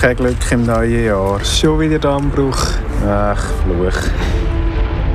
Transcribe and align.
Kein 0.00 0.16
Glück 0.16 0.36
im 0.50 0.64
neuen 0.66 1.04
Jahr. 1.06 1.42
Schon 1.44 1.80
wieder 1.80 1.98
Dammbruch. 1.98 2.58
Ach, 3.08 3.42
Fluch. 3.64 3.96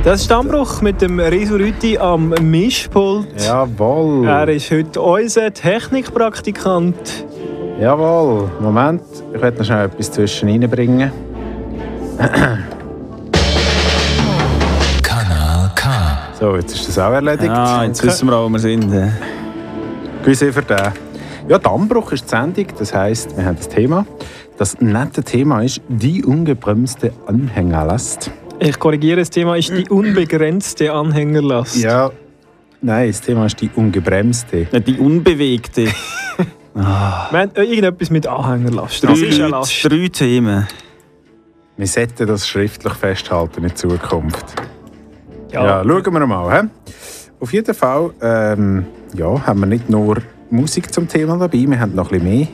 Das 0.03 0.21
ist 0.21 0.31
Dammbruch 0.31 0.81
mit 0.81 1.01
dem 1.01 1.19
Riso 1.19 1.55
Rüti 1.55 1.97
am 1.97 2.29
Mischpult. 2.41 3.27
Jawohl. 3.45 4.27
Er 4.27 4.49
ist 4.49 4.71
heute 4.71 4.99
unser 4.99 5.53
Technikpraktikant. 5.53 7.25
Jawohl. 7.79 8.49
Moment, 8.59 9.03
ich 9.33 9.41
werde 9.41 9.59
noch 9.59 9.65
schnell 9.65 9.85
etwas 9.85 10.11
zwischen 10.11 10.49
reinbringen. 10.49 11.11
Kanal 15.03 15.71
K. 15.75 15.89
So, 16.39 16.55
jetzt 16.55 16.73
ist 16.75 16.87
das 16.89 16.97
auch 16.97 17.11
erledigt. 17.13 17.51
Ah, 17.51 17.83
jetzt 17.85 18.03
wissen 18.03 18.27
wir 18.27 18.35
auch, 18.35 18.45
wo 18.45 18.49
wir 18.49 18.59
sind. 18.59 18.91
äh. 18.91 19.09
Grüße 20.23 20.51
für 20.51 20.63
den. 20.63 20.77
Ja, 21.47 21.59
Dammbruch 21.59 22.11
ist 22.11 22.25
die 22.25 22.29
Sendung. 22.29 22.65
Das 22.79 22.93
heisst, 22.93 23.37
wir 23.37 23.45
haben 23.45 23.57
das 23.57 23.69
Thema. 23.69 24.05
Das 24.61 24.79
nette 24.79 25.23
Thema 25.23 25.63
ist 25.63 25.81
die 25.89 26.23
ungebremste 26.23 27.11
Anhängerlast. 27.25 28.29
Ich 28.59 28.77
korrigiere, 28.77 29.21
das 29.21 29.31
Thema 29.31 29.57
ist 29.57 29.71
die 29.75 29.89
unbegrenzte 29.89 30.93
Anhängerlast. 30.93 31.77
Ja, 31.77 32.11
nein, 32.79 33.07
das 33.07 33.21
Thema 33.21 33.47
ist 33.47 33.59
die 33.59 33.71
ungebremste. 33.73 34.67
Ja, 34.71 34.79
Die 34.79 34.99
Unbewegte. 34.99 35.85
Wir 36.75 36.83
haben 36.85 37.55
äh, 37.55 37.63
irgendetwas 37.63 38.11
mit 38.11 38.27
Anhängerlast. 38.27 39.03
Drei, 39.03 39.07
Das 39.09 39.21
ist 39.21 39.39
eine 39.39 39.47
Last. 39.47 39.83
drei 39.83 40.07
Themen. 40.09 40.67
Wir 41.75 41.87
sollten 41.87 42.27
das 42.27 42.47
schriftlich 42.47 42.93
festhalten 42.93 43.63
in 43.63 43.75
Zukunft. 43.75 44.45
Ja. 45.51 45.81
Ja, 45.81 45.83
schauen 45.83 46.13
wir 46.13 46.27
mal. 46.27 46.61
He? 46.61 46.67
Auf 47.39 47.51
jeden 47.51 47.73
Fall 47.73 48.11
ähm, 48.21 48.85
ja, 49.15 49.43
haben 49.43 49.59
wir 49.61 49.65
nicht 49.65 49.89
nur 49.89 50.17
Musik 50.51 50.93
zum 50.93 51.07
Thema 51.07 51.35
dabei, 51.39 51.65
wir 51.67 51.79
haben 51.79 51.95
noch 51.95 52.11
ein 52.11 52.19
bisschen 52.19 52.37
mehr. 52.37 52.47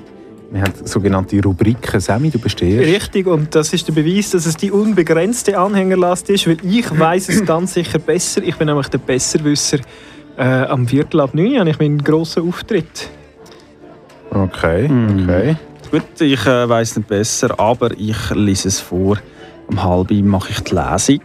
Wir 0.50 0.62
haben 0.62 0.74
sogenannte 0.86 1.42
Rubriken. 1.44 2.00
Sammy, 2.00 2.30
du 2.30 2.40
bist 2.40 2.60
der 2.62 2.70
Erste. 2.70 2.88
Richtig, 2.96 3.28
und 3.28 3.54
das 3.54 3.74
ist 3.74 3.88
der 3.88 3.94
Beweis, 3.94 4.32
dass 4.32 4.46
es 4.46 4.56
die 4.56 4.72
unbegrenzte 4.72 5.58
Anhängerlast 5.58 6.30
ist, 6.30 6.48
weil 6.48 6.58
ich 6.64 6.90
weiß 7.00 7.30
es 7.30 7.46
ganz 7.46 7.74
sicher 7.74 8.00
besser. 8.00 8.42
Ich 8.44 8.56
bin 8.56 8.68
nämlich 8.68 8.88
der 8.88 9.00
Besserwisser. 9.00 9.80
Äh, 10.38 10.44
am 10.44 10.88
Viertel 10.88 11.20
ab 11.22 11.34
9 11.34 11.60
habe 11.60 11.70
ich 11.72 11.80
meinen 11.80 12.04
grossen 12.04 12.48
Auftritt. 12.48 13.10
Okay, 14.30 14.88
Mhm. 14.88 15.24
okay. 15.24 15.56
Gut, 15.92 16.22
ich 16.22 16.46
äh, 16.46 16.68
weiß 16.70 16.98
nicht 16.98 17.08
besser, 17.08 17.60
aber 17.60 17.92
ich 17.98 18.18
lese 18.34 18.68
es 18.68 18.80
vor. 18.80 19.18
Um 19.68 19.84
halb 19.84 20.12
mache 20.12 20.52
ich 20.52 20.60
die 20.62 20.76
Lesung. 20.76 21.22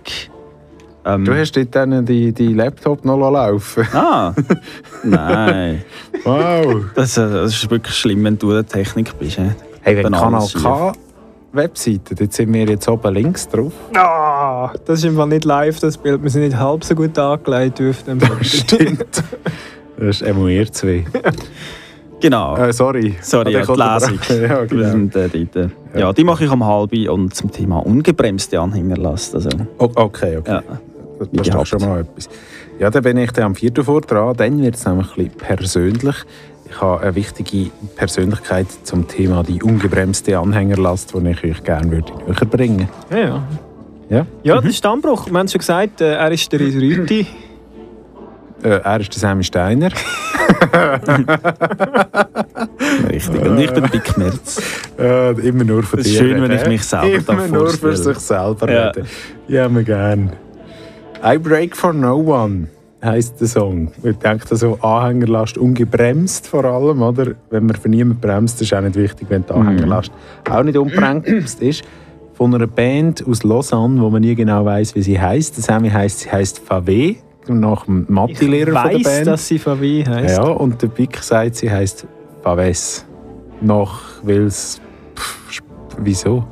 Ähm, 1.05 1.25
Du 1.25 1.35
hast 1.37 1.53
dort 1.57 1.75
dann 1.75 2.05
die, 2.07 2.33
die 2.33 2.53
Laptop 2.55 3.05
noch 3.05 3.17
laufen 3.31 3.87
Ah, 3.93 4.33
nein. 5.03 5.83
Wow. 6.25 6.85
Das, 6.95 7.17
äh, 7.17 7.29
das 7.29 7.55
ist 7.55 7.71
wirklich 7.71 7.95
schlimm, 7.97 8.23
wenn 8.25 8.39
du 8.39 8.51
in 8.51 8.57
der 8.57 8.67
Technik 8.67 9.19
bist. 9.19 9.39
äh. 9.39 9.51
Hey, 9.81 9.97
wenn 9.97 10.13
Kanal. 10.13 10.47
K 10.63 10.93
Webseite, 11.55 12.15
dort 12.15 12.33
sind 12.33 12.53
wir 12.55 12.65
jetzt 12.65 12.89
oben 12.89 13.13
links 13.13 13.47
drauf. 13.49 13.73
Ah, 13.95 14.73
das 14.87 15.01
ist 15.01 15.05
im 15.05 15.17
Fall 15.17 15.27
nicht 15.29 15.45
live, 15.45 15.81
das 15.81 15.99
Bild. 15.99 16.23
Wir 16.23 16.31
sind 16.31 16.43
nicht 16.43 16.57
halb 16.57 16.83
so 16.83 16.95
gut 16.95 17.19
angelegt 17.19 17.79
auf 17.81 18.03
dem 18.05 18.21
Foto. 18.21 18.43
Stimmt. 18.43 19.05
Das 19.99 20.21
ist 20.21 20.23
emuier 20.23 20.73
2. 20.73 21.05
Genau. 22.21 22.57
Äh, 22.57 22.73
sorry. 22.73 23.17
Sorry, 23.21 23.53
Hat 23.53 23.53
ja, 23.53 23.61
ich 23.61 23.67
die 23.67 23.73
Lesung. 24.17 24.19
ja, 24.49 24.61
Wir 24.61 24.67
genau. 24.67 24.91
sind, 24.91 25.17
äh, 25.17 25.27
äh, 25.27 25.69
ja, 25.99 26.13
die 26.13 26.25
mache 26.25 26.45
ich 26.45 26.51
am 26.51 26.65
halben 26.65 27.09
und 27.09 27.35
zum 27.35 27.51
Thema 27.51 27.85
ungebremste 27.85 28.59
Anhängerlast. 28.61 29.35
Also, 29.35 29.51
Okay, 29.77 30.37
okay. 30.39 30.51
ja. 30.51 30.63
Das, 31.31 31.47
ist 31.47 31.49
doch 31.49 31.65
gehabt. 31.65 31.69
schon 31.69 31.81
mal 31.89 32.01
etwas. 32.01 32.29
Ja, 32.79 32.91
dann 32.91 33.03
bin 33.03 33.17
ich 33.19 33.31
dann 33.33 33.45
am 33.45 33.55
vierten 33.55 33.85
vor 33.85 34.01
dran. 34.01 34.35
Dann 34.37 34.63
wird 34.63 34.75
es 34.77 34.85
nämlich 34.85 35.09
ein 35.17 35.29
bisschen 35.29 35.39
persönlich. 35.39 36.17
Ich 36.69 36.81
habe 36.81 37.03
eine 37.03 37.15
wichtige 37.15 37.71
Persönlichkeit 37.97 38.67
zum 38.85 39.07
Thema 39.07 39.43
die 39.43 39.63
ungebremste 39.63 40.39
Anhängerlast, 40.39 41.13
die 41.15 41.29
ich 41.31 41.45
euch 41.45 41.63
gerne 41.65 41.91
würde 41.91 42.13
näher 42.27 42.47
bringen 42.51 42.89
Ja, 43.11 43.19
ja. 43.19 43.43
Ja? 44.09 44.27
Ja, 44.43 44.57
das 44.57 44.65
ist 44.67 44.77
Stammbruch. 44.79 45.27
Wir 45.31 45.39
haben 45.39 45.49
schon 45.49 45.59
gesagt, 45.59 46.01
äh, 46.01 46.15
er 46.15 46.31
ist 46.33 46.51
der 46.53 46.61
Rüti. 46.61 47.27
Äh, 48.63 48.69
er 48.69 49.01
ist 49.01 49.13
der 49.15 49.21
Sammy 49.21 49.43
Steiner. 49.45 49.91
Richtig. 53.11 53.43
Und 53.43 53.59
ich 53.59 53.71
bin 53.73 53.85
Dick 53.91 54.17
Merz. 54.19 54.63
Äh, 54.99 55.33
immer 55.49 55.65
nur 55.65 55.83
dir. 55.83 55.99
ist 55.99 56.15
schön, 56.15 56.41
wenn 56.43 56.51
ich 56.53 56.67
mich 56.67 56.85
selber 56.85 57.33
Immer 57.33 57.49
nur 57.49 57.69
für 57.71 57.97
sich 57.97 58.19
selber 58.19 58.71
Ja. 58.71 58.89
reden. 58.91 59.07
Ja, 59.49 59.69
mir 59.69 59.83
gern. 59.83 60.31
I 61.25 61.39
Break 61.39 61.77
for 61.77 61.93
No 61.93 62.17
One 62.17 62.67
heisst 63.01 63.41
der 63.41 63.47
Song. 63.47 63.93
Ich 64.03 64.17
denke, 64.17 64.57
so 64.57 64.77
Anhängerlast 64.81 65.57
ungebremst 65.57 66.49
vor 66.49 66.65
allem, 66.65 67.01
oder? 67.01 67.33
Wenn 67.51 67.67
man 67.67 67.77
für 67.77 67.89
niemanden 67.89 68.21
bremst, 68.21 68.61
ist 68.61 68.75
auch 68.75 68.81
nicht 68.81 68.97
wichtig, 68.97 69.29
wenn 69.31 69.45
die 69.47 69.53
Anhängerlast 69.53 70.11
auch 70.51 70.65
nicht 70.65 70.77
ungebremst 70.77 71.63
ist. 71.63 71.85
Von 72.35 72.53
einer 72.55 72.67
Band 72.67 73.25
aus 73.27 73.45
Lausanne, 73.45 74.01
wo 74.01 74.11
man 74.11 74.23
nie 74.23 74.35
genau 74.35 74.65
weiß, 74.65 74.97
wie 74.97 75.03
sie 75.03 75.21
heißt. 75.21 75.57
Der 75.57 75.63
Sammy 75.63 75.91
heisst, 75.91 76.21
sie 76.21 76.33
heißt 76.33 76.59
Fave, 76.59 77.17
nach 77.47 77.85
dem 77.85 78.03
Ich 78.03 78.09
Mathe-Lehrer 78.09 78.83
von 78.83 78.91
der 78.91 78.99
Band. 78.99 79.27
dass 79.29 79.47
sie 79.47 79.59
VW 79.61 80.05
heisst. 80.05 80.39
Ja, 80.39 80.45
und 80.45 80.83
der 80.83 80.89
Big 80.89 81.17
sagt, 81.23 81.57
sie 81.57 81.71
heißt 81.71 82.07
Faves. 82.43 83.07
Nach, 83.61 84.01
weil 84.25 84.47
es. 84.47 84.81
Wieso? 85.99 86.45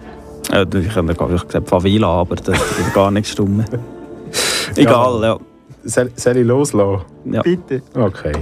Ja, 0.53 0.63
ich 0.63 1.03
nicht 1.03 1.19
gesagt 1.19 1.69
Favela, 1.69 2.09
aber 2.09 2.37
das 2.37 2.57
ist 2.57 2.95
gar 2.95 3.11
nicht 3.11 3.29
stumm. 3.29 3.65
Egal, 4.77 5.23
ja. 5.23 5.39
Soll, 5.85 6.11
soll 6.17 6.37
ich 6.37 6.47
loslassen? 6.47 7.05
ja. 7.25 7.43
Bitte. 7.43 7.83
Okay. 7.95 8.33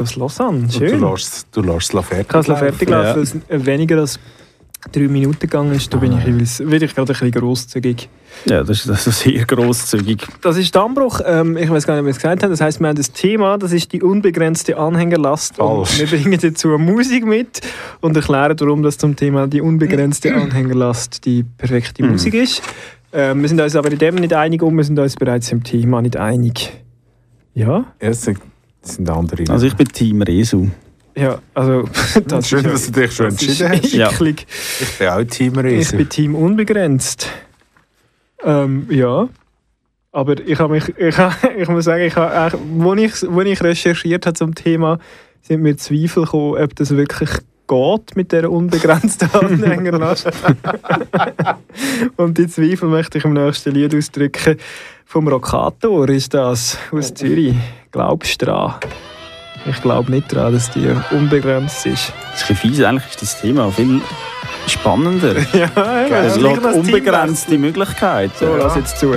Aus 0.00 0.16
Lausanne, 0.16 0.70
schön. 0.70 1.00
Du 1.00 1.10
lässt, 1.12 1.46
du 1.52 1.62
lässt 1.62 1.94
es 1.94 2.04
fertig 2.06 2.26
Ich 2.28 2.34
habe 2.34 2.52
es 2.52 2.58
fertig 2.58 2.90
Ja. 2.90 3.14
weil 3.16 3.22
es 3.22 3.36
weniger 3.66 3.98
als 3.98 4.18
drei 4.92 5.08
Minuten 5.08 5.38
gegangen 5.40 5.72
ist. 5.74 5.92
Da 5.92 5.96
bin 5.98 6.12
ich, 6.16 6.24
bin 6.24 6.82
ich 6.82 6.94
gerade 6.94 7.02
ein 7.02 7.06
bisschen 7.06 7.30
grosszügig. 7.32 8.08
Ja, 8.44 8.62
das 8.62 8.78
ist, 8.80 8.88
das 8.88 9.06
ist 9.06 9.20
sehr 9.20 9.44
grosszügig. 9.44 10.22
Das 10.42 10.56
ist 10.56 10.74
Dammbruch. 10.76 11.20
Ähm, 11.24 11.56
ich 11.56 11.68
weiß 11.70 11.86
gar 11.86 11.94
nicht, 11.94 12.02
wie 12.02 12.06
wir 12.06 12.10
es 12.10 12.18
gesagt 12.18 12.42
haben. 12.42 12.50
Das 12.50 12.60
heißt, 12.60 12.78
wir 12.80 12.88
haben 12.88 12.96
das 12.96 13.10
Thema, 13.10 13.58
das 13.58 13.72
ist 13.72 13.92
die 13.92 14.02
unbegrenzte 14.02 14.76
Anhängerlast. 14.76 15.58
Und 15.58 15.98
wir 15.98 16.06
bringen 16.06 16.38
dazu 16.40 16.68
Musik 16.78 17.24
mit 17.26 17.62
und 18.00 18.14
erklären, 18.16 18.54
warum 18.60 18.82
das 18.82 18.98
zum 18.98 19.16
Thema 19.16 19.46
die 19.48 19.60
unbegrenzte 19.60 20.34
Anhängerlast 20.34 21.24
die 21.24 21.42
perfekte 21.44 22.04
Mhm. 22.04 22.10
Musik 22.12 22.34
ist. 22.34 22.62
Ähm, 23.12 23.40
wir 23.42 23.48
sind 23.48 23.60
uns 23.60 23.74
aber 23.74 23.90
in 23.90 23.98
dem 23.98 24.16
nicht 24.16 24.34
einig 24.34 24.62
und 24.62 24.76
wir 24.76 24.84
sind 24.84 24.98
uns 24.98 25.16
bereits 25.16 25.50
im 25.50 25.64
Thema 25.64 26.02
nicht 26.02 26.16
einig. 26.16 26.72
Ja? 27.54 27.66
Ja, 28.00 28.08
es 28.10 28.28
sind, 28.94 29.08
andere. 29.10 29.44
Also 29.48 29.66
ich 29.66 29.74
bin 29.74 29.88
Team 29.88 30.22
Resu. 30.22 30.68
Ja, 31.16 31.38
also 31.54 31.88
das 32.26 32.48
Schön, 32.48 32.64
ist 32.64 32.72
dass 32.72 32.86
du 32.86 33.00
dich 33.00 33.12
schon 33.12 33.26
entschieden 33.26 33.68
hast. 33.70 33.92
Ja. 33.92 34.10
eklig. 34.10 34.46
Ich 34.80 34.98
bin 34.98 35.08
auch 35.08 35.24
Team 35.24 35.58
Ich 35.58 35.64
Riese. 35.64 35.96
bin 35.96 36.08
Team 36.08 36.34
unbegrenzt. 36.34 37.28
Ähm, 38.44 38.86
ja. 38.90 39.28
Aber 40.12 40.38
ich, 40.46 40.58
habe 40.58 40.74
mich, 40.74 40.88
ich, 40.98 41.18
habe, 41.18 41.34
ich 41.58 41.68
muss 41.68 41.84
sagen, 41.84 42.02
ich 42.04 42.16
habe, 42.16 42.58
wo, 42.76 42.94
ich, 42.94 43.12
wo 43.28 43.40
ich 43.42 43.62
recherchiert 43.62 44.26
habe 44.26 44.34
zum 44.34 44.54
Thema, 44.54 44.98
sind 45.42 45.62
mir 45.62 45.76
Zweifel 45.76 46.24
gekommen, 46.24 46.62
ob 46.62 46.74
das 46.76 46.90
wirklich 46.90 47.30
geht 47.66 48.16
mit 48.16 48.32
dieser 48.32 48.50
unbegrenzten 48.50 49.28
Anhängerlast. 49.32 50.28
Und 52.16 52.38
die 52.38 52.48
Zweifel 52.48 52.88
möchte 52.88 53.18
ich 53.18 53.24
im 53.24 53.32
nächsten 53.32 53.72
Lied 53.72 53.94
ausdrücken. 53.94 54.56
Vom 55.04 55.28
Rockator 55.28 56.08
ist 56.08 56.34
das 56.34 56.78
aus 56.92 57.14
Zürich. 57.14 57.54
Glaubst 57.92 58.40
du 58.42 58.46
dran? 58.46 58.74
Ich 59.68 59.80
glaube 59.82 60.10
nicht 60.12 60.32
daran, 60.32 60.52
dass 60.52 60.70
die 60.70 60.88
unbegrenzt 61.10 61.86
ist. 61.86 62.12
Das 62.32 62.48
ist 62.48 62.58
fies, 62.58 62.82
eigentlich 62.82 63.06
ist 63.10 63.22
das 63.22 63.40
Thema 63.40 63.70
viel 63.70 64.00
spannender. 64.66 65.34
Ja, 65.52 66.16
Es 66.26 66.36
es 66.36 66.40
lässt 66.40 66.64
unbegrenzte 66.64 67.58
Möglichkeiten. 67.58 68.32
So, 68.38 68.56
lass 68.56 68.76
jetzt 68.76 68.98
zu. 68.98 69.14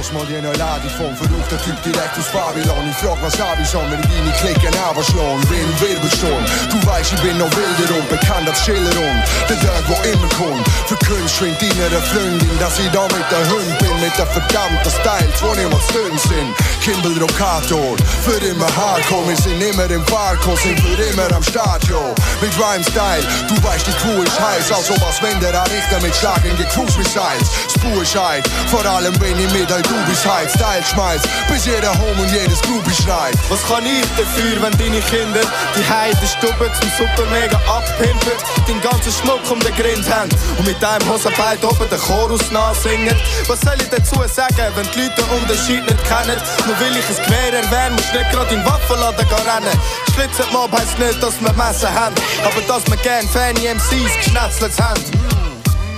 Lade 0.00 0.88
vom 0.96 1.14
verruchter 1.14 1.60
Typ 1.62 1.76
direkt 1.84 2.16
aus 2.16 2.32
Babylon. 2.32 2.88
Ich 2.88 2.96
frag, 3.04 3.20
was 3.20 3.38
hab 3.38 3.60
ich 3.60 3.68
schon, 3.68 3.84
wenn 3.90 4.00
ich 4.00 4.08
deine 4.08 4.32
Klicken 4.32 4.72
überschlagen? 4.72 5.44
Wen 5.52 5.68
Wirbelsturm, 5.76 6.44
du 6.72 6.86
weißt, 6.88 7.12
ich 7.12 7.20
bin 7.20 7.36
noch 7.36 7.50
wilder 7.52 8.00
und 8.00 8.08
bekannt 8.08 8.48
als 8.48 8.64
Schiller 8.64 8.96
und 8.96 9.20
der 9.44 9.60
Tag, 9.60 9.84
wo 9.88 9.96
immer 10.08 10.28
kommt. 10.40 10.64
Für 10.88 10.96
Kunst 11.04 11.36
schwingt 11.36 11.60
deiner 11.60 12.00
Freundin, 12.00 12.58
dass 12.58 12.78
ich 12.78 12.88
da 12.90 13.04
mit 13.12 13.28
der 13.28 13.44
Hund 13.52 13.78
bin, 13.78 13.92
mit 14.00 14.16
der 14.16 14.26
verdammten 14.26 14.88
Styles, 14.88 15.36
wo 15.44 15.52
niemals 15.52 15.86
dünn 15.92 16.16
sind. 16.16 16.48
Kimball 16.80 17.20
Rockator, 17.20 17.96
für 18.24 18.40
immer 18.40 18.72
Hardcore, 18.72 19.28
wir 19.28 19.36
sind 19.36 19.60
immer 19.60 19.84
im 19.84 20.04
Fahrkurs, 20.06 20.62
sind 20.62 20.80
für 20.80 20.96
immer 20.96 21.28
am 21.28 21.44
yo. 21.84 22.14
Mit 22.40 22.56
Rhyme 22.56 22.84
Style, 22.88 23.24
du 23.48 23.54
weißt, 23.62 23.86
die 23.86 23.96
Crew 24.00 24.22
ist 24.24 24.40
heiß, 24.40 24.72
also 24.72 24.94
was 25.04 25.20
wenn 25.20 25.38
der 25.40 25.52
Richter 25.68 26.00
mit 26.00 26.16
schlagenden 26.16 26.66
Cruise 26.72 26.96
Missiles. 26.96 27.52
Spur 27.68 28.00
ist 28.02 28.16
vor 28.66 28.84
allem 28.86 29.14
wenn 29.20 29.38
ich 29.38 29.52
mit 29.52 29.70
euch 29.70 29.89
heit, 30.30 30.50
Style 30.50 30.84
schmeißt, 30.84 31.28
bis 31.48 31.66
jeder 31.66 31.92
Home 31.98 32.22
und 32.22 32.30
jedes 32.30 32.60
Groupie 32.62 32.94
schreit. 33.02 33.34
Was 33.48 33.66
kann 33.66 33.84
ich 33.84 34.06
dafür, 34.16 34.62
wenn 34.62 34.76
deine 34.78 35.00
Kinder 35.00 35.40
die 35.76 35.84
heide 35.88 36.26
Stube 36.26 36.70
zum 36.80 36.90
Super 36.96 37.28
mega 37.30 37.56
abpimpen, 37.68 38.32
den 38.68 38.80
ganzen 38.80 39.12
Schmuck 39.12 39.40
um 39.50 39.58
den 39.60 39.74
Grind 39.74 40.08
haben 40.10 40.30
und 40.58 40.66
mit 40.66 40.80
deinem 40.82 41.08
Hosenbein 41.08 41.58
oben 41.64 41.88
den 41.88 41.98
Chorus 41.98 42.50
nachsingen? 42.50 43.16
Was 43.46 43.60
soll 43.60 43.76
ich 43.78 43.88
dazu 43.88 44.16
sagen, 44.26 44.72
wenn 44.74 44.88
die 44.94 45.02
Leute 45.02 45.22
den 45.22 45.28
Unterschied 45.40 45.82
nicht 45.82 46.04
kennen? 46.04 46.38
Nur 46.66 46.78
will 46.80 46.96
ich 46.96 47.08
ein 47.08 47.24
Gewehr 47.24 47.62
erwähnen, 47.62 47.96
musst 47.96 48.12
nicht 48.12 48.30
gerade 48.30 48.54
in 48.54 48.60
den 48.60 48.66
Waffenladen 48.66 49.26
rennen. 49.26 49.80
Schlitzen 50.14 50.52
Mob 50.52 50.72
heisst 50.72 50.98
nicht, 50.98 51.22
dass 51.22 51.40
wir 51.40 51.52
Messer 51.52 51.92
haben, 51.92 52.14
aber 52.44 52.60
dass 52.66 52.86
wir 52.86 52.96
gern 52.98 53.28
Fanny 53.28 53.66
MCs 53.66 54.14
geschnetzelt 54.16 54.72
haben. 54.80 55.49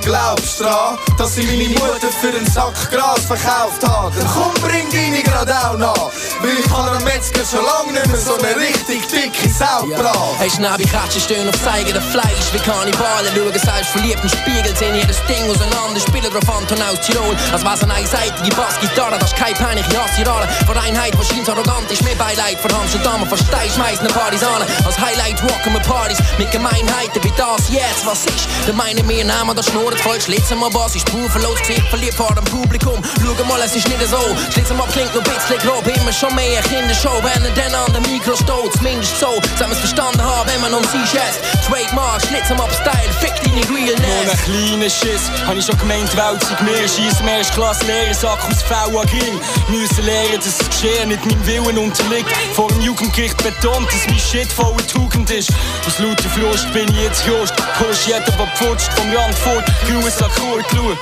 Glaubst 0.02 0.58
du 0.58 0.64
dran, 0.64 0.98
dass 1.16 1.36
ich 1.38 1.46
meine 1.46 1.68
Mutter 1.78 2.10
für 2.20 2.34
einen 2.34 2.44
Sack 2.50 2.74
Gras 2.90 3.24
verkauft 3.24 3.86
habe? 3.86 4.10
Dann 4.16 4.26
komm, 4.26 4.52
bring 4.60 4.90
deine 4.90 5.22
grad 5.22 5.48
auch 5.48 5.78
nach. 5.78 6.10
Weil 6.42 6.58
ich 6.58 6.66
kann 6.66 6.88
am 6.88 7.04
Metzger 7.04 7.44
schon 7.46 7.64
lange 7.64 7.92
nicht 7.92 8.08
mehr 8.08 8.18
so 8.18 8.34
eine 8.34 8.56
richtig 8.56 9.06
dicke 9.06 9.48
Sau 9.48 9.86
braten. 9.86 10.38
Hey, 10.38 10.50
Schnabelkratschen 10.50 11.20
stehen 11.20 11.48
auf 11.48 11.66
eigene 11.66 12.00
Fleisch 12.00 12.50
wie 12.52 12.58
Kannibalen. 12.58 13.30
Schauen 13.32 13.52
selbst 13.52 13.90
verliebt 13.92 14.18
im 14.24 14.28
Spiegel, 14.28 14.76
sehen 14.76 14.96
jedes 14.96 15.22
Ding 15.30 15.48
auseinander. 15.48 16.00
Spielen 16.00 16.30
drauf 16.32 16.50
Anton 16.50 16.82
aus 16.82 17.00
Tirol. 17.06 17.36
Als 17.52 17.64
wär's 17.64 17.82
eine 17.84 17.94
einseitige 17.94 18.56
Bassgitarre, 18.56 19.18
das 19.20 19.30
ist 19.30 19.38
keine 19.38 19.54
Panik, 19.54 19.84
ich 19.88 19.96
hasse 19.96 20.26
Rare. 20.26 20.48
Vor 20.66 20.76
Einheit, 20.82 21.16
was 21.16 21.28
scheint 21.28 21.48
arrogant 21.48 21.88
ist, 21.92 22.02
mehr 22.02 22.16
Beileid. 22.16 22.58
Vor 22.58 22.74
Amsterdam, 22.74 23.24
versteh, 23.28 23.70
schmeißen 23.72 24.08
Partisanen. 24.08 24.66
Als 24.84 24.98
Highlight 24.98 25.40
rocken 25.42 25.74
wir 25.74 25.80
Partys 25.86 26.18
mit 26.38 26.50
Gemeinheiten 26.50 27.22
wie 27.22 27.32
das 27.36 27.70
jetzt, 27.70 28.04
was 28.04 28.26
ist. 28.26 28.48
Da 28.66 28.72
meinen 28.72 29.08
wir, 29.08 29.24
nehmen 29.24 29.54
das 29.54 29.72
Schnurren 29.92 29.98
voll, 29.98 30.20
schlitzen 30.20 30.58
wir 30.58 30.72
was, 30.72 30.94
ich 30.94 31.02
spur 31.02 31.28
verlos, 31.28 31.58
Gesicht 31.60 31.86
verliebt 31.88 32.14
vor 32.14 32.34
dem 32.34 32.44
Publikum. 32.44 33.02
Schau 33.20 33.44
mal, 33.44 33.60
es 33.60 33.76
ist 33.76 33.88
nicht 33.88 34.00
so. 34.08 34.20
Schlitzen 34.52 34.76
wir 34.76 34.86
klingt 34.86 35.12
nur 35.12 35.22
ein 35.22 35.30
bisschen 35.30 35.58
grob, 35.58 35.86
immer 35.86 36.12
schon 36.12 36.34
mehr 36.34 36.62
Kindershow, 36.62 37.20
wenn 37.22 37.44
er 37.44 37.50
dann 37.52 37.74
an 37.74 37.92
der 37.92 38.00
Mikro 38.02 38.34
steht. 38.34 38.72
Zumindest 38.72 39.18
so, 39.20 39.40
sollen 39.58 39.70
wir's 39.70 39.80
verstanden 39.80 40.22
haben, 40.22 40.48
wenn 40.48 40.60
man 40.62 40.74
uns 40.74 40.88
einschätzt. 40.94 41.40
Trademark, 41.66 42.22
schlitzen 42.22 42.56
wir 42.56 42.64
ab 42.64 42.72
Style, 42.72 43.12
fick 43.20 43.34
deine 43.44 43.60
Nur 43.66 43.78
ein 43.78 43.84
Realness. 43.84 44.42
kleiner 44.44 44.90
Schiss, 44.90 45.30
hab 45.46 45.56
ich 45.56 45.66
schon 45.66 45.78
gemeint, 45.78 46.08
Welt 46.16 46.40
sei 46.40 46.62
mehr. 46.64 46.88
Schieß 46.88 47.20
im 47.20 47.28
Erstklasse 47.28 47.84
Lehrersack 47.84 48.40
aus 48.48 48.64
VA 48.68 49.04
Grill. 49.04 49.40
Müssen 49.68 50.04
lernen, 50.04 50.40
dass 50.40 50.56
das 50.58 50.68
Geschehen 50.70 51.08
nicht 51.08 51.24
meinem 51.26 51.46
Willen 51.46 51.78
unterliegt. 51.78 52.30
Vor 52.54 52.68
dem 52.68 52.80
Jugendgericht 52.80 53.36
betont, 53.42 53.86
dass 53.92 54.06
mein 54.06 54.18
Shit 54.18 54.50
voller 54.50 54.86
Tugend 54.86 55.30
ist. 55.30 55.50
Aus 55.86 55.98
lauter 55.98 56.30
Frust 56.30 56.72
bin 56.72 56.88
ich 56.88 57.02
jetzt 57.02 57.26
Just. 57.26 57.54
Push 57.76 58.06
jeden, 58.06 58.24
der 58.24 58.46
pfutscht 58.56 58.92
vom 58.94 59.10
Rand 59.14 59.36
fort. 59.38 59.64
Gruß 59.86 60.22
an 60.22 60.30
Kurt, 60.34 60.64
schau. 60.70 60.96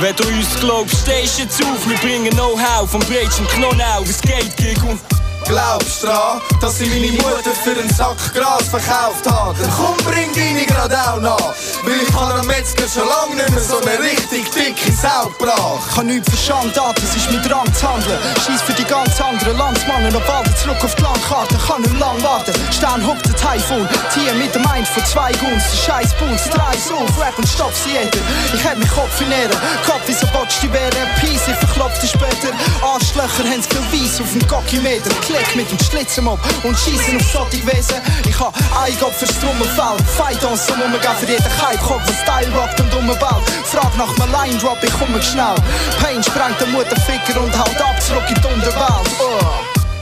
Wenn 0.00 0.14
du 0.16 0.28
uns 0.28 0.60
glaubst, 0.60 1.00
stehst 1.00 1.38
jetzt 1.38 1.62
auf. 1.62 1.88
Wir 1.88 1.96
bringen 1.98 2.30
Know-how 2.30 2.88
vom 2.90 3.00
Breitschen 3.00 3.46
Knonau. 3.48 4.02
Es 4.02 4.20
geht 4.20 4.56
gegen 4.56 4.82
uns. 4.82 5.00
Glaubst 5.48 6.04
dran, 6.04 6.42
dass 6.60 6.78
ich 6.78 6.90
meine 6.90 7.10
Mutter 7.12 7.56
für 7.64 7.70
einen 7.70 7.88
Sack 7.88 8.18
Gras 8.34 8.68
verkauft 8.68 9.24
habe? 9.26 9.56
Dann 9.58 9.70
komm, 9.70 9.96
bring 10.04 10.28
deine 10.34 10.66
grad 10.66 10.92
auch 10.92 11.20
nach. 11.20 11.54
Weil 11.84 12.02
ich 12.02 12.14
kann 12.14 12.32
am 12.32 12.46
Metzger 12.46 12.84
schon 12.86 13.08
lange 13.08 13.34
nicht 13.34 13.48
mehr 13.48 13.64
so 13.64 13.80
eine 13.80 13.98
richtig 13.98 14.50
dicke 14.50 14.92
Sau 14.92 15.32
gebracht. 15.38 15.88
Ich 15.90 15.96
hab 15.96 16.04
nichts 16.04 16.28
verstanden, 16.28 16.72
das 16.74 17.16
ist 17.16 17.30
mit 17.30 17.50
Rang 17.50 17.72
zu 17.72 17.88
handeln. 17.88 18.18
Scheiß 18.44 18.60
für 18.60 18.74
die 18.74 18.84
ganz 18.84 19.18
anderen 19.22 19.56
Landsmannen 19.56 20.14
und 20.14 20.26
bald 20.26 20.58
zurück 20.58 20.84
auf 20.84 20.94
die 20.94 21.02
Landkarte. 21.02 21.56
Kann 21.66 21.80
nicht 21.80 21.98
lang 21.98 22.22
warten. 22.22 22.52
Stern 22.70 23.06
hockt 23.06 23.24
der 23.24 23.36
Typhoon. 23.36 23.88
Tier 24.12 24.34
mit 24.34 24.54
dem 24.54 24.60
Mind 24.68 24.86
von 24.86 25.02
zwei 25.06 25.32
Guns. 25.32 25.64
Der 25.64 25.78
Scheiß 25.80 26.12
Boons, 26.18 26.44
drei 26.50 26.76
auf, 26.92 27.20
Rap 27.20 27.38
und 27.38 27.48
stopf 27.48 27.84
sie 27.84 27.96
jeder. 27.96 28.20
Ich 28.52 28.62
hätt 28.62 28.76
mich 28.76 28.90
Kopf 28.90 29.18
in 29.22 29.32
Ehre. 29.32 29.56
Kopf 29.86 30.04
wie 30.06 30.12
so 30.12 30.26
botsch 30.28 30.60
die 30.60 30.70
wäre. 30.74 31.08
Peace, 31.20 31.48
ich 31.48 31.56
verklopfte 31.56 32.06
später. 32.06 32.52
Arschlöcher 32.84 33.48
haben 33.48 33.64
viel 33.64 34.04
Weiss 34.04 34.20
auf 34.20 34.30
dem 34.32 34.46
Gockimeter. 34.46 35.08
Klick 35.38 35.54
mit 35.54 35.70
dem 35.70 35.78
Schlitzenmob 35.78 36.40
und 36.64 36.76
schießen 36.76 37.16
auf 37.16 37.22
solche 37.32 37.64
Wesen. 37.64 38.02
Ich 38.28 38.40
hab 38.40 38.52
ein 38.56 38.92
Gott 38.98 39.12
fürs 39.12 39.38
Trommelfell. 39.38 39.96
Fight 40.16 40.44
on 40.44 40.56
so 40.56 40.72
umgehen 40.72 41.16
für 41.20 41.26
jeden 41.26 41.62
Hype. 41.62 41.78
Guck, 41.86 42.00
was 42.06 42.20
Style 42.22 42.52
rockt 42.56 42.80
und 42.80 42.92
umbaut. 42.92 43.42
Frag 43.64 43.96
nach 43.96 44.16
meinem 44.16 44.32
Line 44.32 44.58
Drop, 44.58 44.78
ich 44.82 44.92
komme 44.98 45.22
schnell. 45.22 45.54
Pain 46.02 46.24
sprengt 46.24 46.60
den 46.60 46.72
Mutterficker 46.72 47.40
und 47.40 47.56
haut 47.56 47.80
ab 47.80 48.02
zurück 48.02 48.24
in 48.28 48.34
die 48.34 48.48
Unterwelt. 48.48 49.10
Oh. 49.20 49.38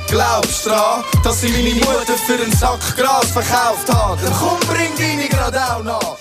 Glaubst 0.09 0.67
dran, 0.67 1.05
dass 1.23 1.43
ich 1.43 1.53
meine 1.53 1.75
Mutter 1.85 2.15
für 2.27 2.43
einen 2.43 2.53
Sack 2.57 2.97
Gras 2.97 3.31
verkauft 3.31 3.93
habe? 3.93 4.19
Dann 4.23 4.33
komm, 4.33 4.59
bring 4.61 4.97
deine 4.97 5.29
grad 5.29 5.55
auch 5.55 5.83
nach. 5.83 6.17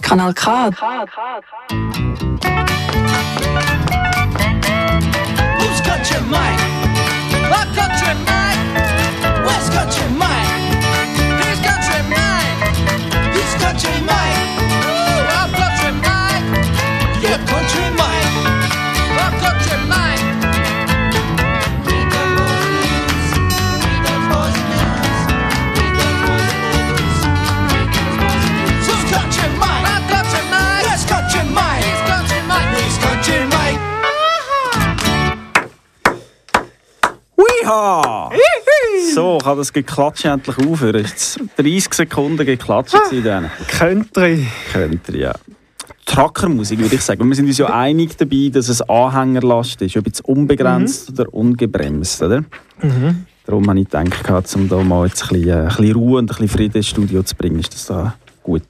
Kanal 0.00 0.32
K. 0.32 0.70
Who's 5.58 5.80
got 5.82 6.10
your 6.10 6.22
mic? 6.22 6.40
I've 6.40 6.40
got 6.40 6.60
your 6.60 6.60
mic. 6.62 6.73
Where's 9.46 9.70
got 9.70 9.96
your 9.96 10.10
mic? 10.10 10.48
Who's 11.40 11.60
got 11.60 11.82
your 11.88 12.04
mic? 12.12 12.76
Who's 13.34 13.54
got 13.62 13.82
your 13.82 13.98
Wiha! 37.64 38.30
So, 39.14 39.38
kann 39.38 39.56
das 39.56 39.72
Geklatsche 39.72 40.28
endlich 40.28 40.56
aufhören? 40.58 40.96
Ist 41.04 41.38
jetzt 41.38 41.40
30 41.58 41.94
Sekunden 41.94 42.44
Geklatsche 42.44 42.98
gewesen 42.98 43.24
dann? 43.24 43.50
Country. 43.68 44.46
Könnt 44.72 45.08
ihr, 45.08 45.16
ja. 45.16 45.32
Trackermusik, 46.04 46.78
würde 46.80 46.94
ich 46.94 47.00
sagen. 47.00 47.26
Wir 47.26 47.34
sind 47.34 47.46
uns 47.46 47.58
ja 47.58 47.66
einig 47.74 48.16
dabei, 48.18 48.50
dass 48.52 48.68
es 48.68 48.82
Anhängerlast 48.82 49.80
ist, 49.82 49.96
ob 49.96 50.06
jetzt 50.06 50.24
unbegrenzt 50.24 51.10
oder 51.10 51.32
ungebremst, 51.32 52.22
oder? 52.22 52.44
Darum 53.46 53.68
habe 53.68 53.80
ich 53.80 53.88
gedacht, 53.88 54.54
um 54.56 54.68
da 54.68 54.76
mal 54.82 55.06
jetzt 55.06 55.22
ein 55.24 55.28
bisschen, 55.40 55.48
äh, 55.48 55.52
ein 55.62 55.68
bisschen 55.68 55.94
Ruhe 55.94 56.18
und 56.18 56.24
ein 56.24 56.26
bisschen 56.26 56.48
Frieden 56.48 56.76
ins 56.78 56.88
Studio 56.88 57.22
zu 57.22 57.34
bringen, 57.34 57.58
ist 57.60 57.72
das 57.74 57.86
da 57.86 58.14
gut. 58.42 58.62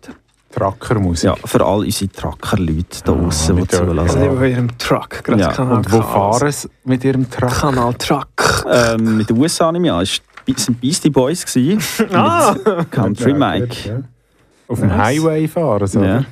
Trackermusik. 0.53 1.25
Ja, 1.25 1.35
für 1.45 1.65
all 1.65 1.81
unsere 1.81 2.11
Tracker-Leute 2.13 3.03
da 3.05 3.13
draußen, 3.13 3.57
die 3.57 3.61
mit 3.63 3.73
der- 3.73 3.87
zulassen. 3.87 4.21
Also 4.23 4.37
in 4.45 4.51
ihrem 4.53 4.79
Truck, 4.79 5.25
gerade 5.25 5.41
Ja, 5.41 5.53
Kanal 5.53 5.77
Und 5.79 5.93
wo 5.93 6.01
fahren 6.01 6.53
sie 6.53 6.69
mit 6.85 7.03
ihrem 7.03 7.29
Truck? 7.29 7.51
Kanal 7.51 7.95
Truck. 7.95 8.27
Ähm, 8.71 9.19
mit 9.19 9.29
den 9.31 9.39
USA 9.39 9.71
ich 9.73 9.91
an, 9.93 10.03
es 10.03 10.21
waren 10.69 10.77
Beastie 10.81 11.11
Boys 11.11 11.45
gewesen, 11.47 11.81
Ah! 12.13 12.55
Country 12.91 13.33
Mike. 13.35 13.77
Ja. 13.89 14.01
Auf 14.69 14.81
dem 14.81 14.89
Nice. 14.89 14.99
Highway 14.99 15.47
fahren, 15.49 15.87
so. 15.87 16.03
Ja. 16.03 16.25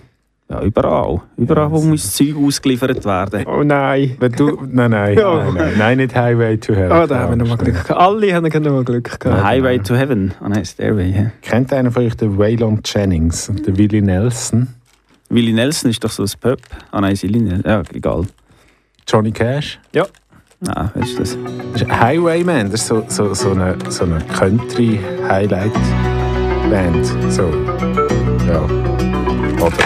ja, 0.48 0.62
überall. 0.62 1.20
Überall, 1.36 1.70
wo 1.70 1.80
muss 1.82 2.12
Zeug 2.12 2.34
ausgeliefert 2.36 3.04
werden. 3.04 3.44
Oh 3.46 3.62
nein. 3.62 4.16
Wenn 4.18 4.32
du, 4.32 4.58
nein, 4.66 4.90
nein, 4.90 5.18
Ja. 5.18 5.44
nein, 5.44 5.54
nein, 5.54 5.72
nein, 5.78 5.96
nicht 5.98 6.14
Highway 6.14 6.56
to 6.56 6.74
Hell. 6.74 6.90
Ah, 6.90 7.06
da 7.06 7.18
haben 7.20 7.30
wir 7.32 7.36
nochmal 7.36 7.58
Glück 7.58 7.74
gehabt. 7.86 8.00
Alle 8.00 8.34
haben 8.34 8.44
nochmal 8.62 8.84
Glück 8.84 9.20
gehabt. 9.20 9.44
Highway 9.44 9.78
to 9.80 9.94
Heaven. 9.94 10.32
Ah 10.40 10.48
nein, 10.48 10.64
Stairway. 10.64 11.10
Ja. 11.10 11.30
Kennt 11.42 11.72
einer 11.72 11.90
von 11.90 12.04
euch 12.06 12.14
den 12.16 12.38
Waylon 12.38 12.80
Jennings 12.84 13.48
und 13.50 13.66
den 13.66 13.76
Willie 13.76 14.02
Nelson? 14.02 14.68
Willie 15.28 15.54
Nelson 15.54 15.90
ist 15.90 16.02
doch 16.04 16.10
so 16.10 16.22
ein 16.24 16.30
Pub. 16.40 16.58
Ah 16.90 17.00
nein, 17.00 17.16
Silly 17.16 17.40
Nelson. 17.40 17.64
Ja, 17.66 17.82
egal. 17.92 18.24
Johnny 19.08 19.32
Cash? 19.32 19.78
Ah, 20.68 20.74
Nein, 20.74 20.90
was 20.94 21.08
ist 21.10 21.18
das? 21.18 21.36
Das 21.72 21.82
ist 21.82 21.90
Highwayman, 21.90 22.70
das 22.70 22.82
ist 22.82 22.86
so, 22.86 23.02
so, 23.08 23.34
so 23.34 23.50
eine, 23.50 23.76
so 23.88 24.04
eine 24.04 24.20
Country-Highlight-Band. 24.20 27.04
So, 27.32 27.50
ja. 28.46 28.62
Oder? 29.60 29.76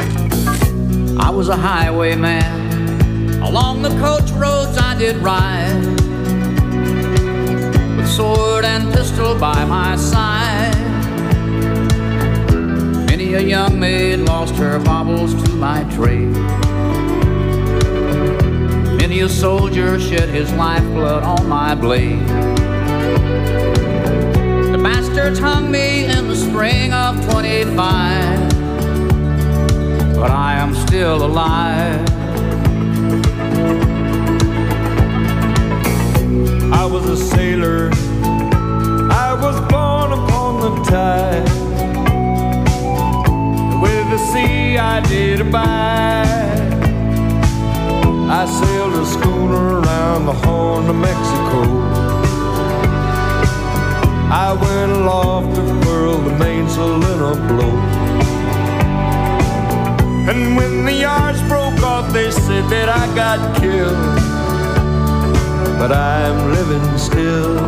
I 1.18 1.30
was 1.35 1.49
a 1.49 1.56
highwayman. 1.56 2.45
Along 3.42 3.80
the 3.83 3.88
coach 4.00 4.30
roads 4.33 4.76
I 4.76 4.95
did 4.99 5.16
ride. 5.25 5.80
With 7.97 8.06
sword 8.06 8.66
and 8.66 8.92
pistol 8.92 9.35
by 9.35 9.64
my 9.64 9.97
side. 9.97 10.76
Many 13.09 13.33
a 13.33 13.40
young 13.40 13.80
maid 13.80 14.18
lost 14.26 14.54
her 14.56 14.78
baubles 14.80 15.33
to 15.42 15.54
my 15.54 15.85
trade. 15.85 16.37
Many 19.16 19.25
a 19.25 19.28
soldier 19.30 19.99
shed 19.99 20.28
his 20.28 20.52
lifeblood 20.52 21.23
on 21.23 21.49
my 21.49 21.75
blade. 21.75 22.28
The 24.73 24.78
bastards 24.82 25.38
hung 25.38 25.70
me 25.70 26.04
in 26.04 26.28
the 26.28 26.37
spring 26.37 26.92
of 26.92 27.25
25 27.30 28.50
but 30.20 30.30
I 30.30 30.56
am 30.56 30.75
still 30.75 31.25
alive. 31.25 32.06
I 36.75 36.85
was 36.85 37.06
a 37.08 37.16
sailor. 37.16 37.88
I 39.11 39.32
was 39.40 39.58
born 39.73 40.12
upon 40.12 40.61
the 40.61 40.73
tide. 40.90 41.49
With 43.80 44.11
the 44.11 44.18
sea 44.30 44.76
I 44.76 45.00
did 45.08 45.40
abide. 45.40 46.75
I 48.28 48.47
sailed 48.47 48.95
a 48.95 49.06
schooner 49.06 49.80
around 49.80 50.26
the 50.26 50.33
Horn 50.33 50.88
of 50.88 50.97
Mexico. 50.97 51.61
I 54.30 54.52
went 54.61 54.92
aloft 54.92 55.54
to 55.56 55.62
furl 55.83 56.18
the 56.18 56.35
mainsail 56.38 56.97
in 57.12 57.21
a 57.21 57.35
blow. 57.49 57.76
And 60.30 60.56
when 60.56 60.85
the 60.85 60.92
yards 60.92 61.40
broke 61.42 61.83
off, 61.83 62.12
they 62.12 62.30
said 62.30 62.64
that 62.71 62.88
I 62.88 63.06
got 63.14 63.61
killed 63.61 64.37
but 65.78 65.92
I'm 65.92 66.52
living 66.52 66.99
still. 66.99 67.59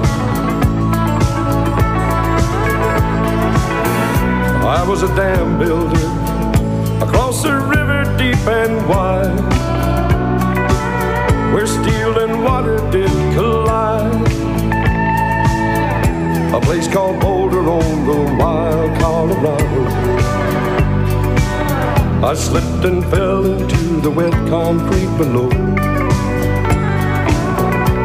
I 4.67 4.85
was 4.89 5.03
a 5.03 5.09
dam 5.15 5.59
builder 5.59 6.09
across 7.05 7.45
a 7.45 7.55
river 7.55 8.05
deep 8.17 8.43
and 8.47 8.89
wide, 8.89 9.39
where 11.53 11.67
steel 11.67 12.19
and 12.19 12.45
water 12.45 12.77
did 12.91 13.11
collide. 13.35 14.15
A 16.55 16.61
place 16.61 16.89
called 16.89 17.21
Boulder 17.21 17.61
on 17.61 18.07
the 18.07 18.37
wild 18.39 18.99
Colorado. 18.99 19.85
I 22.27 22.35
slipped 22.35 22.85
and 22.85 23.05
fell 23.07 23.45
into 23.45 24.01
the 24.01 24.11
wet 24.11 24.33
concrete 24.49 25.17
below. 25.17 25.49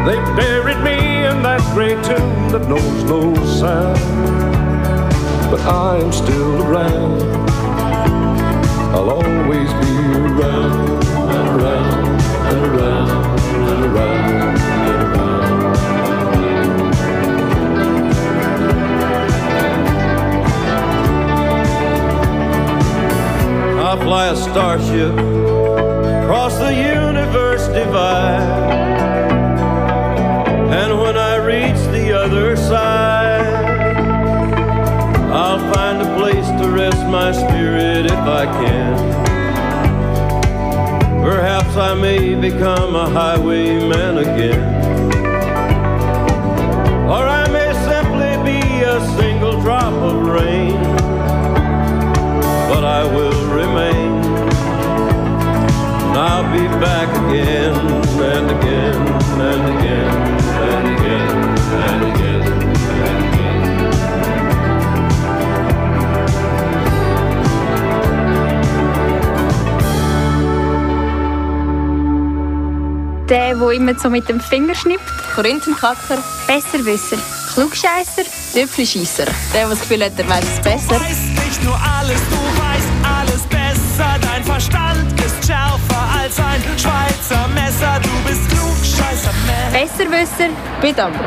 They 0.06 0.18
buried 0.36 0.82
me 0.84 1.26
in 1.26 1.42
that 1.44 1.62
gray 1.74 1.96
tomb 2.04 2.50
that 2.52 2.68
knows 2.70 3.04
no 3.06 3.34
sound. 3.46 4.00
But 5.50 5.62
I 5.62 5.98
am 5.98 6.12
still 6.12 6.64
around. 6.64 7.22
I'll 8.94 9.10
always 9.10 9.72
be 9.82 9.94
around 10.14 11.04
around 11.34 12.22
around 12.54 13.23
fly 24.04 24.28
a 24.28 24.36
starship 24.36 25.14
across 25.14 26.58
the 26.58 26.74
universe 26.74 27.68
divide. 27.68 28.42
And 30.72 31.00
when 31.00 31.18
I 31.18 31.38
reach 31.38 31.80
the 31.92 32.12
other 32.12 32.56
side, 32.56 33.56
I'll 35.32 35.74
find 35.74 36.02
a 36.02 36.16
place 36.18 36.48
to 36.62 36.70
rest 36.70 37.04
my 37.08 37.32
spirit 37.32 38.06
if 38.06 38.20
I 38.20 38.46
can. 38.46 39.23
Perhaps 41.24 41.78
I 41.78 41.94
may 41.94 42.36
become 42.36 42.98
a 42.98 43.10
highwayman 43.10 44.18
again. 44.18 44.62
Or 47.10 47.24
I 47.26 47.48
may 47.48 47.72
simply 47.90 48.34
be 48.44 48.60
a 48.84 49.00
single 49.16 49.62
drop 49.62 49.94
of 49.94 50.28
rain. 50.28 50.74
But 52.68 52.84
I 52.84 53.06
will 53.06 53.42
remain. 53.56 54.22
And 56.08 56.18
I'll 56.18 56.52
be 56.52 56.68
back 56.84 57.08
again 57.30 57.74
and 57.74 58.52
again 58.52 59.08
and 59.40 59.80
again 59.80 60.08
and 60.62 61.00
again 61.00 61.43
Der, 73.30 73.56
der 73.56 73.70
immer 73.72 73.98
so 73.98 74.10
mit 74.10 74.28
dem 74.28 74.40
Finger 74.40 74.76
schnippt. 74.76 75.04
Korinthenkacker, 75.36 76.18
Besserwisser. 76.46 77.18
Klugscheisser. 77.54 78.24
Tüpfelscheisser. 78.54 79.26
Der, 79.26 79.62
der 79.62 79.70
das 79.70 79.80
Gefühl 79.80 80.04
hat, 80.04 80.12
er 80.18 80.28
weiß 80.28 80.44
es 80.44 80.60
besser. 80.62 81.00
weißt 81.00 81.46
nicht 81.46 81.64
nur 81.64 81.76
alles, 81.76 82.20
du 82.30 82.38
weißt 82.62 82.90
alles 83.04 83.44
besser. 83.44 84.20
Dein 84.22 84.44
Verstand 84.44 85.20
ist 85.22 85.46
schärfer 85.46 86.04
als 86.20 86.38
ein 86.40 86.62
Schweizer 86.78 87.48
Messer. 87.54 88.00
Du 88.02 88.10
bist 88.28 88.50
klugscheißer 88.50 89.34
Mensch. 89.48 89.90
Besserwisser. 89.90 90.50
Bitte 90.82 91.04
Ambruch. 91.04 91.24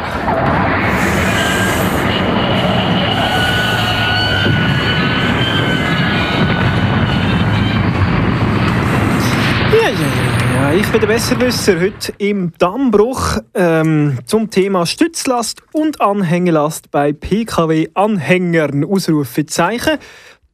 Ja, 9.72 9.82
ja, 9.82 9.90
ja, 9.90 10.54
ja. 10.54 10.55
Ich 10.74 10.90
bin 10.90 11.00
der 11.00 11.06
Besserwisser 11.06 11.78
heute 11.78 12.12
im 12.18 12.52
Dammbruch 12.58 13.38
ähm, 13.54 14.18
zum 14.26 14.50
Thema 14.50 14.84
Stützlast 14.84 15.62
und 15.72 16.00
Anhängelast 16.00 16.90
bei 16.90 17.12
PKW-Anhängern. 17.12 18.84
Ausrufezeichen. 18.84 19.98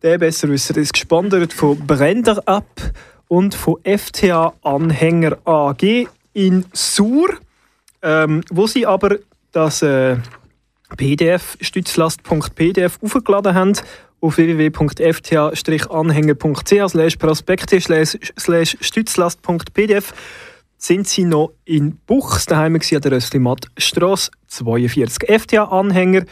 Der 0.03 0.19
Besserwisser 0.19 0.77
ist 0.77 0.93
gesponsert 0.93 1.53
von 1.53 1.79
Brender 1.87 2.43
Up 2.47 2.67
und 3.29 3.55
von 3.55 3.77
FTA 3.85 4.53
Anhänger 4.63 5.39
AG 5.45 6.09
in 6.35 6.67
Sur, 6.73 7.31
ähm, 8.03 8.43
wo 8.51 8.67
sie 8.67 8.87
aber 8.87 9.19
das 9.53 9.83
äh, 9.83 10.17
PDF 10.97 11.57
stützlast.pdf 11.61 12.99
aufgeladen 13.03 13.55
haben 13.55 13.75
auf 14.23 14.39
www.fta-anhänger.ch 14.39 16.89
slash 16.89 17.17
prospekte 17.17 17.79
slash 17.81 18.77
stützlast.pdf 18.81 20.15
sind 20.79 21.07
sie 21.07 21.25
noch 21.25 21.53
in 21.65 21.99
Buchs 22.07 22.47
daheim 22.47 22.77
an 22.77 22.81
der 22.81 23.13
Rösslimatt 23.13 23.67
Strasse 23.77 24.31
42. 24.49 25.29
FTA-Anhänger 25.29 26.25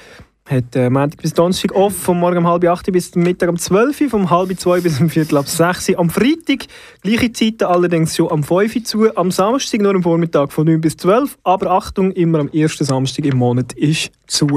hat 0.48 0.74
äh, 0.74 0.88
Montag 0.90 1.22
bis 1.22 1.34
Donnerstag 1.34 1.72
off, 1.72 1.96
vom 1.96 2.18
Morgen 2.18 2.38
um 2.38 2.48
halb 2.48 2.64
acht 2.64 2.90
bis 2.90 3.14
Mittag 3.14 3.48
um 3.48 3.56
12 3.56 4.00
Uhr, 4.00 4.10
vom 4.10 4.28
halb 4.30 4.58
zwei 4.58 4.80
bis 4.80 5.00
um 5.00 5.08
viertel 5.08 5.36
ab 5.36 5.46
6 5.46 5.90
Uhr. 5.90 6.00
Am 6.00 6.10
Freitag 6.10 6.66
gleiche 7.02 7.30
Zeiten, 7.32 7.62
allerdings 7.64 8.16
schon 8.16 8.32
am 8.32 8.42
5 8.42 8.74
Uhr 8.74 8.84
zu. 8.84 9.16
Am 9.16 9.30
Samstag 9.30 9.80
nur 9.80 9.94
am 9.94 10.02
Vormittag 10.02 10.52
von 10.52 10.66
9 10.66 10.80
bis 10.80 10.96
12 10.96 11.38
aber 11.44 11.70
Achtung, 11.70 12.10
immer 12.12 12.40
am 12.40 12.48
ersten 12.48 12.84
Samstag 12.84 13.26
im 13.26 13.38
Monat 13.38 13.74
ist 13.74 14.10
zu. 14.26 14.48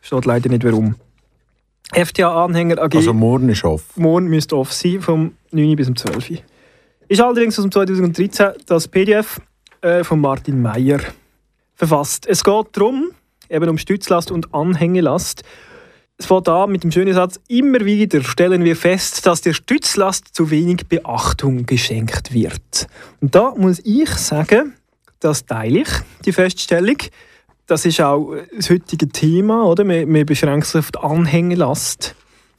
Steht 0.00 0.24
leider 0.24 0.48
nicht 0.48 0.64
warum. 0.64 0.96
FTA-Anhänger 1.94 2.82
AG. 2.82 2.96
Also 2.96 3.14
morgen 3.14 3.48
ist 3.48 3.64
off. 3.64 3.96
Morgen 3.96 4.28
müsste 4.28 4.56
off 4.56 4.72
sein, 4.72 5.00
vom 5.00 5.34
9 5.52 5.68
Uhr 5.68 5.76
bis 5.76 5.88
um 5.88 5.96
12 5.96 6.30
Uhr. 6.30 6.38
Ist 7.08 7.20
allerdings 7.20 7.58
aus 7.58 7.64
dem 7.64 7.70
2013 7.70 8.48
das 8.66 8.88
PDF 8.88 9.40
äh, 9.80 10.02
von 10.02 10.20
Martin 10.20 10.60
Meyer 10.60 11.00
verfasst. 11.74 12.26
Es 12.26 12.42
geht 12.42 12.66
darum, 12.72 13.10
eben 13.48 13.68
um 13.68 13.78
Stützlast 13.78 14.30
und 14.30 14.52
Anhängelast. 14.52 15.44
Es 16.16 16.26
fängt 16.26 16.48
an 16.48 16.70
mit 16.70 16.84
dem 16.84 16.92
schönen 16.92 17.12
Satz, 17.12 17.40
immer 17.48 17.80
wieder 17.84 18.22
stellen 18.22 18.64
wir 18.64 18.76
fest, 18.76 19.26
dass 19.26 19.40
der 19.40 19.52
Stützlast 19.52 20.34
zu 20.34 20.50
wenig 20.50 20.86
Beachtung 20.88 21.66
geschenkt 21.66 22.32
wird. 22.32 22.86
Und 23.20 23.34
da 23.34 23.54
muss 23.56 23.80
ich 23.84 24.08
sagen, 24.10 24.74
das 25.20 25.46
teile 25.46 25.80
ich, 25.80 25.88
die 26.24 26.32
Feststellung. 26.32 26.98
Das 27.66 27.86
ist 27.86 27.98
auch 28.00 28.34
das 28.54 28.68
heutige 28.68 29.08
Thema, 29.08 29.64
oder? 29.64 29.88
Wir, 29.88 30.06
wir 30.06 30.26
beschränken 30.26 30.64
sich 30.64 30.78
auf 30.78 30.92
die 30.92 30.98
Anhängelast 30.98 32.14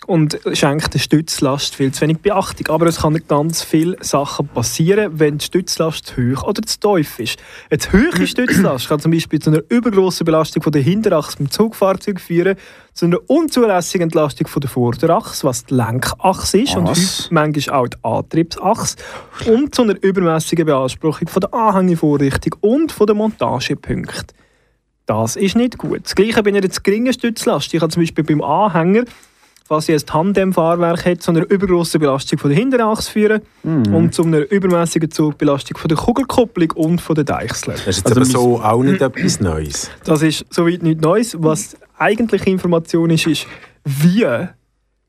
und 0.07 0.39
schenkt 0.53 0.95
der 0.95 0.99
Stützlast 0.99 1.75
viel 1.75 1.91
zu 1.91 2.01
wenig 2.01 2.19
Beachtung. 2.19 2.67
Aber 2.73 2.87
es 2.87 2.97
kann 2.97 3.19
ganz 3.27 3.61
viele 3.63 3.97
Sachen 4.01 4.47
passieren, 4.47 5.19
wenn 5.19 5.37
die 5.37 5.45
Stützlast 5.45 6.07
zu 6.07 6.15
hoch 6.15 6.43
oder 6.43 6.63
zu 6.63 6.79
tief 6.79 7.19
ist. 7.19 7.37
Eine 7.69 7.77
zu 7.77 7.91
hohe 7.91 8.27
Stützlast 8.27 8.87
kann 8.87 8.99
zum 8.99 9.11
Beispiel 9.11 9.39
zu 9.39 9.51
einer 9.51 9.61
übergroßen 9.69 10.25
Belastung 10.25 10.63
von 10.63 10.71
der 10.71 10.81
Hinterachse 10.81 11.37
beim 11.37 11.51
Zugfahrzeug 11.51 12.19
führen, 12.19 12.57
zu 12.93 13.05
einer 13.05 13.17
unzulässigen 13.27 14.05
Entlastung 14.05 14.47
von 14.47 14.61
der 14.61 14.69
Vorderachse, 14.71 15.45
was 15.45 15.65
die 15.65 15.75
Lenkachse 15.75 16.61
ist 16.61 16.75
und 16.75 16.87
Was? 16.87 16.97
häufig 16.97 17.31
manchmal 17.31 17.79
auch 17.79 17.87
die 17.87 17.97
Antriebsachse 18.01 18.97
und 19.45 19.75
zu 19.75 19.83
einer 19.83 20.01
übermäßigen 20.01 20.65
Beanspruchung 20.65 21.27
von 21.27 21.41
der 21.41 21.53
Anhängevorrichtung 21.53 22.55
und 22.61 22.91
von 22.91 23.05
der 23.05 23.15
Montagepunkte. 23.15 24.33
Das 25.05 25.35
ist 25.35 25.55
nicht 25.55 25.77
gut. 25.77 26.01
Das 26.03 26.15
Gleiche 26.15 26.41
bei 26.41 26.49
einer 26.49 26.67
zu 26.69 26.81
geringen 26.81 27.13
Stützlast. 27.13 27.73
Ich 27.73 27.81
habe 27.81 27.91
zum 27.91 28.01
Beispiel 28.01 28.23
beim 28.23 28.41
Anhänger, 28.41 29.03
falls 29.67 29.87
ich 29.87 29.95
ein 29.95 30.05
Tandemfahrwerk 30.05 31.05
hat, 31.05 31.21
zu 31.21 31.31
einer 31.31 31.49
übergroßen 31.49 31.99
Belastung 31.99 32.39
von 32.39 32.49
der 32.49 32.59
Hinterachse 32.59 33.11
führen 33.11 33.41
und 33.63 34.13
zu 34.15 34.23
einer 34.23 34.49
übermäßigen 34.51 35.11
Zugbelastung 35.11 35.77
von 35.77 35.89
der 35.89 35.97
Kugelkupplung 35.97 36.71
und 36.71 37.01
von 37.01 37.15
der 37.15 37.23
Deichsel. 37.23 37.73
Das 37.73 37.87
ist 37.87 37.97
jetzt 37.97 38.17
Also 38.17 38.19
aber 38.19 38.25
so 38.25 38.61
auch 38.61 38.83
nicht 38.83 39.01
etwas 39.01 39.39
Neues. 39.39 39.91
Das 40.05 40.21
ist 40.21 40.45
soweit 40.49 40.81
nichts 40.81 41.03
Neues. 41.03 41.35
Was 41.39 41.75
eigentliche 41.97 42.49
Information 42.49 43.09
ist, 43.11 43.27
ist, 43.27 43.47
wie 43.83 44.25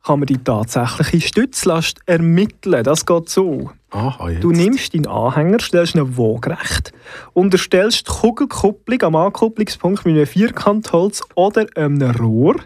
kann 0.07 0.21
man 0.21 0.27
die 0.27 0.39
tatsächliche 0.39 1.27
Stützlast 1.27 1.99
ermitteln. 2.07 2.85
Das 2.85 3.05
geht 3.05 3.29
so. 3.29 3.73
Aha. 3.91 4.31
Du 4.41 4.53
nimmst 4.53 4.95
deinen 4.95 5.09
Anhänger, 5.09 5.59
stellst 5.59 5.97
ihn 5.97 6.17
waagerecht, 6.17 6.93
unterstellst 7.33 8.07
die 8.07 8.13
Kugelkupplung 8.13 9.03
am 9.03 9.17
Ankupplungspunkt 9.17 10.07
mit 10.07 10.15
einem 10.15 10.27
Vierkantholz 10.27 11.23
oder 11.35 11.67
einem 11.75 12.03
Rohr. 12.03 12.57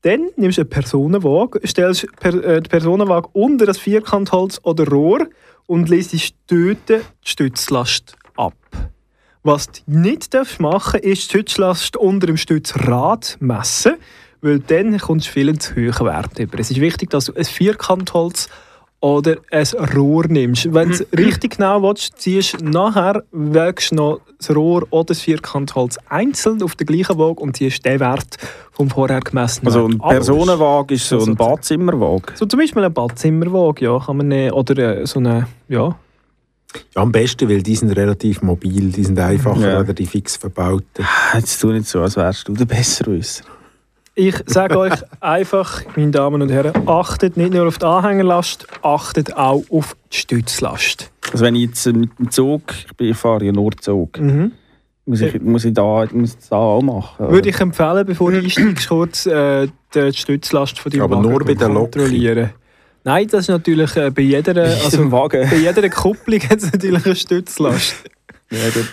Dann 0.00 0.28
nimmst 0.36 0.56
du 0.56 0.62
eine 0.62 0.70
Personenwaage, 0.70 1.60
stellst 1.66 2.06
äh, 2.22 2.62
die 2.62 2.68
Personenwaage 2.68 3.28
unter 3.34 3.66
das 3.66 3.78
Vierkantholz 3.78 4.58
oder 4.62 4.88
Rohr 4.88 5.26
und 5.66 5.90
lässt 5.90 6.14
dort 6.46 6.88
die 6.88 7.00
Stützlast 7.22 8.16
ab. 8.36 8.54
Was 9.42 9.66
du 9.66 9.82
nicht 9.86 10.32
darfst 10.32 10.58
machen 10.58 11.00
ist 11.00 11.22
die 11.22 11.38
Stützlast 11.38 11.96
unter 11.96 12.26
dem 12.26 12.36
Stützrad 12.36 13.36
messen, 13.40 13.96
weil 14.42 14.58
dann 14.60 14.98
kommst 14.98 15.26
du 15.28 15.30
viel 15.32 15.58
zu 15.58 15.74
hohen 15.74 16.06
Wert 16.06 16.38
über. 16.38 16.58
Es 16.58 16.70
ist 16.70 16.80
wichtig, 16.80 17.10
dass 17.10 17.26
du 17.26 17.34
ein 17.34 17.44
Vierkantholz 17.44 18.48
oder 19.00 19.36
ein 19.50 19.66
Rohr 19.94 20.26
nimmst. 20.26 20.72
Wenn 20.72 20.88
du 20.88 20.94
es 20.94 21.06
richtig 21.18 21.56
genau 21.58 21.82
willst, 21.82 22.18
ziehst 22.18 22.60
du 22.60 22.64
nachher, 22.64 23.22
wägst 23.30 23.90
du 23.92 23.96
noch 23.96 24.20
das 24.38 24.54
Rohr 24.54 24.86
oder 24.90 25.04
das 25.06 25.20
Vierkantholz 25.20 25.98
einzeln 26.08 26.62
auf 26.62 26.74
der 26.76 26.86
gleichen 26.86 27.18
Waage 27.18 27.40
und 27.40 27.56
ziehst 27.56 27.84
den 27.84 28.00
Wert 28.00 28.36
vom 28.72 28.88
vorher 28.90 29.20
gemessenen 29.20 29.66
Also 29.68 29.86
ein. 29.86 29.98
Personenwagen 29.98 30.96
ist 30.96 31.08
so 31.08 31.20
ein 31.24 31.36
Badzimmerwagen. 31.36 32.34
So 32.36 32.46
zum 32.46 32.58
Beispiel 32.58 32.82
eine 32.82 32.90
Badzimmerwaage, 32.90 33.84
ja, 33.84 33.98
kann 33.98 34.16
man 34.16 34.28
nehmen. 34.28 34.52
Oder 34.52 35.00
äh, 35.00 35.06
so 35.06 35.18
eine, 35.18 35.46
ja, 35.68 35.94
Ja, 36.94 37.02
am 37.02 37.12
besten, 37.12 37.48
weil 37.48 37.62
die 37.62 37.76
sind 37.76 37.90
relativ 37.92 38.42
mobil, 38.42 38.90
die 38.90 39.04
sind 39.04 39.18
einfacher 39.18 39.72
Ja. 39.72 39.80
oder 39.80 39.94
die 39.94 40.06
fix 40.06 40.36
verbauten. 40.36 41.06
Jetzt 41.34 41.60
tu 41.60 41.68
nicht 41.70 41.86
so, 41.86 42.00
als 42.02 42.16
wärst 42.16 42.48
du 42.48 42.54
der 42.54 42.64
Besserwisser. 42.66 43.44
Ich 44.18 44.34
sage 44.46 44.78
euch 44.78 44.94
einfach, 45.20 45.82
meine 45.94 46.10
Damen 46.10 46.40
und 46.40 46.50
Herren, 46.50 46.72
achtet 46.88 47.36
nicht 47.36 47.52
nur 47.52 47.68
auf 47.68 47.76
die 47.76 47.84
Anhängerlast, 47.84 48.66
achtet 48.82 49.36
auch 49.36 49.62
auf 49.70 49.94
die 50.10 50.16
Stützlast. 50.16 51.10
Also 51.32 51.44
wenn 51.44 51.54
ich 51.54 51.66
jetzt 51.66 51.86
äh, 51.86 51.92
mit 51.92 52.18
dem 52.18 52.30
Zug, 52.30 52.62
ich, 52.86 52.96
bin, 52.96 53.10
ich 53.10 53.16
fahre 53.16 53.44
ja 53.44 53.52
nur 53.52 53.72
Zug, 53.78 54.18
Mhm. 54.18 54.52
muss, 55.04 55.20
ich, 55.20 55.38
muss 55.42 55.66
ich 55.66 55.74
da 55.74 56.06
muss 56.12 56.30
ich 56.30 56.36
das 56.36 56.48
da 56.48 56.56
auch 56.56 56.80
machen? 56.80 57.28
Würde 57.30 57.50
ich 57.50 57.60
empfehlen, 57.60 58.06
bevor 58.06 58.32
du 58.32 58.38
einsteigst, 58.38 58.88
kurz 58.88 59.26
äh, 59.26 59.68
die 59.94 60.12
Stützlast 60.14 60.78
von 60.78 60.90
deinem 60.90 61.02
Aber 61.02 61.16
Wagen 61.18 61.28
nur 61.30 61.44
bei 61.44 61.52
der 61.54 61.68
Lok. 61.68 61.92
kontrollieren. 61.92 62.50
Nein, 63.04 63.28
das 63.28 63.40
ist 63.42 63.48
natürlich 63.48 63.94
äh, 63.96 64.10
bei 64.10 64.22
jeder, 64.22 64.56
also, 64.84 65.10
bei 65.10 65.56
jeder 65.60 65.88
Kupplung 65.90 66.40
hat 66.48 66.58
es 66.58 66.72
natürlich 66.72 67.04
eine 67.04 67.14
Stützlast. 67.16 67.96
Ja, 68.50 68.70
gut. 68.72 68.86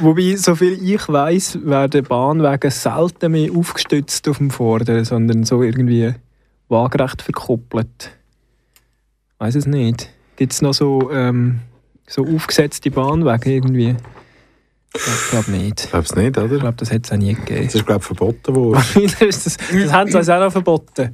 Wobei, 0.00 0.36
soviel 0.36 0.78
ich 0.82 1.08
weiß, 1.08 1.58
werden 1.64 2.04
Bahnwege 2.04 2.70
selten 2.70 3.32
mehr 3.32 3.50
aufgestützt 3.52 4.28
auf 4.28 4.38
dem 4.38 4.50
Vorderen, 4.50 5.04
sondern 5.04 5.44
so 5.44 5.62
irgendwie 5.62 6.14
waagerecht 6.68 7.22
verkuppelt. 7.22 8.10
Weiß 9.38 9.54
es 9.54 9.66
nicht. 9.66 10.10
Gibt 10.36 10.52
es 10.52 10.62
noch 10.62 10.72
so, 10.72 11.10
ähm, 11.12 11.60
so 12.06 12.26
aufgesetzte 12.26 12.90
Bahnwege 12.90 13.52
irgendwie? 13.52 13.96
Ich 14.94 15.30
glaube 15.30 15.50
nicht. 15.50 15.84
Ich 15.84 15.90
glaube 15.90 16.06
es 16.06 16.14
nicht, 16.14 16.38
oder? 16.38 16.52
Ich 16.52 16.60
glaube, 16.60 16.76
das 16.76 16.92
hat 16.92 17.04
es 17.04 17.12
auch 17.12 17.16
nie 17.16 17.34
gegeben. 17.34 17.66
Das 17.66 17.74
ist, 17.74 17.84
glaube 17.84 18.00
ich, 18.00 18.06
verboten 18.06 18.54
worden. 18.54 19.12
das, 19.20 19.44
das 19.44 19.58
haben 19.92 20.10
sie 20.10 20.16
uns 20.18 20.28
auch 20.28 20.40
noch 20.40 20.52
verboten. 20.52 21.12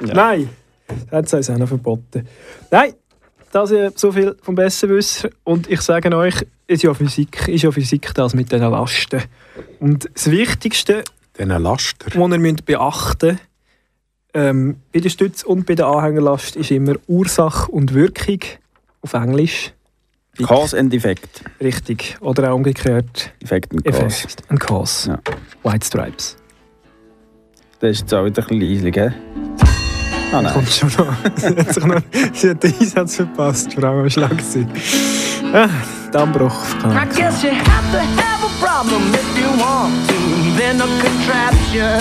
Nein, 0.00 0.48
das 0.86 1.12
haben 1.12 1.26
sie 1.26 1.36
uns 1.36 1.50
auch 1.50 1.58
noch 1.58 1.68
verboten. 1.68 2.26
Nein, 2.70 2.94
das 3.50 3.70
ist 3.70 3.98
so 3.98 4.12
viel 4.12 4.36
vom 4.40 4.54
Besserwisser. 4.54 5.30
Und 5.44 5.68
ich 5.68 5.80
sage 5.80 6.14
euch, 6.16 6.46
ist 6.68 6.82
ja 6.84 6.94
Physik, 6.94 7.48
ist 7.48 7.62
ja 7.62 7.72
Physik 7.72 8.12
das 8.14 8.34
mit 8.34 8.52
den 8.52 8.60
Lasten. 8.60 9.22
Und 9.80 10.08
das 10.14 10.30
Wichtigste, 10.30 11.02
Diesen 11.36 11.50
Laster. 11.62 12.06
was 12.14 12.30
ihr 12.30 12.38
müsst 12.38 12.64
beachten 12.64 13.40
ähm, 14.34 14.76
bei 14.92 15.00
der 15.00 15.08
Stütz- 15.08 15.42
und 15.42 15.66
bei 15.66 15.74
der 15.74 15.86
Anhängerlast, 15.86 16.56
ist 16.56 16.70
immer 16.70 16.94
Ursache 17.06 17.72
und 17.72 17.94
Wirkung 17.94 18.40
auf 19.00 19.14
Englisch. 19.14 19.72
Cause 20.46 20.78
and 20.78 20.94
Effect. 20.94 21.42
Richtig. 21.60 22.16
Oder 22.20 22.52
auch 22.52 22.56
umgekehrt. 22.56 23.32
Effekt 23.42 23.72
und 23.72 23.84
Cause. 23.84 23.98
Effekt 23.98 24.42
und 24.50 24.60
Cause. 24.60 25.18
Ja. 25.64 25.72
White 25.72 25.86
Stripes. 25.86 26.36
Das 27.80 27.90
ist 27.90 28.00
jetzt 28.02 28.14
auch 28.14 28.24
wieder 28.24 28.42
ein 28.42 28.48
bisschen 28.58 28.60
leislich, 28.60 28.94
gell? 28.94 29.14
Ah 30.30 30.42
nein. 30.42 30.52
Kommt 30.52 30.68
schon 30.68 30.88
noch. 30.88 31.14
sie, 31.36 31.56
hat 31.56 31.72
sich 31.74 31.84
noch 31.84 32.02
sie 32.34 32.50
hat 32.50 32.62
den 32.62 32.74
Einsatz 32.78 33.16
verpasst, 33.16 33.72
Frau 33.72 34.00
am 34.00 34.10
Schlagzeug. 34.10 34.66
Ah, 35.54 35.68
Dammbruch. 36.12 36.52
I 36.84 37.06
guess 37.16 37.42
you 37.42 37.50
have 37.50 37.90
to 37.92 38.00
have 38.00 38.44
a 38.44 38.50
problem 38.60 39.02
if 39.14 39.38
you 39.38 39.48
want 39.58 39.94
to 40.08 40.14
invent 40.14 40.80
a 40.82 40.88
contraption. 41.02 42.00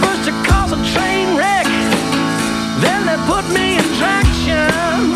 First 0.00 0.26
you 0.26 0.34
cause 0.44 0.72
a 0.72 0.80
train 0.94 1.36
wreck, 1.36 1.66
then 2.80 3.04
they 3.04 3.18
put 3.26 3.44
me 3.52 3.76
in 3.76 3.84
traction. 4.00 5.12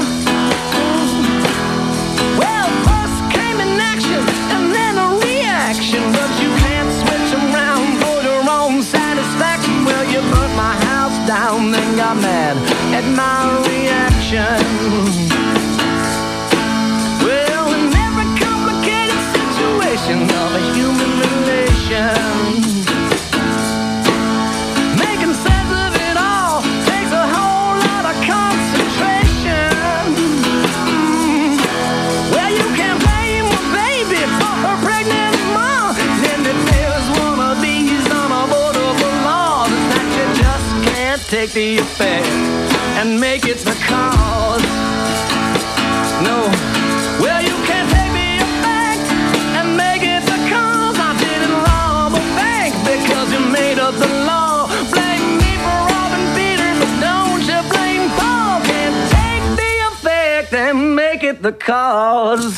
Well, 2.36 2.68
first 2.84 3.18
came 3.32 3.60
an 3.60 3.80
down, 12.14 12.22
then 12.22 12.22
got 12.22 12.22
mad 12.22 12.56
at 12.94 13.04
my 13.16 13.68
reaction. 13.68 15.27
take 41.28 41.52
the 41.52 41.76
effect 41.76 42.26
and 42.96 43.20
make 43.20 43.44
it 43.44 43.58
the 43.58 43.76
cause. 43.84 44.62
No, 46.24 46.48
well, 47.20 47.42
you 47.42 47.54
can't 47.68 47.90
take 47.92 48.12
the 48.16 48.30
effect 48.46 49.12
and 49.58 49.76
make 49.76 50.02
it 50.02 50.24
the 50.24 50.38
cause. 50.48 50.96
I 50.98 51.12
didn't 51.20 51.52
rob 51.52 52.12
but 52.12 52.24
bank 52.40 52.72
because 52.80 53.30
you 53.30 53.40
made 53.40 53.78
up 53.78 53.94
the 53.96 54.08
law. 54.24 54.68
Blame 54.90 55.36
me 55.36 55.52
for 55.60 55.78
robbing 55.92 56.28
Peter, 56.32 56.72
but 56.80 56.92
don't 57.04 57.44
you 57.44 57.60
blame 57.72 58.08
Paul. 58.16 58.62
Can't 58.64 58.96
take 59.12 59.44
the 59.60 59.72
effect 59.92 60.54
and 60.54 60.96
make 60.96 61.22
it 61.24 61.42
the 61.42 61.52
cause. 61.52 62.56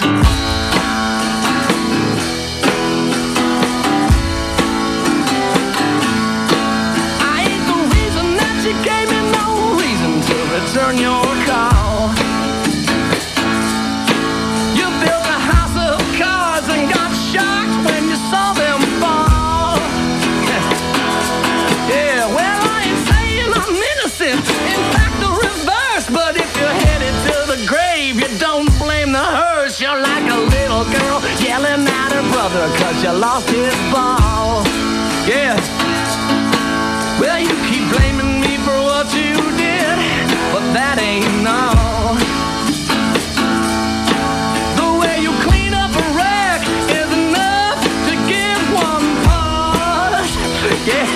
Cause 32.53 33.03
you 33.03 33.13
lost 33.13 33.49
his 33.51 33.75
ball. 33.93 34.65
Yeah. 35.27 35.55
Well, 37.21 37.39
you 37.39 37.55
keep 37.71 37.89
blaming 37.95 38.41
me 38.41 38.57
for 38.59 38.75
what 38.75 39.07
you 39.15 39.35
did, 39.57 39.97
but 40.51 40.65
that 40.75 40.99
ain't 40.99 41.47
all. 41.47 42.19
The 44.81 44.89
way 44.99 45.23
you 45.23 45.31
clean 45.47 45.75
up 45.75 45.95
a 45.95 46.07
wreck 46.19 46.63
is 46.91 47.11
enough 47.23 47.79
to 48.11 48.15
give 48.27 48.63
one 48.75 49.07
pause. 49.31 50.35
Yeah. 50.91 51.07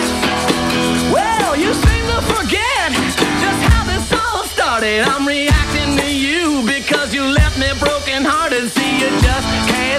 Well, 1.10 1.56
you 1.56 1.74
seem 1.74 2.04
to 2.14 2.20
forget 2.30 2.92
just 3.42 3.60
how 3.72 3.82
this 3.82 4.06
all 4.12 4.44
started. 4.44 5.02
I'm 5.02 5.26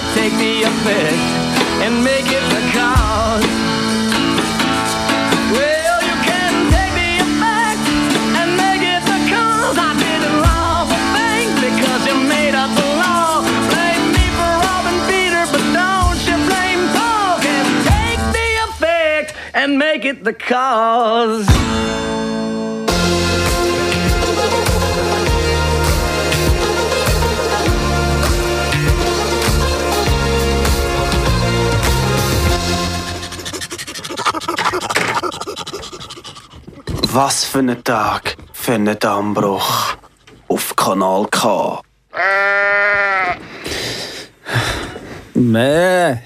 can't 0.00 0.14
take 0.14 0.32
the 0.32 0.62
effect 0.62 1.22
and 1.80 2.04
make 2.04 2.26
it 2.26 2.44
the 2.50 2.62
cause. 2.76 3.44
Well, 5.52 6.00
you 6.02 6.16
made 12.28 12.54
up 12.54 12.70
the 12.76 12.88
law 13.02 13.40
Blame 13.70 14.12
me 14.12 14.26
for 14.36 14.52
Robin 14.66 14.98
Peter, 15.08 15.44
but 15.52 15.64
don't 15.72 16.20
you 16.28 16.36
blame 16.50 16.82
Paul 16.96 17.38
can 17.40 17.66
take 17.92 18.20
the 18.38 18.48
effect 18.68 19.34
and 19.54 19.78
make 19.78 20.04
it 20.04 20.24
the 20.24 20.34
cause. 20.34 21.46
Was 37.18 37.44
für 37.46 37.60
ein 37.60 37.82
Tag 37.82 38.36
für 38.52 38.72
einen 38.74 38.98
Dammbruch 38.98 39.96
auf 40.48 40.76
Kanal 40.76 41.26
K. 41.30 41.80
Mäh. 45.34 46.16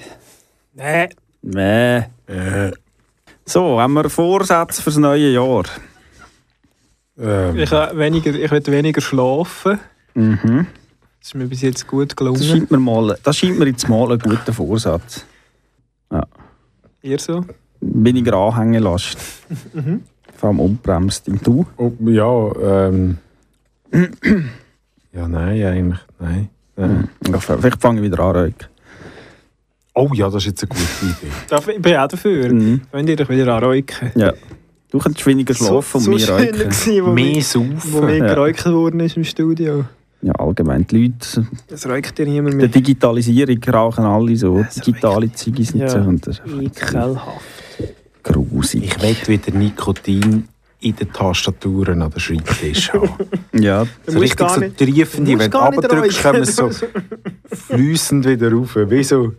Nee. 0.75 1.09
Mäh. 1.43 2.03
So, 3.45 3.81
haben 3.81 3.93
wir 3.95 4.11
Vorsätze 4.11 4.83
fürs 4.83 4.97
neue 4.97 5.31
Jahr? 5.31 5.63
Ähm, 7.19 7.57
Ich, 7.57 7.71
ha- 7.71 7.91
weniger, 7.95 8.35
ich 8.35 8.51
will 8.51 8.67
weniger 8.67 9.01
schlafen. 9.01 9.79
Mhm. 10.15 10.67
Das 11.21 11.29
ist 11.29 11.35
mir 11.37 11.47
bis 11.47 11.61
jetzt 11.63 11.87
gut 11.87 12.17
gelungen. 12.17 12.39
Das 12.41 12.49
scheint 12.49 12.71
mir, 12.71 12.79
mal, 12.79 13.17
das 13.23 13.37
scheint 13.37 13.59
mir 13.61 13.67
jetzt 13.67 13.89
mal 13.89 14.11
ein 14.11 14.19
guter 14.19 14.53
Vorsatz. 14.53 15.25
Ja. 16.11 16.25
Ihr 17.03 17.19
so? 17.21 17.45
Weniger 17.81 18.35
Anhängelast. 18.35 19.19
Mhm. 19.73 20.03
Vor 20.41 20.49
allem 20.49 20.61
unbremst. 20.61 21.29
Und 21.29 21.47
du? 21.47 21.67
oh, 21.77 21.93
ja, 22.07 22.53
ähm. 22.89 23.19
ja, 25.13 25.29
nein, 25.29 25.63
eigentlich. 25.65 26.01
Nein. 26.19 26.49
nein. 26.77 27.09
Ja, 27.31 27.39
vielleicht 27.39 27.79
fange 27.81 28.01
ich 28.01 28.07
wieder 28.07 28.21
an 28.21 28.37
rauchen. 28.37 28.55
Oh 29.95 30.09
ja, 30.15 30.27
das 30.31 30.37
ist 30.37 30.47
jetzt 30.47 30.63
eine 30.63 30.69
gute 30.71 31.05
Idee. 31.05 31.73
Ich 31.77 31.83
bin 31.83 31.97
auch 31.97 32.09
dafür. 32.09 32.55
Mhm. 32.55 32.81
Wenn 32.91 33.07
ihr 33.07 33.17
dich 33.17 33.29
wieder 33.29 33.55
anräuken. 33.55 34.13
Ja. 34.15 34.33
Du 34.91 34.99
könntest 34.99 35.27
weniger 35.27 35.53
schlafen 35.53 35.99
und 35.99 36.03
so 36.05 36.11
mehr 36.11 36.19
schön 36.21 36.35
rauchen. 36.37 36.53
gewesen, 36.59 37.05
wo 37.05 37.11
Mehr 37.11 37.43
saufen. 37.43 37.81
Wo 37.85 38.01
mir 38.01 38.17
Ja. 38.17 38.73
worden 38.73 39.01
ist 39.01 39.17
im 39.19 39.25
Studio. 39.25 39.85
Ja, 40.23 40.33
allgemein. 40.33 40.87
Die 40.87 41.03
Leute, 41.05 41.47
Das 41.69 41.87
räucht 41.87 42.19
ja 42.19 42.25
niemand 42.25 42.55
der 42.55 42.57
mehr. 42.57 42.69
Digitalisierung 42.69 43.63
rauchen 43.65 44.05
alle 44.05 44.37
so. 44.37 44.59
Das 44.59 44.77
Digitale 44.77 45.31
Ziggis 45.33 45.75
nicht 45.75 45.83
Ja. 45.83 45.89
so. 45.91 45.99
Und 45.99 46.27
Ekelhaft. 46.61 47.43
Grusig. 48.23 48.85
Ich 48.85 49.03
will 49.03 49.17
wieder 49.29 49.57
Nikotin 49.57 50.49
in 50.81 50.97
den 50.97 51.13
Tastaturen 51.13 52.01
an 52.03 52.11
den 52.11 52.21
Schreibtisch 52.21 52.93
haben. 52.93 53.11
Ja, 53.53 53.85
So 54.07 54.19
richtig 54.19 54.39
gar 54.39 54.55
so 54.55 54.61
nicht- 54.61 54.79
triefende, 54.79 55.39
wenn 55.39 55.51
du 55.51 55.59
räuchern. 55.59 56.33
kommen 56.35 56.45
sie 56.45 56.53
so 56.53 56.71
fließend 57.53 58.25
wieder 58.27 58.51
rauf. 58.53 58.77
Wie 58.77 59.03
so, 59.05 59.33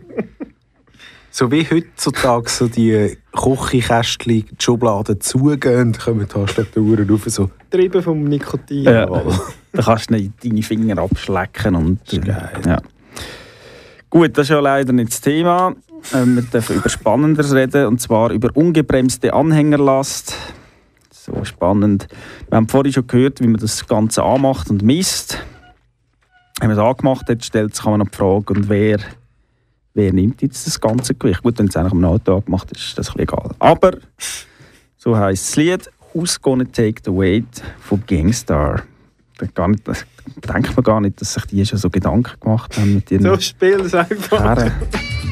so 1.30 1.50
wie 1.50 1.66
heutzutage 1.68 2.48
so 2.48 2.68
die 2.68 3.16
Küchenkästchen, 3.32 4.44
die 4.46 4.54
Schubladen 4.58 5.20
zugehen 5.20 5.96
kommen 5.98 6.20
die 6.20 6.26
Tastaturen 6.26 7.08
rauf. 7.10 7.22
So. 7.26 7.50
Getrieben 7.70 8.02
vom 8.02 8.22
Nikotin. 8.24 8.84
Ja. 8.84 9.06
da 9.06 9.82
kannst 9.82 10.10
du 10.10 10.14
nicht 10.14 10.32
deine 10.44 10.62
Finger 10.62 10.98
abschlecken. 10.98 11.74
Und, 11.74 12.00
Ja. 12.12 12.78
Gut, 14.10 14.36
das 14.36 14.44
ist 14.44 14.50
ja 14.50 14.60
leider 14.60 14.92
nicht 14.92 15.10
das 15.10 15.20
Thema. 15.22 15.74
Ähm, 16.14 16.36
wir 16.36 16.42
dürfen 16.42 16.76
über 16.76 16.88
Spannenderes 16.88 17.52
reden, 17.52 17.86
und 17.86 18.00
zwar 18.00 18.30
über 18.30 18.50
ungebremste 18.54 19.32
Anhängerlast. 19.32 20.34
So 21.10 21.44
spannend. 21.44 22.08
Wir 22.48 22.56
haben 22.56 22.68
vorhin 22.68 22.92
schon 22.92 23.06
gehört, 23.06 23.40
wie 23.40 23.46
man 23.46 23.60
das 23.60 23.86
Ganze 23.86 24.22
anmacht 24.22 24.70
und 24.70 24.82
misst. 24.82 25.38
Wenn 26.58 26.68
man 26.68 26.76
es 26.76 26.82
angemacht 26.82 27.28
hat, 27.28 27.44
stellt 27.44 27.74
sich 27.74 27.84
noch 27.84 27.98
die 27.98 28.16
Frage, 28.16 28.52
und 28.54 28.68
wer, 28.68 28.98
wer 29.94 30.12
nimmt 30.12 30.42
jetzt 30.42 30.66
das 30.66 30.80
ganze 30.80 31.14
Gewicht? 31.14 31.42
Gut, 31.42 31.58
wenn 31.58 31.66
es 31.66 31.76
eigentlich 31.76 31.92
am 31.92 32.04
Auto 32.04 32.36
angemacht 32.36 32.70
ist, 32.72 32.82
ist 32.82 32.98
das 32.98 33.10
ein 33.10 33.24
bisschen 33.24 33.38
egal. 33.38 33.54
Aber, 33.58 33.92
so 34.96 35.16
heisst 35.16 35.50
das 35.50 35.56
Lied, 35.56 35.90
«Who's 36.12 36.40
Gonna 36.40 36.64
Take 36.64 37.02
the 37.04 37.12
Weight» 37.12 37.62
von 37.80 38.02
Gangstar. 38.06 38.82
Gar 39.54 39.68
nicht, 39.68 39.82
denkt 39.86 40.76
man 40.76 40.84
gar 40.84 41.00
nicht, 41.00 41.20
dass 41.20 41.34
sich 41.34 41.44
die 41.46 41.66
schon 41.66 41.78
so 41.78 41.90
Gedanken 41.90 42.38
gemacht 42.38 42.76
haben 42.76 42.94
mit 42.94 43.10
ihren 43.10 43.22
So 43.22 43.40
spiel 43.40 43.80
es 43.80 43.94
einfach. 43.94 44.40
Herren. 44.40 44.72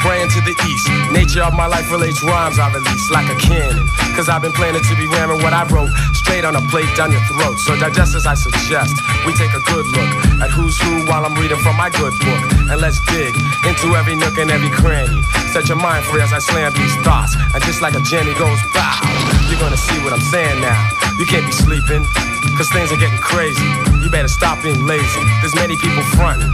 praying 0.00 0.30
to 0.30 0.40
the 0.42 0.54
east. 0.54 0.86
Nature 1.12 1.42
of 1.42 1.54
my 1.54 1.66
life 1.66 1.90
relates 1.90 2.22
rhymes 2.22 2.58
I 2.58 2.70
release 2.72 3.10
like 3.10 3.28
a 3.30 3.38
cannon. 3.38 3.86
Cause 4.14 4.28
I've 4.28 4.42
been 4.42 4.52
planning 4.52 4.82
to 4.82 4.94
be 4.98 5.06
ramming 5.06 5.42
what 5.42 5.52
I 5.52 5.62
wrote 5.70 5.90
straight 6.14 6.44
on 6.44 6.54
a 6.56 6.62
plate 6.68 6.90
down 6.96 7.12
your 7.12 7.22
throat. 7.30 7.58
So 7.62 7.78
digest 7.78 8.14
as 8.14 8.26
I 8.26 8.34
suggest. 8.34 8.94
We 9.26 9.32
take 9.34 9.52
a 9.54 9.62
good 9.62 9.86
look 9.94 10.10
at 10.42 10.50
who's 10.50 10.76
who 10.80 11.06
while 11.06 11.24
I'm 11.24 11.34
reading 11.38 11.58
from 11.62 11.76
my 11.76 11.90
good 11.90 12.12
book. 12.20 12.42
And 12.70 12.80
let's 12.80 12.98
dig 13.06 13.34
into 13.66 13.94
every 13.96 14.16
nook 14.16 14.36
and 14.38 14.50
every 14.50 14.70
cranny. 14.70 15.22
Set 15.52 15.68
your 15.68 15.78
mind 15.78 16.04
free 16.06 16.22
as 16.22 16.32
I 16.32 16.38
slam 16.38 16.72
these 16.74 16.96
thoughts. 17.06 17.34
And 17.54 17.62
just 17.64 17.80
like 17.80 17.94
a 17.94 18.02
Jenny 18.02 18.34
goes 18.34 18.60
bow, 18.74 19.00
you're 19.48 19.60
gonna 19.60 19.78
see 19.78 19.98
what 20.04 20.12
I'm 20.12 20.26
saying 20.30 20.60
now. 20.60 20.78
You 21.18 21.26
can't 21.26 21.46
be 21.46 21.52
sleeping, 21.52 22.04
cause 22.56 22.70
things 22.70 22.92
are 22.92 23.00
getting 23.00 23.18
crazy. 23.18 23.66
You 24.02 24.10
better 24.10 24.28
stop 24.28 24.62
being 24.62 24.86
lazy. 24.86 25.24
There's 25.40 25.54
many 25.54 25.76
people 25.76 26.02
fronting. 26.14 26.52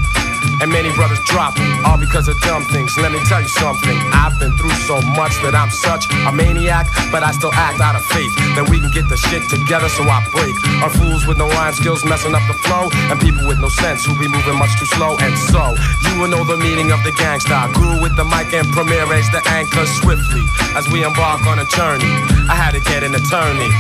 And 0.60 0.70
many 0.70 0.92
brothers 0.94 1.20
dropping, 1.26 1.66
all 1.84 1.98
because 1.98 2.28
of 2.28 2.40
dumb 2.42 2.64
things. 2.70 2.96
Let 2.98 3.12
me 3.12 3.20
tell 3.26 3.40
you 3.40 3.48
something. 3.48 3.96
I've 4.12 4.38
been 4.38 4.52
through 4.56 4.76
so 4.86 5.00
much 5.14 5.34
that 5.42 5.54
I'm 5.54 5.70
such 5.70 6.06
a 6.26 6.32
maniac, 6.32 6.86
but 7.10 7.22
I 7.22 7.32
still 7.32 7.52
act 7.52 7.80
out 7.80 7.96
of 7.96 8.04
faith 8.06 8.32
that 8.56 8.68
we 8.70 8.80
can 8.80 8.90
get 8.90 9.08
the 9.08 9.16
shit 9.16 9.42
together. 9.50 9.88
So 9.88 10.04
I 10.04 10.22
break. 10.30 10.54
Are 10.82 10.90
fools 10.90 11.26
with 11.26 11.38
no 11.38 11.48
rhyme 11.48 11.74
skills 11.74 12.04
messing 12.04 12.34
up 12.34 12.42
the 12.46 12.56
flow, 12.64 12.88
and 13.10 13.20
people 13.20 13.46
with 13.46 13.58
no 13.58 13.68
sense 13.68 14.04
who 14.04 14.14
be 14.18 14.28
moving 14.28 14.58
much 14.58 14.72
too 14.78 14.86
slow. 14.94 15.16
And 15.18 15.34
so 15.50 15.74
you 16.08 16.20
will 16.20 16.28
know 16.28 16.44
the 16.44 16.56
meaning 16.56 16.92
of 16.92 17.02
the 17.04 17.12
gangsta. 17.16 17.72
Grew 17.74 18.00
with 18.00 18.14
the 18.16 18.24
mic 18.24 18.52
and 18.54 18.66
premiere 18.72 19.06
raised 19.06 19.32
the 19.32 19.42
anchor 19.50 19.86
swiftly 20.00 20.44
as 20.76 20.88
we 20.90 21.04
embark 21.04 21.46
on 21.46 21.58
a 21.58 21.66
journey. 21.66 22.08
I 22.48 22.54
had 22.54 22.72
to 22.72 22.80
get 22.80 23.02
an 23.02 23.14
attorney. 23.14 23.70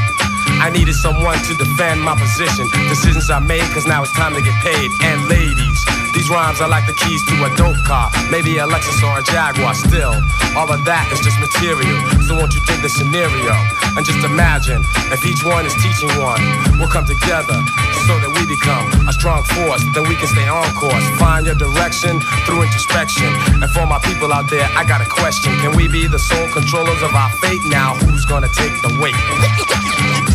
I 0.60 0.70
needed 0.70 0.94
someone 0.94 1.38
to 1.38 1.54
defend 1.56 2.00
my 2.00 2.14
position. 2.14 2.68
Decisions 2.88 3.30
I 3.30 3.38
made, 3.40 3.64
cause 3.74 3.86
now 3.86 4.02
it's 4.02 4.12
time 4.12 4.34
to 4.34 4.42
get 4.42 4.54
paid. 4.62 4.90
And 5.02 5.28
ladies, 5.28 5.80
these 6.24 6.32
rhymes 6.32 6.60
are 6.60 6.68
like 6.68 6.86
the 6.86 6.94
keys 6.94 7.20
to 7.28 7.34
a 7.44 7.50
dope 7.56 7.76
car. 7.84 8.08
Maybe 8.30 8.56
a 8.56 8.64
Lexus 8.64 8.96
or 9.04 9.20
a 9.20 9.22
Jaguar. 9.28 9.74
Still, 9.74 10.16
all 10.56 10.72
of 10.72 10.80
that 10.88 11.04
is 11.12 11.20
just 11.20 11.36
material. 11.36 12.00
So 12.24 12.32
won't 12.32 12.54
you 12.56 12.64
dig 12.64 12.80
the 12.80 12.88
scenario? 12.88 13.52
And 13.92 14.00
just 14.08 14.24
imagine 14.24 14.80
if 15.12 15.20
each 15.20 15.44
one 15.44 15.68
is 15.68 15.76
teaching 15.84 16.08
one. 16.16 16.40
We'll 16.80 16.88
come 16.88 17.04
together, 17.04 17.60
so 18.08 18.16
that 18.24 18.32
we 18.32 18.40
become 18.48 18.88
a 19.04 19.12
strong 19.12 19.44
force. 19.52 19.84
Then 19.92 20.08
we 20.08 20.16
can 20.16 20.28
stay 20.32 20.48
on 20.48 20.64
course. 20.72 21.04
Find 21.20 21.44
your 21.44 21.60
direction 21.60 22.16
through 22.48 22.64
introspection. 22.64 23.28
And 23.60 23.68
for 23.68 23.84
my 23.84 24.00
people 24.00 24.32
out 24.32 24.48
there, 24.48 24.64
I 24.72 24.88
got 24.88 25.04
a 25.04 25.08
question. 25.12 25.52
Can 25.60 25.76
we 25.76 25.92
be 25.92 26.08
the 26.08 26.18
sole 26.18 26.48
controllers 26.56 27.04
of 27.04 27.12
our 27.12 27.32
fate? 27.44 27.60
Now, 27.68 28.00
who's 28.00 28.24
gonna 28.24 28.48
take 28.56 28.72
the 28.80 28.96
weight? 28.96 30.32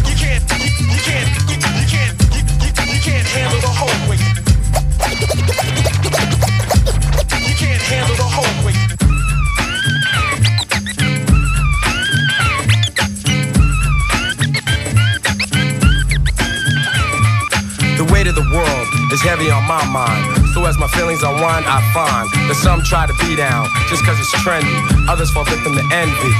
Feelings 20.99 21.23
unwind, 21.23 21.63
I 21.63 21.79
find 21.95 22.27
that 22.51 22.59
some 22.59 22.83
try 22.83 23.07
to 23.07 23.15
be 23.23 23.31
down 23.31 23.71
just 23.87 24.03
cause 24.03 24.19
it's 24.19 24.35
trendy. 24.43 24.67
Others 25.07 25.31
fall 25.31 25.47
victim 25.47 25.71
to 25.79 25.85
envy. 25.95 26.35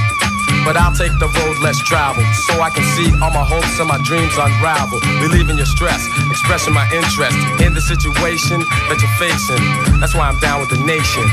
But 0.68 0.76
I'll 0.76 0.92
take 0.92 1.16
the 1.16 1.32
road 1.32 1.56
less 1.64 1.80
traveled 1.80 2.28
so 2.44 2.60
I 2.60 2.68
can 2.68 2.84
see 2.92 3.08
all 3.24 3.32
my 3.32 3.40
hopes 3.40 3.80
and 3.80 3.88
my 3.88 3.96
dreams 4.04 4.36
unravel. 4.36 5.00
Relieving 5.24 5.56
your 5.56 5.64
stress, 5.64 6.04
expressing 6.28 6.76
my 6.76 6.84
interest 6.92 7.40
in 7.64 7.72
the 7.72 7.80
situation 7.80 8.60
that 8.92 9.00
you're 9.00 9.16
facing. 9.16 9.64
That's 9.96 10.12
why 10.12 10.28
I'm 10.28 10.36
down 10.44 10.60
with 10.60 10.68
the 10.68 10.80
nation. 10.84 11.24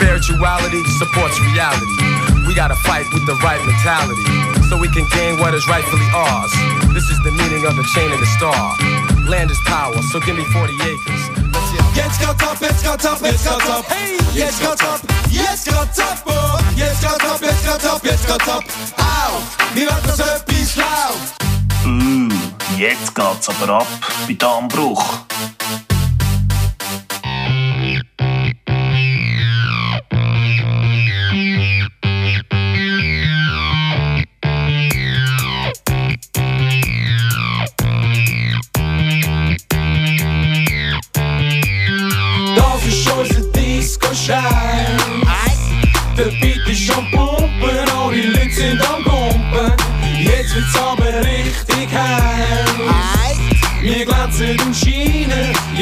Spirituality 0.00 0.88
supports 0.96 1.36
reality. 1.52 2.00
We 2.48 2.56
gotta 2.56 2.80
fight 2.80 3.12
with 3.12 3.28
the 3.28 3.36
right 3.44 3.60
mentality 3.60 4.24
so 4.72 4.80
we 4.80 4.88
can 4.88 5.04
gain 5.12 5.36
what 5.36 5.52
is 5.52 5.68
rightfully 5.68 6.08
ours. 6.16 6.56
This 6.96 7.12
is 7.12 7.20
the 7.28 7.32
meaning 7.36 7.68
of 7.68 7.76
the 7.76 7.84
chain 7.92 8.08
and 8.08 8.16
the 8.16 8.30
star. 8.40 8.72
Land 9.28 9.52
is 9.52 9.60
power, 9.68 10.00
so 10.08 10.16
give 10.24 10.40
me 10.40 10.48
40 10.48 10.72
acres. 10.88 11.27
Jetzt 11.94 12.18
geht's 12.20 12.42
ab, 12.42 12.56
jetzt 12.60 12.82
geht's 12.82 13.06
ab, 13.06 13.18
jetzt 13.22 13.44
geht's 13.44 13.70
ab. 13.70 13.84
Hey, 13.88 14.18
jetzt 14.34 14.60
geht's 14.60 14.80
ab, 14.82 15.00
jetzt 15.30 15.64
geht's 15.64 15.98
ab, 16.00 16.22
oh. 16.26 16.58
Jetzt 16.76 17.00
geht's 17.00 17.24
ab, 17.24 17.40
jetzt 17.40 17.64
geht's 17.64 17.86
ab, 17.86 18.00
jetzt 18.04 18.26
geht's 18.26 18.48
ab. 18.48 18.64
Au, 18.98 19.74
mir 19.74 19.86
wird 19.86 20.06
das 20.06 20.20
etwas 20.20 20.76
laut. 20.76 21.84
Mm, 21.84 22.28
jetzt 22.76 23.14
geht's 23.14 23.48
aber 23.48 23.74
ab 23.80 23.86
bei 24.26 24.34
Darmbruch. 24.34 25.04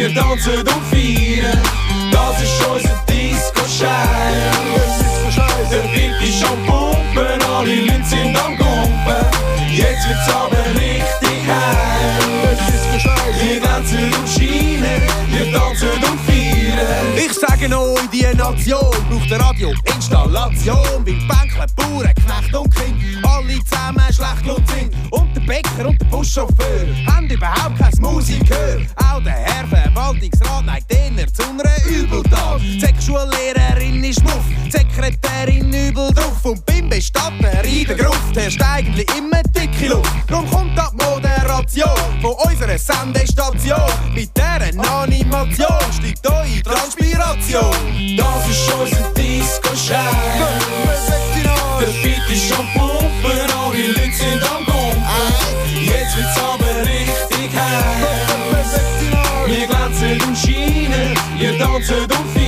Ihr 0.07 0.15
tanzen 0.15 0.59
und 0.59 0.85
feiern. 0.91 1.63
Das 2.13 2.43
ist 2.43 2.67
unser 2.67 2.96
die 18.17 18.37
Nation 18.37 18.91
braucht 19.11 19.33
eine 19.33 19.45
Radioinstallation. 19.45 21.05
Beim 21.05 21.29
Bänkler, 21.29 21.67
Bauern, 21.77 22.15
Knecht 22.15 22.55
und 22.55 22.75
Kind. 22.75 23.27
Alle 23.27 23.59
zusammen 23.65 24.13
schlecht 24.13 24.47
laut 24.47 24.63
sind. 24.69 24.95
Und 25.11 25.37
der 25.37 25.41
Bäcker 25.43 25.89
und 25.89 26.01
der 26.01 26.07
Buschauffeur 26.07 26.87
haben 27.07 27.29
überhaupt 27.29 27.79
kein 27.79 27.93
Musikgehör. 28.01 28.81
Auch 28.97 29.23
der 29.23 29.33
Herr 29.33 29.67
Verwaltungsrat 29.67 30.65
neigt 30.65 30.93
eher 30.93 31.27
zu 31.33 31.43
einer 31.43 31.87
Übeltat. 31.87 32.61
Die 34.07 34.11
ist 34.11 34.23
muff, 34.23 34.45
die 34.65 34.71
Sekretärin 34.71 35.73
übel 35.73 36.13
drauf. 36.13 36.45
Und 36.45 36.65
beim 36.65 36.89
Bestatter 36.89 37.65
in 37.65 37.87
der 37.87 37.97
Gruft 37.97 38.37
herrscht 38.37 38.63
eigentlich 38.63 39.07
immer 39.19 39.43
dicke 39.43 39.89
Luft. 39.89 40.13
Drum 40.29 40.49
kommt 40.49 40.79
ab 40.79 40.93
Moderation 40.93 41.91
von 42.23 42.35
unserer 42.49 42.79
Sendestation. 42.79 43.91
Mit 44.15 44.31
dieser 44.37 45.03
Animation 45.03 45.93
steigt 45.93 46.27
eure 46.27 46.63
Transpiration. 46.63 48.06
Das 48.15 48.49
ist 48.49 48.73
unser 48.73 49.11
Disco-Schein. 49.15 49.99
Der 51.81 51.87
Beat 52.03 52.31
ist 52.31 52.53
am 52.57 52.67
Pumpen, 52.75 53.51
alle 53.59 53.87
Leute 53.89 54.13
sind 54.13 54.43
am 54.49 54.65
Gumpen. 54.65 55.03
Jetzt 55.75 56.17
wird's 56.17 56.39
aber 56.39 56.83
richtig 56.83 57.51
heiß. 57.53 58.81
Wir 59.47 59.67
glänzen 59.67 60.23
und 60.23 60.37
scheinen, 60.37 61.19
ihr 61.39 61.59
tanzt 61.59 61.91
und 61.91 62.13
feiern. 62.33 62.46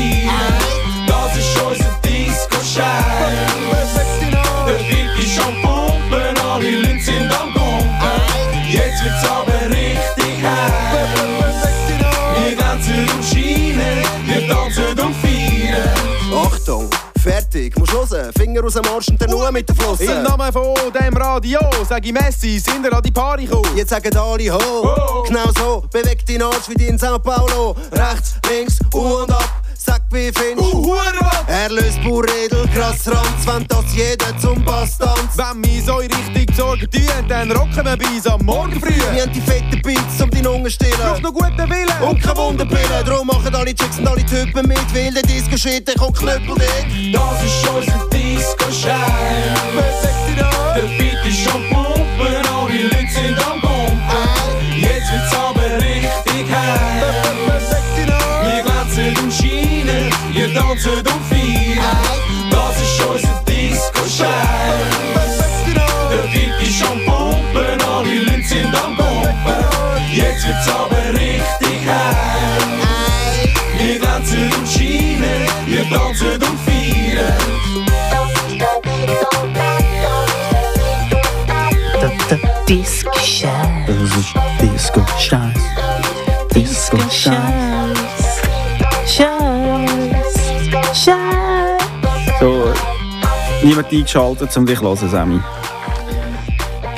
Hören. 18.18 18.32
Finger 18.32 18.64
aus 18.64 18.74
dem 18.74 18.84
Arsch 18.86 19.08
und 19.08 19.20
dann 19.20 19.30
nur 19.30 19.50
mit 19.52 19.68
der 19.68 19.76
Flosse. 19.76 20.04
Im 20.04 20.22
Namen 20.22 20.52
von 20.52 20.74
dem 20.92 21.16
Radio 21.16 21.60
sag 21.88 22.04
ich 22.04 22.12
Messi, 22.12 22.58
sind 22.58 22.84
ihr 22.84 22.92
an 22.92 23.02
die 23.02 23.10
Party 23.10 23.46
gekommen? 23.46 23.76
Jetzt 23.76 23.90
sagen 23.90 24.16
alle 24.16 24.52
ho. 24.52 25.24
Genau 25.26 25.50
so, 25.56 25.84
bewegt 25.92 26.28
deinen 26.28 26.42
Arsch 26.42 26.68
wie 26.68 26.74
die 26.74 26.86
in 26.86 26.98
Sao 26.98 27.18
Paulo. 27.18 27.76
Rechts, 27.92 28.34
links, 28.48 28.78
U 28.94 28.98
und 28.98 29.30
ab. 29.30 29.62
Sag 29.88 30.02
wie 30.10 30.30
findest 30.30 30.70
du 30.74 30.94
Er 31.46 31.70
löst 31.70 32.02
Burredel, 32.02 32.68
krass 32.74 33.06
Ranz, 33.06 33.46
wenn 33.46 33.66
das 33.68 33.86
jeder 33.94 34.38
zum 34.38 34.62
Bass 34.62 34.98
tanzt. 34.98 35.38
Wenn 35.38 35.64
wir 35.64 35.82
so 35.82 36.00
in 36.00 36.12
Richtung 36.12 36.54
Sorgen 36.54 36.90
tun, 36.90 37.26
dann 37.26 37.50
rocken 37.52 37.86
wir 37.86 37.96
bis 37.96 38.26
am 38.26 38.44
Morgen 38.44 38.78
früh. 38.78 38.92
Wir 39.14 39.22
haben 39.22 39.32
die 39.32 39.40
fetten 39.40 39.80
Beats, 39.80 40.20
um 40.22 40.28
deinen 40.28 40.46
Hunger 40.46 40.68
stillen. 40.68 40.92
Braucht 41.00 41.22
noch 41.22 41.32
guten 41.32 41.70
Willen 41.70 42.02
und 42.02 42.20
keine 42.20 42.36
Wunderpille. 42.36 43.02
Darum 43.06 43.28
machen 43.28 43.54
alle 43.54 43.74
Chicks 43.74 43.98
und 43.98 44.06
alle 44.08 44.26
Typen 44.26 44.68
mit, 44.68 44.94
weil 44.94 45.14
der 45.14 45.22
Disco-Shit, 45.22 45.88
der 45.88 45.94
kommt 45.94 46.18
Knüppel 46.18 46.54
dick. 46.56 47.14
Das 47.14 47.42
ist 47.42 47.66
unser 47.66 48.08
Disco-Schein. 48.10 48.92
Der 50.76 50.82
Beat 50.98 51.26
ist 51.26 51.48
am 51.48 51.62
Pumpen, 51.70 52.46
alle 52.46 52.82
Leute 52.82 53.08
sind 53.10 53.38
am 53.50 53.57
ihr 60.48 60.54
tanzt 60.54 60.86
und 60.86 61.08
feiern. 61.28 61.96
Das 62.50 62.80
ist 62.80 63.02
unser 63.04 63.42
Disco-Schein. 63.46 64.28
Der 66.10 66.24
Beat 66.32 66.62
ist 66.62 66.82
am 66.82 66.98
Pumpen, 67.04 67.80
alle 67.82 68.18
Leute 68.20 68.42
sind 68.44 68.74
am 68.74 68.96
Gumpen. 68.96 69.64
Jetzt 70.12 70.46
wird's 70.46 70.68
aber 70.68 71.12
richtig 71.12 71.86
heiß. 71.86 72.64
Wir 73.78 73.98
glänzen 73.98 74.52
und 74.52 74.68
scheinen, 74.68 75.46
wir 75.66 75.88
tanzen 75.90 76.32
und 76.32 76.58
feiern. 76.60 77.34
Disco 82.68 83.12
Scheiß. 83.18 83.86
Das 83.86 83.96
ist 84.18 84.34
Disco 84.60 85.02
Scheiß. 87.08 87.47
Niemand 93.68 93.92
eingeschaltet, 93.92 94.56
um 94.56 94.66
dich 94.66 94.78
zu 94.78 94.84
hören, 94.84 95.08
Sammy. 95.10 95.40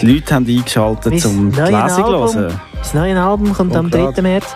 Die 0.00 0.06
Leute 0.06 0.34
haben 0.34 0.46
eingeschaltet, 0.46 1.24
um 1.26 1.50
die 1.52 1.60
Lesung 1.60 1.88
zu 1.88 2.38
hören. 2.38 2.60
Das 2.78 2.94
neue 2.94 3.20
Album 3.20 3.52
kommt 3.52 3.76
am 3.76 3.86
Und 3.86 3.92
grad- 3.92 4.16
3. 4.16 4.22
März. 4.22 4.46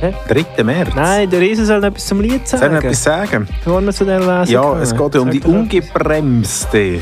Hä? 0.00 0.12
3. 0.56 0.64
März? 0.64 0.90
Nein, 0.94 1.30
der 1.30 1.40
Riese 1.40 1.64
soll 1.64 1.82
etwas 1.84 2.06
zum 2.06 2.20
Lied 2.20 2.46
sagen. 2.46 2.62
Soll 2.62 2.78
ich 2.78 2.84
etwas 2.84 3.02
sagen? 3.02 3.48
Bevor 3.64 3.80
wir 3.82 3.92
zu 3.92 4.04
der 4.04 4.18
Lesung 4.20 4.46
Ja, 4.54 4.60
kommen. 4.62 4.82
es 4.82 4.94
geht 4.96 5.14
ja 5.14 5.20
um 5.20 5.30
die 5.30 5.40
ungebremste 5.40 7.00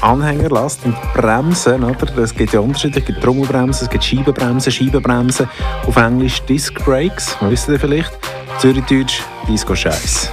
Anhängerlast 0.00 0.80
und 0.84 0.94
Bremsen. 1.14 1.82
Oder? 1.82 2.18
Es 2.18 2.34
gibt 2.34 2.52
ja 2.52 2.60
Unterschiede. 2.60 3.00
Es 3.00 3.04
gibt 3.06 3.20
Trommelbremsen, 3.22 3.84
es 3.86 3.90
gibt 3.90 4.04
Scheibenbremsen, 4.04 4.70
Scheibenbremsen. 4.70 5.48
Auf 5.86 5.96
Englisch 5.96 6.42
Disc 6.42 6.74
Brakes, 6.84 7.36
wisst 7.40 7.68
ihr 7.68 7.80
vielleicht? 7.80 8.12
Zürichdeutsch 8.60 9.22
Disco 9.48 9.74
Scheiß. 9.74 10.30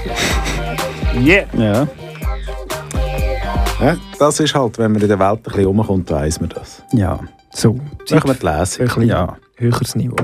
Yeah. 1.20 1.46
Ja. 1.58 1.88
Ja, 3.80 3.96
das 4.18 4.40
ist 4.40 4.56
halt, 4.56 4.78
wenn 4.80 4.92
man 4.94 5.02
in 5.02 5.08
der 5.08 5.20
Welt 5.20 5.40
ein 5.40 5.44
bisschen 5.44 5.66
rumkommt, 5.66 6.10
weiss 6.10 6.40
man 6.40 6.50
das. 6.50 6.82
Ja. 6.94 7.20
So. 7.54 7.74
Machen 8.10 8.30
wir 8.30 8.34
die 8.34 8.46
Lesung. 8.46 8.82
Ein 8.82 8.88
bisschen 8.88 9.08
Ja. 9.10 9.38
höheres 9.58 9.96
Niveau. 9.96 10.16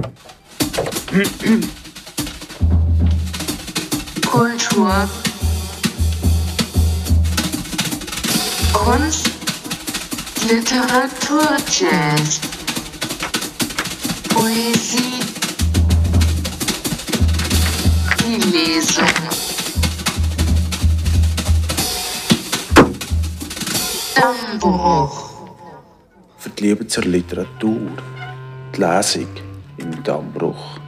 Kultur. 4.29 5.07
Kunst, 8.73 9.29
Literatur, 10.49 11.57
Jazz, 11.69 12.39
Poesie, 14.29 15.19
die 18.19 18.49
Lesung. 18.49 19.32
Dammbruch. 24.15 25.32
Für 26.38 26.49
die 26.49 26.63
Liebe 26.63 26.86
zur 26.88 27.04
Literatur. 27.06 27.80
Die 28.76 28.80
Lesung 28.80 29.28
im 29.78 30.04
Dammbruch. 30.04 30.80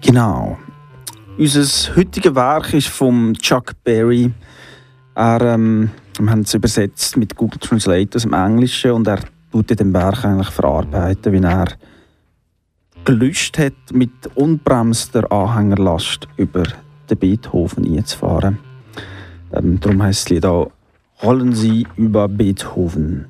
Genau. 0.00 0.58
Unser 1.38 1.96
heutiges 1.96 2.34
Werk 2.34 2.74
ist 2.74 2.88
von 2.88 3.34
Chuck 3.34 3.72
Berry. 3.84 4.30
Er, 5.14 5.40
ähm, 5.40 5.90
wir 6.18 6.30
haben 6.30 6.40
es 6.40 6.54
übersetzt 6.54 7.16
mit 7.16 7.36
Google 7.36 7.58
Translate 7.58 8.16
aus 8.16 8.22
dem 8.22 8.34
Englischen 8.34 8.92
und 8.92 9.06
er 9.06 9.20
tut 9.50 9.70
in 9.70 9.76
dem 9.76 9.94
Werk 9.94 10.24
eigentlich 10.24 10.50
verarbeiten, 10.50 11.32
wie 11.32 11.44
er 11.44 11.68
gelöscht 13.04 13.58
hat, 13.58 13.74
mit 13.92 14.10
unbremster 14.34 15.30
Anhängerlast 15.32 16.28
über 16.36 16.64
den 17.08 17.18
Beethoven 17.18 17.96
einzufahren. 17.96 18.58
Ähm, 19.52 19.80
darum 19.80 20.02
heißt 20.02 20.24
das 20.24 20.30
Lied 20.30 20.46
auch 20.46 20.70
Rollen 21.22 21.52
Sie 21.52 21.86
über 21.96 22.26
Beethoven. 22.26 23.26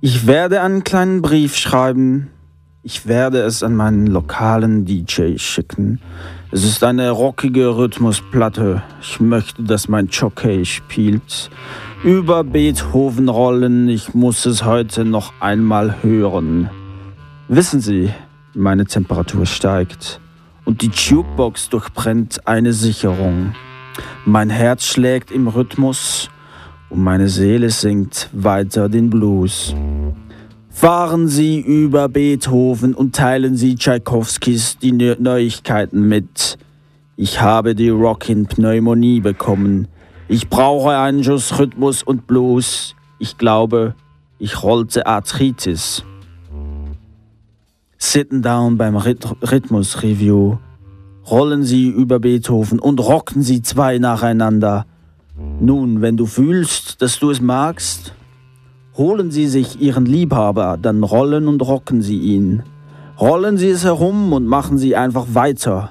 Ich 0.00 0.26
werde 0.26 0.62
einen 0.62 0.82
kleinen 0.82 1.20
Brief 1.20 1.56
schreiben. 1.56 2.30
Ich 2.82 3.06
werde 3.06 3.42
es 3.42 3.62
an 3.62 3.76
meinen 3.76 4.06
lokalen 4.06 4.86
DJ 4.86 5.36
schicken. 5.36 6.00
Es 6.50 6.64
ist 6.64 6.82
eine 6.84 7.10
rockige 7.10 7.76
Rhythmusplatte. 7.76 8.82
Ich 9.02 9.20
möchte, 9.20 9.62
dass 9.62 9.88
mein 9.88 10.06
Jockey 10.06 10.64
spielt. 10.64 11.50
Über 12.02 12.44
Beethoven 12.44 13.28
rollen. 13.28 13.86
Ich 13.90 14.14
muss 14.14 14.46
es 14.46 14.64
heute 14.64 15.04
noch 15.04 15.34
einmal 15.40 16.02
hören. 16.02 16.70
Wissen 17.48 17.80
Sie, 17.80 18.08
meine 18.54 18.86
Temperatur 18.86 19.44
steigt 19.44 20.18
und 20.64 20.80
die 20.80 20.90
Jukebox 20.90 21.68
durchbrennt 21.68 22.46
eine 22.46 22.72
Sicherung. 22.72 23.54
Mein 24.24 24.48
Herz 24.48 24.86
schlägt 24.86 25.30
im 25.30 25.48
Rhythmus 25.48 26.30
und 26.90 27.02
meine 27.02 27.28
Seele 27.28 27.70
singt 27.70 28.28
weiter 28.32 28.88
den 28.88 29.10
Blues. 29.10 29.74
Fahren 30.70 31.26
Sie 31.28 31.60
über 31.60 32.08
Beethoven 32.08 32.94
und 32.94 33.14
teilen 33.14 33.56
Sie 33.56 33.74
Tschaikowskis 33.74 34.78
die 34.78 34.92
Neu- 34.92 35.16
Neuigkeiten 35.18 36.06
mit. 36.08 36.56
Ich 37.16 37.40
habe 37.40 37.74
die 37.74 37.90
Rockin'-Pneumonie 37.90 39.20
bekommen. 39.20 39.88
Ich 40.28 40.48
brauche 40.48 40.96
einen 40.96 41.24
Schuss 41.24 41.58
Rhythmus 41.58 42.02
und 42.04 42.26
Blues. 42.26 42.94
Ich 43.18 43.38
glaube, 43.38 43.94
ich 44.38 44.62
rollte 44.62 45.06
Arthritis. 45.06 46.04
Sitten 47.98 48.42
down 48.42 48.76
beim 48.78 48.96
Rhyth- 48.96 49.36
Rhythmus-Review. 49.50 50.58
Rollen 51.28 51.64
Sie 51.64 51.88
über 51.88 52.20
Beethoven 52.20 52.78
und 52.78 53.00
rocken 53.00 53.42
Sie 53.42 53.62
zwei 53.62 53.98
nacheinander. 53.98 54.86
Nun, 55.60 56.02
wenn 56.02 56.16
du 56.16 56.26
fühlst, 56.26 57.00
dass 57.02 57.18
du 57.18 57.30
es 57.30 57.40
magst, 57.40 58.14
holen 58.96 59.30
Sie 59.30 59.46
sich 59.46 59.80
Ihren 59.80 60.06
Liebhaber, 60.06 60.78
dann 60.80 61.02
rollen 61.02 61.48
und 61.48 61.62
rocken 61.62 62.02
Sie 62.02 62.18
ihn. 62.18 62.62
Rollen 63.20 63.56
Sie 63.56 63.68
es 63.68 63.84
herum 63.84 64.32
und 64.32 64.46
machen 64.46 64.78
Sie 64.78 64.96
einfach 64.96 65.26
weiter. 65.32 65.90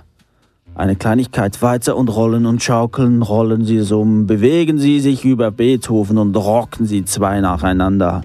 Eine 0.75 0.95
Kleinigkeit 0.95 1.61
weiter 1.61 1.97
und 1.97 2.09
rollen 2.09 2.45
und 2.45 2.61
schaukeln, 2.61 3.21
rollen 3.21 3.65
Sie 3.65 3.77
es 3.77 3.91
um, 3.91 4.27
bewegen 4.27 4.77
Sie 4.77 4.99
sich 4.99 5.25
über 5.25 5.49
Beethoven 5.49 6.17
und 6.17 6.35
rocken 6.35 6.85
Sie 6.85 7.03
zwei 7.03 7.41
nacheinander. 7.41 8.21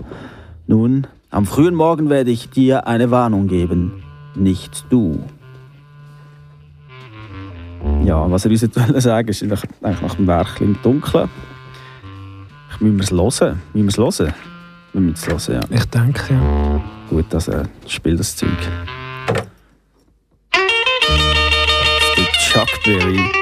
Nun, 0.66 1.06
am 1.30 1.46
frühen 1.46 1.74
Morgen 1.74 2.11
werde 2.11 2.30
ich 2.30 2.50
dir 2.50 2.87
eine 2.87 3.11
Warnung 3.11 3.48
geben, 3.48 4.02
nicht 4.35 4.85
du. 4.90 5.20
Ja, 8.04 8.30
was 8.30 8.44
er 8.44 8.50
uns 8.50 8.62
jetzt 8.62 8.76
wollte 8.88 9.00
sagen 9.00 9.28
ist 9.28 9.42
eigentlich 9.42 10.00
nach 10.00 10.14
dem 10.14 10.26
Werk 10.26 10.60
im 10.60 10.80
Dunkeln. 10.82 11.28
Ich 12.74 12.80
müssen 12.80 13.16
wir 13.16 13.26
es 13.26 13.40
hören. 13.40 13.62
Müssen 13.72 14.02
wir 14.02 14.08
es 14.08 14.18
hören? 14.18 14.34
Wir 14.92 15.00
müssen 15.00 15.36
es 15.36 15.48
hören, 15.48 15.60
ja. 15.70 15.76
Ich 15.76 15.84
denke, 15.86 16.34
ja. 16.34 16.80
Gut, 17.08 17.34
also 17.34 17.62
spiel 17.86 18.16
das 18.16 18.36
Zeug. 18.36 18.50
Das 22.16 22.26
Chuck 22.52 22.68
Berry. 22.84 23.41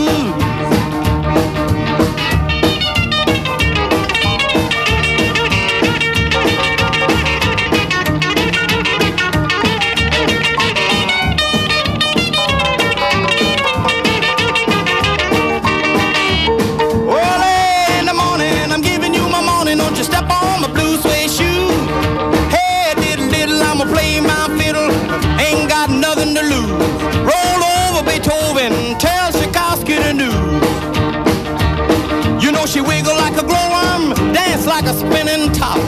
A 34.91 34.93
spinning 34.93 35.51
top. 35.53 35.79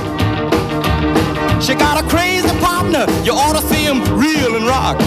She 1.61 1.75
got 1.75 2.03
a 2.03 2.07
crazy 2.07 2.47
partner, 2.59 3.05
you 3.23 3.33
ought 3.33 3.55
to 3.59 3.67
see 3.67 3.83
him 3.83 3.99
reel 4.17 4.55
and 4.55 4.65
rock. 4.65 4.97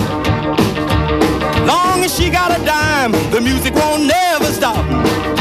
Long 1.66 2.04
as 2.04 2.14
she 2.14 2.28
got 2.30 2.50
a 2.58 2.62
dime, 2.64 3.12
the 3.30 3.40
music 3.40 3.74
won't 3.74 4.04
never 4.04 4.46
stop. 4.52 5.35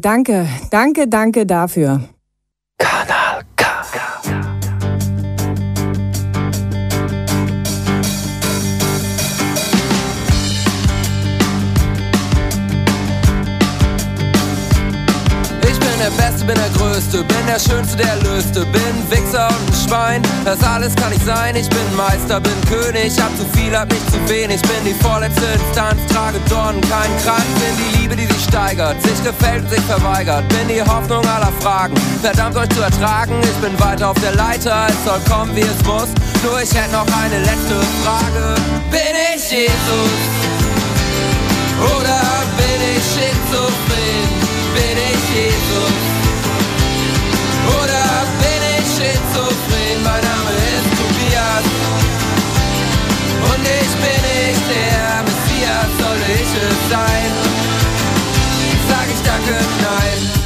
Danke, 0.00 0.46
danke, 0.70 1.08
danke, 1.08 1.46
dafür. 1.46 2.00
Das 20.44 20.60
alles 20.64 20.94
kann 20.96 21.12
ich 21.12 21.22
sein, 21.22 21.54
ich 21.54 21.68
bin 21.68 21.96
Meister, 21.96 22.40
bin 22.40 22.52
König, 22.68 23.12
hab 23.20 23.30
zu 23.36 23.44
viel, 23.56 23.76
hab 23.76 23.88
nicht 23.92 24.10
zu 24.10 24.18
wenig, 24.28 24.60
bin 24.62 24.84
die 24.84 24.94
vorletzte 24.94 25.44
Instanz, 25.54 26.00
trage 26.12 26.40
Dornen, 26.48 26.80
keinen 26.80 27.16
Kranz, 27.22 27.46
bin 27.54 27.76
die 27.78 27.98
Liebe, 27.98 28.16
die 28.16 28.26
sich 28.26 28.44
steigert, 28.44 29.00
sich 29.02 29.22
gefällt 29.22 29.70
sich 29.70 29.80
verweigert, 29.82 30.42
bin 30.48 30.66
die 30.68 30.82
Hoffnung 30.82 31.24
aller 31.26 31.52
Fragen, 31.60 31.94
verdammt 32.22 32.56
euch 32.56 32.68
zu 32.70 32.82
ertragen, 32.82 33.34
ich 33.42 33.56
bin 33.66 33.78
weiter 33.78 34.10
auf 34.10 34.20
der 34.20 34.34
Leiter, 34.34 34.88
es 34.88 35.04
soll 35.04 35.20
kommen, 35.30 35.54
wie 35.54 35.60
es 35.60 35.84
muss, 35.86 36.08
nur 36.42 36.60
ich 36.60 36.74
hätte 36.74 36.90
noch 36.90 37.06
eine 37.22 37.38
letzte 37.38 37.78
Frage. 38.02 38.56
Bin 38.90 39.14
ich 39.36 39.48
Jesus? 39.48 40.12
Oder 41.78 42.20
bin 42.58 42.80
ich 42.96 43.04
schizophren? 43.14 44.28
Bin 44.74 44.98
ich 44.98 45.22
Jesus? 45.34 45.92
Oder 47.80 48.01
schizophren? 49.12 50.02
Mein 50.02 50.22
Name 50.22 50.52
ist 50.74 50.88
Tobias 50.98 51.64
Und 53.50 53.62
ich 53.64 53.92
bin 54.02 54.20
nicht 54.32 54.64
der 54.70 55.22
Messias, 55.26 55.90
soll 55.98 56.22
ich 56.28 56.50
es 56.66 56.90
sein? 56.90 57.32
Sag 58.88 59.06
ich 59.12 59.22
danke, 59.22 59.64
nein 59.82 60.41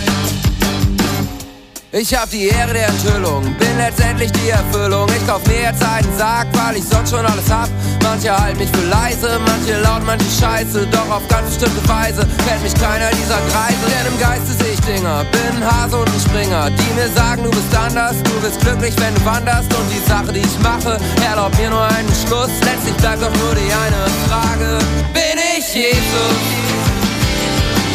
ich 1.96 2.14
hab 2.14 2.28
die 2.28 2.48
Ehre 2.48 2.74
der 2.74 2.88
Enthüllung, 2.88 3.42
bin 3.56 3.78
letztendlich 3.78 4.30
die 4.32 4.50
Erfüllung. 4.50 5.08
Ich 5.16 5.26
kauf 5.26 5.40
mir 5.46 5.62
jetzt 5.62 5.82
einen 5.82 6.08
Sarg, 6.18 6.46
weil 6.52 6.76
ich 6.76 6.84
sonst 6.84 7.10
schon 7.10 7.24
alles 7.24 7.50
hab. 7.50 7.70
Manche 8.02 8.36
halten 8.36 8.58
mich 8.58 8.68
für 8.68 8.86
leise, 8.88 9.40
manche 9.46 9.80
laut, 9.80 10.04
manche 10.04 10.26
scheiße. 10.38 10.86
Doch 10.92 11.08
auf 11.08 11.26
ganz 11.28 11.48
bestimmte 11.48 11.88
Weise 11.88 12.26
kennt 12.46 12.62
mich 12.62 12.74
keiner 12.74 13.08
dieser 13.12 13.40
Kreise. 13.48 13.84
Denn 13.88 14.12
im 14.12 14.18
Geiste 14.20 14.52
seh 14.60 14.72
ich 14.74 14.80
Dinger, 14.80 15.24
bin 15.32 15.56
Hase 15.64 15.96
und 15.96 16.08
ein 16.08 16.20
Springer. 16.20 16.68
Die 16.68 16.92
mir 16.94 17.08
sagen, 17.16 17.44
du 17.44 17.50
bist 17.50 17.74
anders, 17.74 18.16
du 18.22 18.40
bist 18.44 18.60
glücklich, 18.60 18.94
wenn 18.98 19.14
du 19.14 19.24
wanderst. 19.24 19.72
Und 19.72 19.88
die 19.88 20.04
Sache, 20.06 20.32
die 20.32 20.44
ich 20.44 20.58
mache, 20.60 20.98
erlaubt 21.24 21.56
mir 21.58 21.70
nur 21.70 21.84
einen 21.84 22.12
Schluss. 22.12 22.52
Letztlich 22.60 22.96
bleibt 22.96 23.22
doch 23.22 23.32
nur 23.40 23.54
die 23.54 23.72
eine 23.72 24.04
Frage: 24.28 24.78
Bin 25.14 25.38
ich 25.56 25.64
Jesus? 25.74 26.36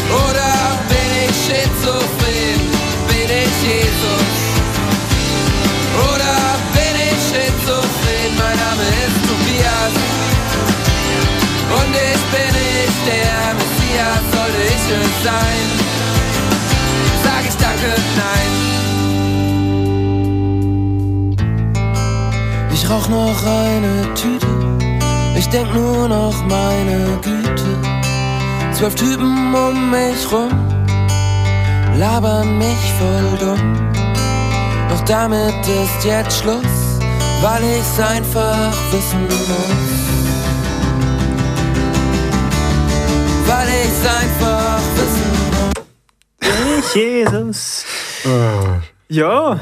Oder 0.10 0.52
bin 0.90 1.30
ich 1.30 1.41
es 14.92 15.24
sein? 15.24 15.68
Sag 17.24 17.44
ich 17.48 17.56
danke, 17.56 17.92
nein 18.18 18.52
Ich 22.74 22.90
rauch 22.90 23.08
noch 23.10 23.46
eine 23.46 24.14
Tüte 24.14 24.48
Ich 25.36 25.48
denk 25.50 25.74
nur 25.74 26.08
noch 26.08 26.44
meine 26.48 27.20
Güte 27.22 27.78
Zwölf 28.74 28.96
Typen 28.96 29.54
um 29.54 29.92
mich 29.92 30.32
rum 30.32 30.72
labern 32.02 32.58
mich 32.58 32.84
voll 33.00 33.38
dumm. 33.40 33.92
Doch 34.90 35.04
damit 35.06 35.66
ist 35.68 36.04
jetzt 36.04 36.40
Schluss, 36.40 36.76
weil 37.42 37.62
ich's 37.64 38.00
einfach 38.00 38.74
wissen 38.92 39.24
muss. 39.24 40.01
Weil 43.52 43.68
ich's 43.84 44.06
einfach 44.08 44.80
wissen. 44.96 45.30
Jesus. 46.94 47.86
Ja, 49.10 49.60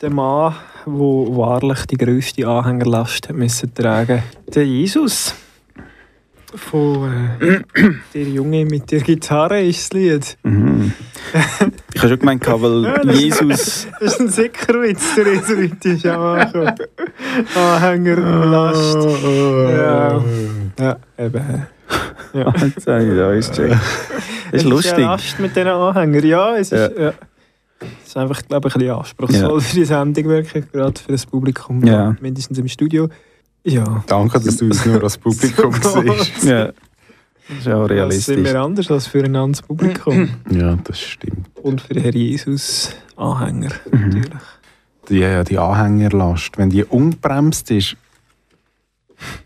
der 0.00 0.10
Mann, 0.10 0.54
der 0.86 0.92
wahrlich 0.92 1.84
die 1.86 1.96
grösste 1.96 2.46
Anhängerlast 2.46 3.28
hat 3.28 3.36
müssen 3.36 3.74
tragen 3.74 4.22
der 4.54 4.64
Jesus. 4.64 5.34
Von 6.54 7.36
äh, 7.40 7.62
der 8.14 8.22
Junge 8.22 8.64
mit 8.66 8.92
der 8.92 9.00
Gitarre 9.00 9.62
ist 9.62 9.92
das 9.92 10.00
Lied. 10.00 10.36
Mhm. 10.44 10.92
Ich 11.92 12.00
habe 12.00 12.08
schon 12.10 12.18
gemeint, 12.20 12.46
weil 12.46 13.10
Jesus. 13.16 13.88
Das 14.00 14.12
ist 14.12 14.20
ein 14.20 14.28
Sickerwitz, 14.28 15.16
der 15.16 15.34
jetzt 15.34 15.48
heute 15.48 15.88
ist 15.88 16.06
Anfang. 16.06 16.76
Anhängerlast. 17.56 19.08
Ja. 19.76 20.24
ja, 20.78 20.96
eben. 21.18 21.66
Ja. 22.34 22.52
Jetzt 22.66 22.86
habe 22.86 23.04
ich 23.04 23.20
alles 23.20 23.50
gecheckt. 23.50 23.72
Das 24.52 24.62
ist 24.62 24.64
lustig. 24.68 24.92
Es 24.92 24.98
ist 24.98 25.04
Last 25.04 25.40
mit 25.40 25.56
diesen 25.56 25.68
Anhängern. 25.68 26.24
Ja, 26.26 26.56
es 26.56 26.72
ist, 26.72 26.98
ja. 26.98 27.12
Es 28.02 28.08
ist 28.08 28.16
einfach, 28.16 28.42
glaube 28.46 28.68
ich, 28.68 28.74
ein 28.74 28.78
bisschen 28.80 28.94
anspruchsvoll 28.96 29.52
Ja. 29.52 29.60
für 29.60 29.74
die 29.76 29.84
Sendung, 29.84 30.24
wirklich, 30.26 30.72
gerade 30.72 31.00
für 31.00 31.12
das 31.12 31.26
Publikum, 31.26 31.84
Ja. 31.84 32.16
mindestens 32.20 32.58
im 32.58 32.68
Studio. 32.68 33.08
Ja. 33.64 34.04
Danke, 34.06 34.40
dass 34.40 34.56
du 34.58 34.68
es 34.68 34.84
nur 34.86 35.02
als 35.02 35.16
Publikum 35.18 35.72
siehst. 35.82 36.44
Ja. 36.44 36.66
Das 36.66 37.58
ist 37.58 37.68
auch 37.68 37.86
Das 37.86 37.88
sind 37.88 37.90
realistisch. 37.90 38.36
wir 38.44 38.60
anders 38.60 38.90
als 38.90 39.06
für 39.06 39.22
ein 39.22 39.36
anderes 39.36 39.62
Publikum. 39.62 40.30
Ja, 40.50 40.76
das 40.84 40.98
stimmt. 41.00 41.46
Und 41.62 41.80
für 41.82 42.00
Herr 42.00 42.14
Jesus 42.14 42.90
Anhänger, 43.16 43.70
Mhm. 43.90 44.00
natürlich. 44.08 44.28
Die, 45.10 45.18
ja, 45.18 45.44
die 45.44 45.58
Anhängerlast, 45.58 46.56
wenn 46.56 46.70
die 46.70 46.84
ungebremst 46.84 47.70
ist, 47.70 47.96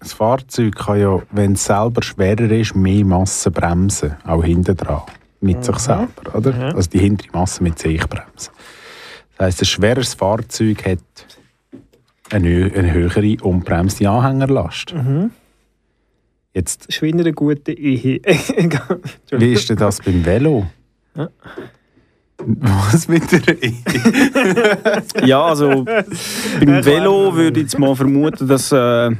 das 0.00 0.12
Fahrzeug 0.12 0.74
kann 0.76 1.00
ja, 1.00 1.20
wenn 1.30 1.52
es 1.52 1.64
selber 1.64 2.02
schwerer 2.02 2.50
ist, 2.50 2.74
mehr 2.74 3.04
Masse 3.04 3.50
bremsen, 3.50 4.16
auch 4.24 4.42
hinten 4.44 4.76
dran, 4.76 5.02
mit 5.40 5.64
sich 5.64 5.76
selber, 5.78 6.34
oder? 6.34 6.52
Mhm. 6.52 6.76
Also 6.76 6.90
die 6.90 6.98
hintere 6.98 7.28
Masse 7.32 7.62
mit 7.62 7.78
sich 7.78 8.00
bremsen. 8.08 8.52
Das 9.36 9.46
heisst, 9.46 9.62
ein 9.62 9.66
schweres 9.66 10.14
Fahrzeug 10.14 10.84
hat 10.84 10.98
eine, 12.30 12.48
hö- 12.48 12.74
eine 12.76 12.92
höhere 12.92 13.36
unbremste 13.42 14.08
Anhängerlast. 14.08 14.94
Mhm. 14.94 15.30
Jetzt, 16.54 16.88
Das 16.88 16.96
ist 16.96 17.02
wie 17.02 17.10
in 17.10 17.20
einer 17.20 17.32
guten 17.32 17.70
Ehe. 17.70 18.20
Wie 19.30 19.52
ist 19.52 19.68
denn 19.70 19.76
das 19.76 19.98
beim 20.00 20.24
Velo? 20.24 20.66
Ja. 21.14 21.28
Was 22.40 23.06
mit 23.08 23.30
der 23.32 23.62
Ehe? 23.62 23.74
Ja, 25.24 25.44
also 25.46 25.84
beim 26.64 26.84
Velo 26.84 27.34
würde 27.34 27.60
ich 27.60 27.64
jetzt 27.66 27.78
mal 27.78 27.94
vermuten, 27.94 28.46
dass, 28.48 28.72
äh, 28.72 29.10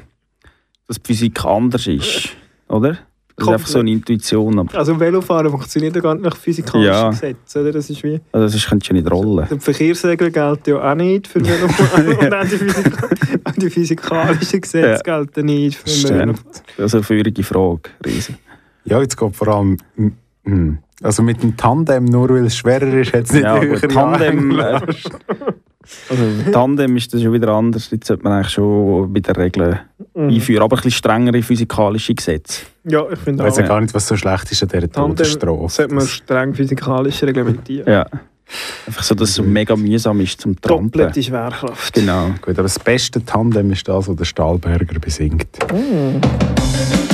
dass 0.89 0.97
die 1.01 1.07
Physik 1.07 1.45
anders 1.45 1.87
ist. 1.87 2.31
Oder? 2.69 2.99
Das 3.37 3.47
ist 3.47 3.53
einfach 3.53 3.69
so 3.69 3.79
eine 3.79 3.93
Intuition. 3.93 4.59
Aber, 4.59 4.77
Also 4.77 4.99
Velofahren 4.99 5.49
funktioniert 5.51 5.95
ja 5.95 6.01
gar 6.03 6.15
nicht 6.15 6.25
nach 6.25 6.37
physikalischen 6.37 6.93
Ja. 6.93 7.11
Gesetzen, 7.11 7.61
oder? 7.63 7.71
Das 7.73 7.89
ist 7.89 8.03
wie... 8.03 8.21
also 8.33 8.53
das 8.57 8.67
könntest 8.67 8.91
du 8.91 8.95
ja 8.97 9.01
nicht 9.01 9.13
rollen. 9.13 9.47
Die 9.49 9.61
Verkehrsregeln 9.61 10.33
gelten 10.33 10.71
ja 10.71 10.91
auch 10.91 10.95
nicht 10.97 11.29
für 11.29 11.41
Velofahren 11.45 12.09
und 12.19 12.35
auch 12.35 12.43
die, 12.43 12.57
Physika 12.57 13.07
auch 13.45 13.53
die 13.53 13.71
physikalischen 13.71 14.61
Gesetze 14.61 15.03
Ja. 15.07 15.19
gelten 15.19 15.47
nicht 15.47 15.79
für. 15.79 16.09
Velofahren. 16.09 16.37
Das 16.77 16.87
ist 16.87 16.95
eine 16.95 17.03
feurige 17.05 17.45
Frage. 17.45 17.83
Riesen. 18.05 18.39
Ja, 18.85 19.01
jetzt 19.01 19.17
geht 19.17 19.37
vor 19.37 19.47
allem. 19.49 19.77
mm, 19.97 20.07
mm. 20.51 20.79
Also 21.01 21.23
mit 21.23 21.41
dem 21.41 21.57
Tandem, 21.57 22.07
nur 22.07 22.29
weil 22.31 22.47
es 22.47 22.57
schwerer 22.57 22.93
ist, 22.93 23.13
hat 23.15 23.27
es 23.27 23.33
nicht 23.35 23.45
Ja, 23.45 23.61
höhere 23.61 23.87
Tandem, 23.87 24.59
äh, 24.59 24.81
Also 26.11 26.23
Tandem 26.53 26.97
ist 26.97 27.13
das 27.15 27.23
schon 27.23 27.33
wieder 27.33 27.49
anders. 27.49 27.91
Jetzt 27.91 28.07
sollte 28.07 28.25
man 28.25 28.35
eigentlich 28.35 28.53
schon 28.53 29.13
bei 29.13 29.21
den 29.21 29.35
Regeln 29.37 29.79
Mhm. 30.15 30.29
einführen. 30.31 30.63
Aber 30.63 30.77
ein 30.77 30.83
bisschen 30.83 30.91
strengere 30.93 31.43
physikalische 31.43 32.15
Gesetze. 32.15 32.63
Ja, 32.85 33.05
ich 33.13 33.19
finde 33.19 33.43
Ich 33.45 33.49
weiß 33.51 33.59
ja 33.59 33.65
auch. 33.65 33.69
gar 33.69 33.81
nicht, 33.81 33.95
was 33.95 34.07
so 34.09 34.17
schlecht 34.17 34.51
ist 34.51 34.63
an 34.63 34.69
dieser 34.69 34.91
Tandem 34.91 35.17
Todesstrafe. 35.17 35.69
sollte 35.69 35.95
man 35.95 36.07
streng 36.07 36.55
physikalisch 36.55 37.23
reglementieren. 37.23 37.91
Ja. 37.93 38.07
Einfach 38.87 39.03
so, 39.03 39.15
dass 39.15 39.29
es 39.29 39.35
so 39.35 39.43
mega 39.43 39.77
mühsam 39.77 40.21
ist 40.21 40.41
zum 40.41 40.59
Trampeln. 40.61 40.91
Doppelte 41.09 41.23
Schwerkraft. 41.23 41.93
Genau. 41.93 42.29
Gut, 42.41 42.55
aber 42.55 42.63
das 42.63 42.79
beste 42.79 43.23
Tandem 43.25 43.71
ist 43.73 43.87
das, 43.87 44.09
was 44.09 44.17
der 44.17 44.25
Stahlberger 44.25 44.99
besingt. 44.99 45.47
Du 45.69 47.08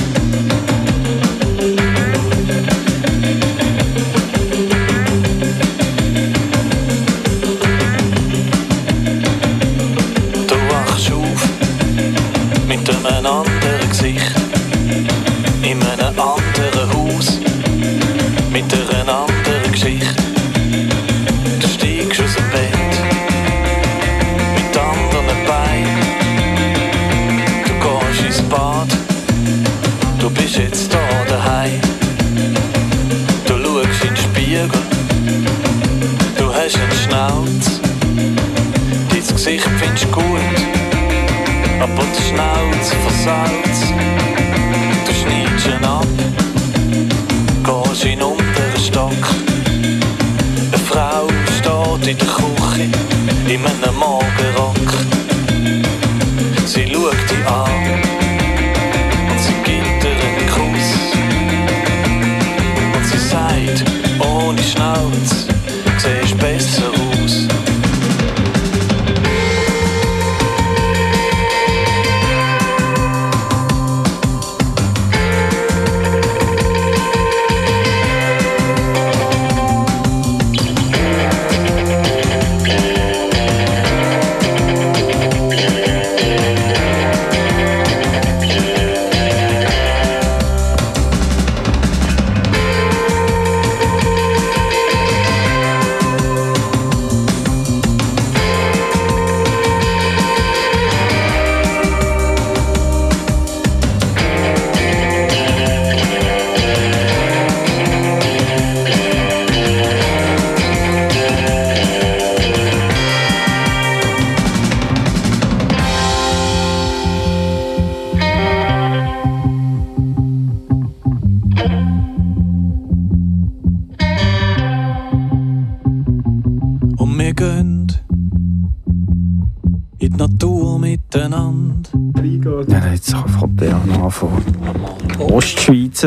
aber 42.39 42.71
die 42.71 42.85
Schnauze 42.85 42.95
versaut. 42.95 43.79
Du 45.05 45.13
schneidest 45.13 45.67
ihn 45.67 45.85
ab, 45.85 46.07
gehst 47.63 48.05
in 48.05 48.19
den 48.19 48.21
unteren 48.21 48.79
Stock. 48.79 49.11
Eine 50.71 50.77
Frau 50.87 51.27
steht 51.57 51.65
steht 52.05 52.07
in 52.07 52.17
der 52.17 52.27
Küche 52.27 52.89
in 53.47 53.65
einem 53.65 53.99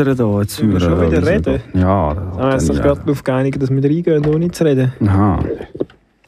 Da. 0.05 0.41
Jetzt 0.41 0.55
Sollen 0.55 0.73
wir 0.73 0.79
schon 0.79 1.01
wieder 1.01 1.25
reden? 1.25 1.61
Ja. 1.73 2.13
Da 2.13 2.21
haben 2.21 2.37
wir 2.37 2.53
uns 2.53 2.67
doch 2.67 2.75
gerade 2.75 3.01
darauf 3.01 3.23
geeinigt, 3.23 3.61
dass 3.61 3.69
wir 3.69 3.83
reingehen, 3.83 4.25
ohne 4.25 4.51
zu 4.51 4.63
reden. 4.63 4.93
Aha. 5.05 5.39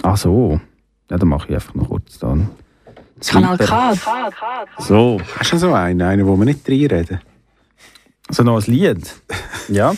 Ach 0.04 0.18
so. 0.18 0.60
Ja, 1.10 1.18
dann 1.18 1.30
mache 1.30 1.48
ich 1.50 1.56
einfach 1.56 1.74
noch 1.76 1.90
kurz 1.90 2.20
dann. 2.20 2.50
Kanal 3.26 3.58
K. 3.58 3.94
So. 4.80 5.20
Hast 5.38 5.54
du 5.54 5.58
so 5.58 5.74
einen, 5.74 6.02
einen, 6.02 6.26
wo 6.26 6.36
wir 6.38 6.46
nicht 6.46 6.68
reinreden? 6.68 7.20
Also 8.28 8.44
noch 8.44 8.66
ein 8.66 8.72
Lied. 8.72 9.16
ja. 9.68 9.94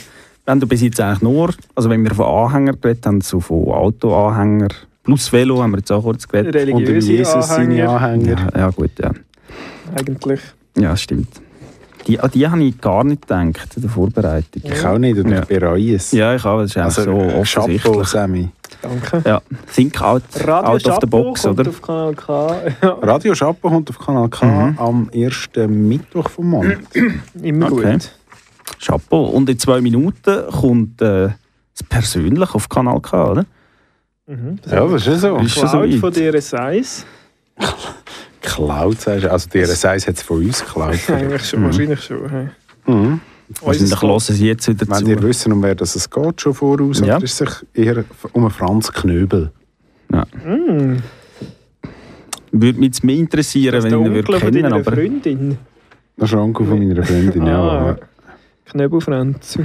Haben 0.46 0.60
da 0.60 0.66
bis 0.66 0.82
jetzt 0.82 1.00
eigentlich 1.00 1.22
nur, 1.22 1.54
also 1.74 1.90
wenn 1.90 2.04
wir 2.04 2.14
von 2.14 2.26
Anhänger 2.26 2.74
geredet 2.74 3.06
haben, 3.06 3.22
so 3.22 3.40
von 3.40 3.70
Autoanhänger 3.70 4.68
plus 5.04 5.32
Velo 5.32 5.62
haben 5.62 5.72
wir 5.72 5.78
jetzt 5.78 5.92
auch 5.92 6.04
kurz 6.04 6.28
geredet. 6.28 6.56
Religiöse 6.56 7.12
Und 7.12 7.18
Jesus 7.18 7.48
seine 7.48 7.90
Anhänger. 7.90 8.02
Anhänger. 8.02 8.50
Ja, 8.54 8.60
ja 8.60 8.70
gut, 8.72 8.92
ja. 9.00 9.12
Eigentlich. 9.96 10.42
Ja, 10.78 10.98
stimmt. 10.98 11.43
Die, 12.08 12.20
an 12.20 12.30
die 12.32 12.48
habe 12.48 12.62
ich 12.64 12.80
gar 12.82 13.04
nicht 13.04 13.22
gedacht 13.28 13.76
in 13.78 13.82
der 13.84 13.90
Vorbereitung. 13.92 14.62
Ich 14.64 14.86
auch 14.86 14.98
nicht, 14.98 15.18
und 15.18 15.30
Ja. 15.32 15.40
ich 15.42 15.46
bereue 15.48 15.96
es. 15.96 16.12
Ja, 16.12 16.36
ich 16.36 16.44
habe, 16.44 16.64
das 16.64 16.72
ist 16.72 16.78
Also, 16.78 17.04
so 17.04 17.12
äh, 17.12 17.28
Chapeau, 17.28 17.40
offensichtlich. 17.42 18.08
Sammy. 18.08 18.50
Danke. 18.82 19.22
Ja, 19.26 19.42
think 19.74 20.02
out, 20.02 20.24
Radio 20.44 20.72
out 20.72 20.76
of 20.76 20.82
the 20.82 20.90
Chapeau 20.90 21.08
box, 21.24 21.42
kommt 21.44 21.60
oder? 21.60 21.70
auf 21.70 21.82
Kanal 21.82 22.14
K. 22.16 22.62
Ja, 22.82 22.90
Radio 23.02 23.34
Chapeau 23.34 23.70
kommt 23.70 23.90
auf 23.90 24.00
Kanal 24.00 24.28
K 24.30 24.46
Mhm. 24.46 24.80
am 24.80 25.10
ersten 25.12 25.88
Mittwoch 25.88 26.30
vom 26.30 26.50
Monat. 26.50 26.80
immer 27.42 27.72
Okay. 27.72 27.94
gut. 27.94 28.12
Chapeau. 28.82 29.26
Und 29.26 29.50
in 29.50 29.58
zwei 29.60 29.80
Minuten 29.80 30.44
kommt 30.52 31.02
äh, 31.02 31.30
das 31.74 31.84
Persönliche 31.88 32.56
auf 32.56 32.68
Kanal 32.68 33.00
K, 33.00 33.32
oder? 33.32 33.46
Mhm. 34.28 34.60
ja, 34.70 34.86
das 34.88 35.02
ist 35.02 35.08
ja 35.08 35.16
so. 35.16 35.38
Ist 35.38 35.56
so 35.56 35.62
Cloud 35.68 35.92
weit. 35.92 36.00
von 36.00 36.12
DRS1. 36.14 37.04
Cloud, 38.44 39.02
sagst 39.02 39.24
du. 39.26 39.32
Also 39.32 39.50
die 39.50 39.60
RS1 39.66 40.08
hat 40.08 40.16
es 40.16 40.22
von 40.22 40.46
uns 40.46 40.60
geklaut. 40.64 41.00
Eigentlich 41.10 41.46
schon, 41.46 41.62
Mhm. 41.62 41.66
wahrscheinlich 41.66 42.04
schon. 42.04 42.30
hey. 42.30 42.48
Mhm. 42.86 43.20
Wahrscheinlich 43.62 44.02
hören 44.02 44.20
sie 44.20 44.48
jetzt 44.48 44.68
wieder 44.68 44.88
Wenn 44.88 45.06
zu. 45.06 45.12
ihr 45.12 45.22
wissen, 45.22 45.52
um 45.52 45.62
wer 45.64 45.76
das 45.76 45.96
es 45.96 46.10
geht, 46.10 46.42
schon 46.42 46.54
voraus, 46.54 47.00
Ja. 47.00 47.18
oder 47.18 47.26
ist 47.26 47.40
es 47.42 47.50
sich 47.50 47.68
eher 47.74 48.04
um 48.34 48.44
einen 48.44 48.52
Franz 48.52 48.92
Knöbel? 48.92 49.52
Mm, 50.10 50.98
Würde 52.52 52.80
mich 52.80 52.88
jetzt 52.90 53.04
mehr 53.04 53.16
interessieren, 53.16 53.74
das 53.76 53.84
wenn 53.84 53.92
der 53.92 54.00
ich 54.00 54.06
ihn 54.06 54.08
Onkel 54.12 54.16
würde 54.28 54.40
von 54.40 54.52
kennen 54.52 54.64
deiner 54.64 54.76
aber 54.76 54.92
Freundin. 54.94 55.58
Das 56.18 56.26
ist 56.26 56.34
der 56.34 56.40
Onkel 56.42 56.66
von 56.68 56.80
meiner 56.88 57.04
Freundin, 57.04 57.46
ja. 57.46 57.58
Ah, 57.62 57.80
aber- 57.80 58.00
Knöbelfranz. 58.66 59.58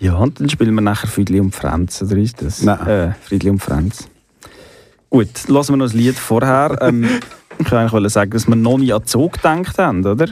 Ja, 0.00 0.14
und 0.16 0.40
dann 0.40 0.48
spielen 0.48 0.74
wir 0.74 0.80
nachher 0.80 1.08
Friedli 1.08 1.40
und 1.40 1.54
Franz, 1.54 2.02
oder 2.02 2.16
ist 2.16 2.40
das? 2.42 2.62
Nein. 2.62 2.86
Äh, 2.86 3.12
Friedli 3.22 3.50
und 3.50 3.60
Franz. 3.60 4.08
Gut, 5.10 5.48
lassen 5.48 5.72
wir 5.72 5.76
noch 5.78 5.86
das 5.86 5.94
Lied 5.94 6.16
vorher. 6.18 6.76
Ähm, 6.80 7.04
ich 7.58 7.70
wollte 7.70 7.94
eigentlich 7.94 8.12
sagen, 8.12 8.30
dass 8.30 8.46
wir 8.46 8.56
noch 8.56 8.78
nie 8.78 8.92
an 8.92 9.04
Zug 9.04 9.34
gedacht 9.34 9.78
haben, 9.78 10.04
oder? 10.04 10.28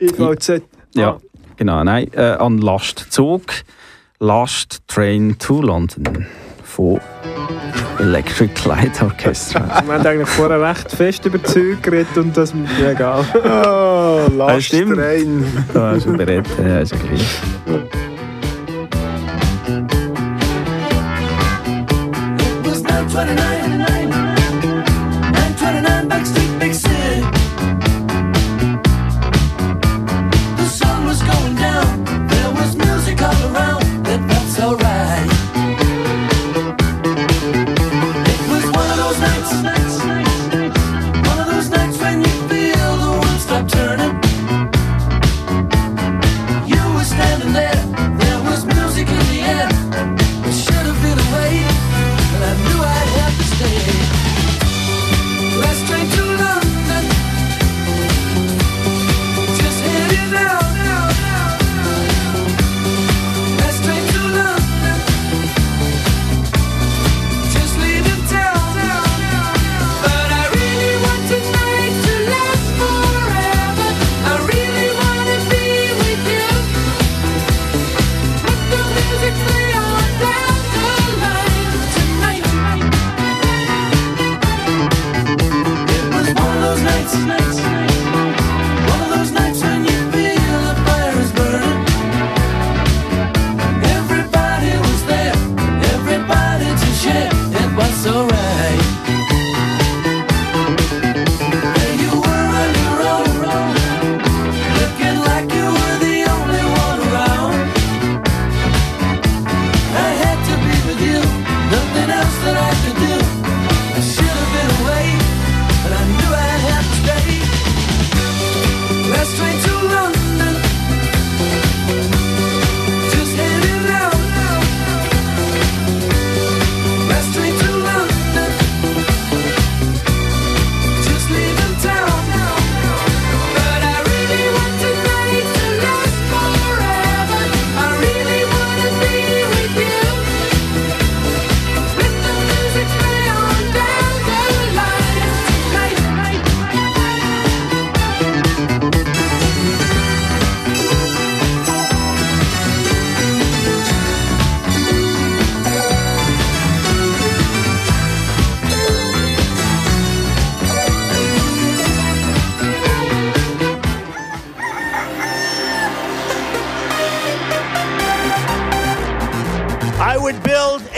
IVZ. 0.00 0.62
Ja, 0.94 1.10
ah. 1.10 1.20
genau. 1.56 1.82
Nein, 1.84 2.10
äh, 2.12 2.32
an 2.32 2.58
Lastzug. 2.58 3.42
Last 4.20 4.82
Train 4.88 5.38
to 5.38 5.62
London 5.62 6.26
von 6.64 7.00
Electric 8.00 8.66
Light 8.66 9.00
Orchestra. 9.00 9.60
wir 9.86 9.94
haben 9.94 10.06
eigentlich 10.06 10.28
vorher 10.28 10.60
recht 10.60 10.90
fest 10.90 11.24
über 11.24 11.42
Züge 11.42 11.76
geredet 11.76 12.16
und 12.16 12.36
das 12.36 12.50
ist 12.50 12.56
mir 12.56 12.90
egal. 12.90 13.24
Oh, 13.34 14.28
Last 14.36 14.72
äh, 14.72 14.80
ja, 14.80 14.94
Train. 14.94 15.44
Da 15.72 15.92
hast 15.92 16.04
schon 16.04 16.16
berät. 16.16 16.46
Ja, 16.58 16.80
ist 16.80 16.92
okay. 16.92 17.18
929, 23.08 23.78
929, 23.78 25.56
twenty-nine 25.56 26.08
Backstreet. 26.08 26.57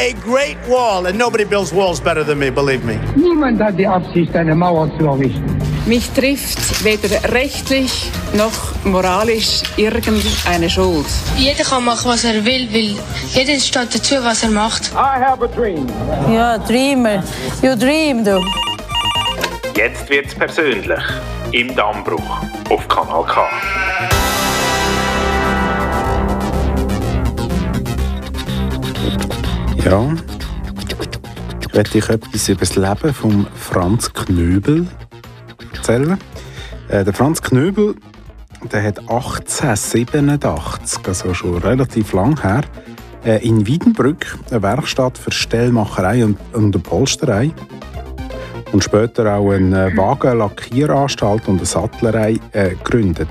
A 0.00 0.14
great 0.24 0.56
wall, 0.66 1.06
and 1.06 1.18
nobody 1.18 1.44
builds 1.44 1.72
walls 1.72 2.00
better 2.00 2.24
than 2.24 2.38
me, 2.38 2.50
believe 2.50 2.84
me. 2.84 2.98
Niemand 3.16 3.60
hat 3.60 3.76
die 3.78 3.86
Absicht, 3.86 4.34
eine 4.34 4.54
Mauer 4.54 4.88
zu 4.98 5.06
errichten. 5.06 5.58
Mich 5.86 6.08
trifft 6.10 6.82
weder 6.84 7.10
rechtlich 7.32 8.10
noch 8.32 8.52
moralisch 8.84 9.62
irgendeine 9.76 10.70
Schuld. 10.70 11.06
Jeder 11.36 11.64
kann 11.64 11.84
machen, 11.84 12.10
was 12.10 12.24
er 12.24 12.44
will, 12.44 12.68
weil 12.72 12.96
jeder 13.34 13.60
steht 13.60 13.94
dazu, 13.94 14.16
was 14.22 14.42
er 14.42 14.50
macht. 14.50 14.90
I 14.92 15.20
have 15.22 15.44
a 15.44 15.48
dream. 15.48 15.86
Ja, 16.32 16.56
Dreamer. 16.58 17.22
You 17.62 17.76
dream, 17.76 18.24
du. 18.24 18.42
Jetzt 19.76 20.08
wird's 20.08 20.34
persönlich. 20.34 21.04
Im 21.52 21.74
Dammbruch 21.74 22.38
auf 22.70 22.86
Kanal 22.88 23.24
K. 23.24 24.19
Ja. 29.84 30.12
Ich 31.60 31.74
werde 31.74 31.98
euch 31.98 32.08
etwas 32.08 32.48
über 32.48 32.60
das 32.60 32.76
Leben 32.76 33.14
von 33.14 33.46
Franz 33.54 34.12
Knöbel 34.12 34.86
erzählen. 35.74 36.18
Äh, 36.88 37.04
der 37.04 37.14
Franz 37.14 37.40
Knöbel 37.40 37.94
der 38.72 38.82
hat 38.82 38.98
1887, 38.98 41.06
also 41.06 41.34
schon 41.34 41.58
relativ 41.58 42.12
lang 42.12 42.40
her, 42.42 42.62
äh, 43.24 43.46
in 43.46 43.66
Wiedenbrück 43.66 44.38
eine 44.50 44.62
Werkstatt 44.62 45.16
für 45.16 45.32
Stellmacherei 45.32 46.24
und, 46.24 46.36
und 46.52 46.82
Polsterei 46.82 47.52
und 48.72 48.84
später 48.84 49.34
auch 49.34 49.52
eine 49.52 49.96
Wagenlackieranstalt 49.96 51.48
und 51.48 51.58
eine 51.58 51.66
Sattlerei 51.66 52.38
äh, 52.52 52.70
gegründet. 52.70 53.28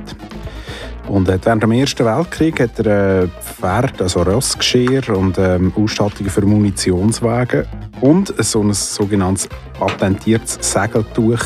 Und 1.09 1.27
äh, 1.27 1.39
während 1.43 1.63
dem 1.63 1.71
Ersten 1.71 2.05
Weltkrieg 2.05 2.59
hat 2.59 2.79
er 2.79 3.23
äh, 3.23 3.27
Pferd, 3.41 4.01
also 4.01 4.21
Rossgeschirr 4.21 5.09
und 5.17 5.37
ähm, 5.39 5.73
Ausstattungen 5.75 6.29
für 6.29 6.45
Munitionswagen 6.45 7.65
und 8.01 8.33
so 8.43 8.61
ein 8.61 8.73
sogenanntes 8.73 9.49
patentiertes 9.77 10.59
Segeltuch 10.61 11.41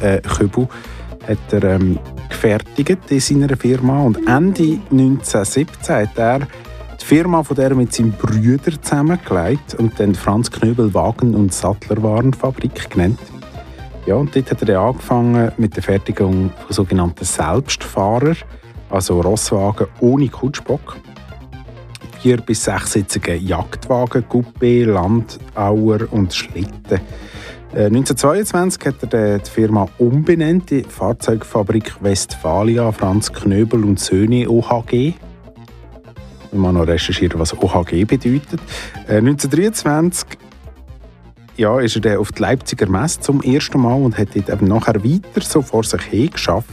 äh, 0.00 0.20
Kübel 0.20 0.68
hat 1.28 1.52
er 1.52 1.64
ähm, 1.64 1.98
gefertigt 2.28 3.10
in 3.10 3.20
seiner 3.20 3.56
Firma 3.56 4.02
und 4.02 4.16
Ende 4.26 4.80
1917 4.90 5.94
hat 5.94 6.18
er 6.18 6.40
die 7.00 7.04
Firma 7.04 7.42
von 7.42 7.56
der 7.56 7.70
er 7.70 7.74
mit 7.74 7.92
seinem 7.92 8.12
Brüder 8.12 8.80
zusammengelegt 8.80 9.74
und 9.74 10.00
dann 10.00 10.14
Franz 10.14 10.50
Knöbel 10.50 10.94
Wagen- 10.94 11.34
und 11.34 11.52
Sattlerwarenfabrik 11.52 12.90
genannt. 12.90 13.20
Ja, 14.06 14.14
und 14.14 14.34
dort 14.34 14.50
hat 14.50 14.68
er 14.68 14.80
angefangen 14.80 15.52
mit 15.56 15.76
der 15.76 15.82
Fertigung 15.82 16.50
von 16.66 16.72
sogenannten 16.72 17.24
Selbstfahrer, 17.24 18.34
also 18.90 19.20
Rosswagen 19.20 19.86
ohne 20.00 20.28
Kutschbock. 20.28 20.96
Vier 22.20 22.38
bis 22.38 22.64
sechssitzige 22.64 23.34
Jagdwagen, 23.34 24.24
Coupé, 24.24 24.84
Landauer 24.84 26.10
und 26.10 26.32
Schlitten. 26.32 27.00
Äh, 27.74 27.86
1922 27.86 28.86
hat 28.86 29.12
er 29.12 29.38
die 29.40 29.50
Firma 29.50 29.88
umbenannt, 29.98 30.70
die 30.70 30.84
Fahrzeugfabrik 30.84 31.94
Westfalia 32.00 32.92
Franz 32.92 33.32
Knöbel 33.32 33.84
und 33.84 33.98
Söhne 33.98 34.48
OHG. 34.48 34.92
Wir 34.92 35.14
müssen 36.52 36.74
noch 36.74 36.86
recherchieren, 36.86 37.40
was 37.40 37.52
OHG 37.52 38.04
bedeutet. 38.04 38.60
Äh, 39.08 39.16
1923 39.16 40.38
ja, 41.56 41.80
ist 41.80 41.96
er 41.96 42.00
dann 42.00 42.18
auf 42.18 42.32
die 42.32 42.42
Leipziger 42.42 42.88
Messe 42.88 43.20
zum 43.20 43.42
ersten 43.42 43.80
Mal 43.80 44.00
und 44.00 44.16
hat 44.18 44.28
dort 44.34 44.48
eben 44.48 44.68
nachher 44.68 45.04
weiter 45.04 45.40
so 45.40 45.62
vor 45.62 45.84
sich 45.84 46.02
hin 46.02 46.30
geschafft, 46.30 46.68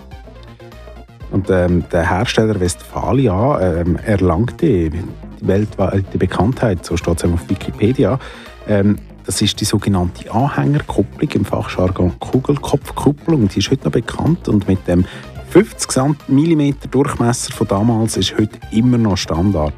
Und 1.32 1.50
ähm, 1.50 1.84
der 1.90 2.08
Hersteller 2.08 2.60
Westfalia 2.60 3.80
ähm, 3.80 3.96
erlangte 3.96 4.90
die 4.90 5.02
weltweite 5.40 6.18
Bekanntheit, 6.18 6.84
so 6.84 6.96
steht 6.96 7.24
es 7.24 7.26
auf 7.30 7.48
Wikipedia. 7.48 8.20
Ähm, 8.68 8.98
das 9.24 9.40
ist 9.40 9.60
die 9.60 9.64
sogenannte 9.64 10.30
Anhängerkupplung 10.32 11.30
im 11.30 11.44
Fachjargon 11.44 12.18
Kugelkopfkupplung. 12.18 13.48
Die 13.48 13.60
ist 13.60 13.70
heute 13.70 13.84
noch 13.84 13.92
bekannt 13.92 14.48
und 14.48 14.68
mit 14.68 14.86
dem 14.86 15.04
50 15.52 16.16
mm 16.28 16.72
Durchmesser 16.90 17.52
von 17.52 17.68
damals 17.68 18.16
ist 18.16 18.32
heute 18.38 18.58
immer 18.70 18.96
noch 18.96 19.18
Standard. 19.18 19.74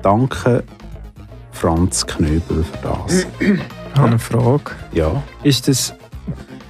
Danke 0.00 0.64
Franz 1.52 2.06
Knöbel 2.06 2.64
für 2.64 2.78
das. 2.82 3.26
Ich 3.38 3.98
habe 3.98 4.08
eine 4.08 4.18
Frage. 4.18 4.70
Ja. 4.92 5.22
Ist 5.42 5.68
das 5.68 5.92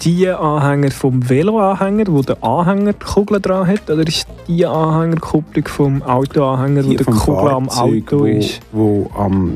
die 0.01 0.29
Anhänger 0.29 0.91
vom 0.91 1.29
Veloanhänger, 1.29 2.07
wo 2.09 2.21
der 2.23 2.43
Anhänger 2.43 2.95
die 2.95 3.05
Kugel 3.05 3.41
dran 3.41 3.65
hat, 3.65 3.89
oder 3.91 4.05
ist 4.05 4.27
die 4.49 4.67
Anhängerkupplung 4.67 5.69
vom 5.69 6.03
Autoanhänger, 6.03 6.85
wo 6.85 6.89
Die 6.91 6.97
der 6.97 7.07
Kugel 7.07 7.51
am 7.51 7.69
Auto 7.69 8.19
wo, 8.19 8.25
ist? 8.25 8.61
wo 8.73 9.09
am 9.17 9.55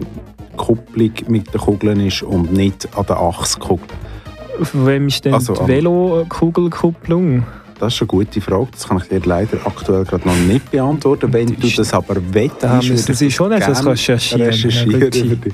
Kupplung 0.56 1.10
mit 1.26 1.52
den 1.52 1.60
Kugeln 1.60 1.98
ist 2.06 2.22
und 2.22 2.52
nicht 2.52 2.88
an 2.96 3.04
der 3.06 3.18
Achskugel. 3.18 3.88
Von 4.62 4.86
wem 4.86 5.08
ist 5.08 5.24
denn 5.24 5.34
Also 5.34 5.54
die 5.54 5.66
Velo-Kugelkupplung? 5.66 7.42
Das 7.82 7.94
ist 7.94 8.00
eine 8.02 8.06
gute 8.06 8.40
Frage. 8.40 8.68
Das 8.70 8.86
kann 8.86 8.98
ich 8.98 9.08
dir 9.08 9.20
leider 9.24 9.58
aktuell 9.64 10.04
gerade 10.04 10.24
noch 10.28 10.36
nicht 10.36 10.70
beantworten. 10.70 11.32
Wenn 11.32 11.48
du 11.48 11.68
das 11.68 11.92
aber 11.92 12.14
wettest, 12.32 12.62
Da 12.62 12.76
müssen 12.76 12.90
würde 12.96 13.12
ich 13.12 13.18
Sie 13.18 13.30
schon 13.32 13.50
das 13.50 13.62
etwas 13.62 13.84
recherchieren. 13.86 14.46
recherchieren 14.46 15.10
Ja. 15.12 15.52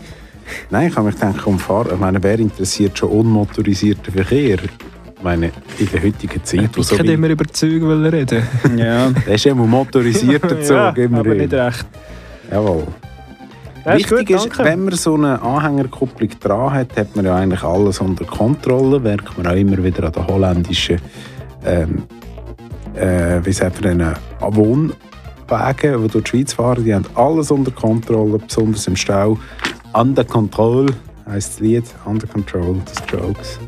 Nein, 0.68 0.88
ich 0.88 0.94
kann 0.94 1.06
mich 1.06 1.14
denken, 1.14 1.40
um 1.46 1.58
Fahren. 1.58 1.88
Ich 1.94 1.98
meine, 1.98 2.22
wer 2.22 2.38
interessiert 2.38 2.98
schon 2.98 3.08
unmotorisierten 3.08 4.12
Verkehr? 4.12 4.58
Ich 4.62 5.22
meine, 5.22 5.52
in 5.78 5.88
der 5.90 6.02
heutigen 6.02 6.44
Zeit, 6.44 6.70
Ich 6.76 6.86
so 6.86 6.96
kann 6.96 7.06
viel... 7.06 7.14
immer 7.14 7.28
über 7.30 7.46
Züge 7.46 7.86
wollen 7.86 8.04
reden. 8.04 8.42
Ja. 8.76 9.08
Das 9.10 9.34
ist 9.36 9.46
immer 9.52 9.66
motorisierter 9.66 10.60
Zug. 10.60 10.76
ja, 10.76 10.88
immerhin. 10.90 11.14
aber 11.16 11.34
nicht 11.34 11.52
recht. 11.54 11.86
Jawohl. 12.52 12.84
Ja, 13.86 13.92
ist 13.94 14.10
Wichtig 14.10 14.36
gut, 14.36 14.46
ist, 14.52 14.58
wenn 14.58 14.84
man 14.84 14.94
so 14.96 15.14
eine 15.14 15.40
Anhängerkupplung 15.40 16.28
dran 16.40 16.72
hat, 16.74 16.94
hat 16.94 17.16
man 17.16 17.24
ja 17.24 17.36
eigentlich 17.36 17.62
alles 17.62 18.00
unter 18.02 18.26
Kontrolle. 18.26 19.00
Merkt 19.00 19.34
man 19.38 19.46
auch 19.46 19.56
immer 19.56 19.82
wieder 19.82 20.04
an 20.04 20.12
den 20.12 20.26
holländischen, 20.26 21.00
ähm, 21.64 22.04
äh, 22.94 23.40
wie 23.44 23.52
sagt 23.52 23.82
man, 23.82 23.98
denn, 23.98 24.14
Wohnwagen, 24.40 26.02
die 26.02 26.08
durch 26.08 26.24
die 26.24 26.30
Schweiz 26.30 26.52
fahren. 26.52 26.84
Die 26.84 26.94
haben 26.94 27.06
alles 27.14 27.50
unter 27.50 27.70
Kontrolle, 27.70 28.38
besonders 28.38 28.86
im 28.86 28.96
Stau. 28.96 29.38
Under 29.92 30.24
Control 30.24 30.86
heisst 31.28 31.54
das 31.54 31.60
Lied. 31.60 31.84
Under 32.04 32.26
Control, 32.26 32.76
the 32.86 33.02
Strokes. 33.02 33.58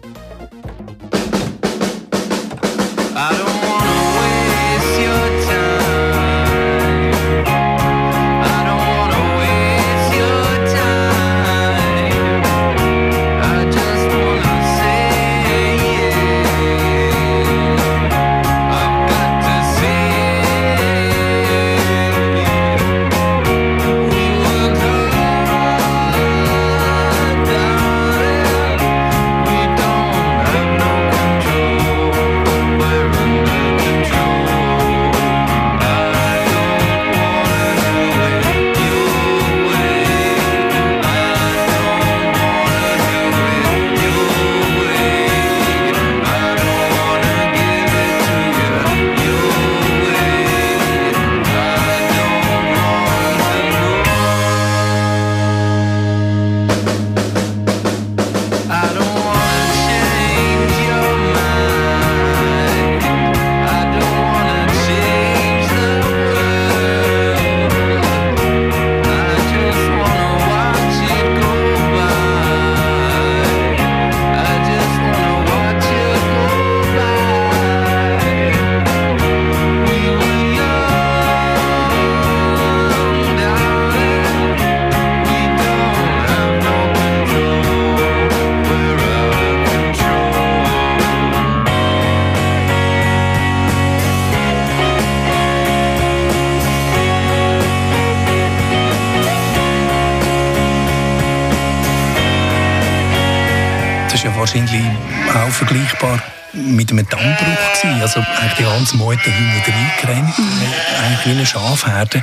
Wahrscheinlich 104.55 104.85
auch 105.29 105.51
vergleichbar 105.51 106.23
mit 106.53 106.91
einem 106.91 107.09
Dammbruch 107.09 107.37
gewesen. 107.37 108.03
Also 108.03 108.21
eigentlich 108.21 108.55
die 108.59 108.63
ganze 108.65 108.97
Meute 108.97 109.31
hinten 109.31 109.73
reingerannt, 109.73 110.35
eigentlich 110.39 111.27
wie 111.27 111.31
eine 111.31 111.47
Schafherde. 111.47 112.23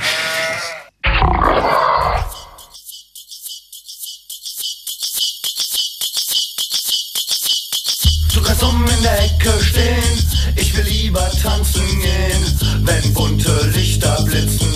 In 8.97 9.03
der 9.03 9.23
Ecke 9.23 9.53
stehen, 9.63 10.53
ich 10.55 10.75
will 10.75 10.83
lieber 10.85 11.29
tanzen 11.41 11.85
gehen, 12.01 12.59
wenn 12.81 13.13
bunte 13.13 13.71
Lichter 13.75 14.23
blitzen, 14.23 14.66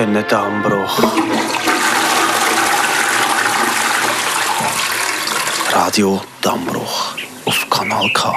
für 0.00 0.06
einen 0.06 0.24
Dammbruch. 0.28 0.98
Radio 5.72 6.22
Dammbruch 6.40 7.16
auf 7.44 7.68
Kanal 7.68 8.10
K. 8.14 8.34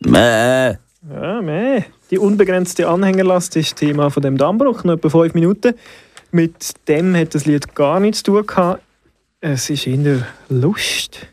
Mäh. 0.00 0.76
Ja, 1.10 1.40
meh. 1.40 1.84
Die 2.10 2.18
unbegrenzte 2.18 2.86
Anhängerlast 2.86 3.56
ist 3.56 3.76
Thema 3.76 4.10
von 4.10 4.22
dem 4.22 4.36
Dammbruch, 4.36 4.84
noch 4.84 4.94
etwa 4.94 5.08
fünf 5.08 5.32
Minuten. 5.32 5.72
Mit 6.32 6.86
dem 6.86 7.16
hat 7.16 7.34
das 7.34 7.46
Lied 7.46 7.74
gar 7.74 7.98
nichts 7.98 8.22
zu 8.22 8.32
tun 8.32 8.46
gehabt. 8.46 8.82
Es 9.40 9.70
ist 9.70 9.86
eher 9.86 10.26
Lust 10.50 11.28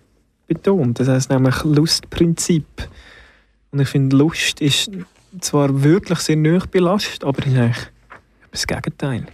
betont. 0.48 0.98
Das 0.98 1.10
heißt 1.10 1.30
nämlich 1.30 1.62
Lustprinzip. 1.66 2.88
Und 3.72 3.82
ich 3.82 3.90
finde, 3.90 4.16
Lust 4.16 4.62
ist 4.62 4.92
zwar 5.42 5.84
wirklich 5.84 6.20
sehr 6.20 6.38
nah 6.38 6.64
bei 6.72 6.80
Last, 6.80 7.26
aber 7.26 7.46
ist 7.46 7.58
eigentlich 7.58 7.92
das 8.52 8.68
Gegenteil. 8.68 9.26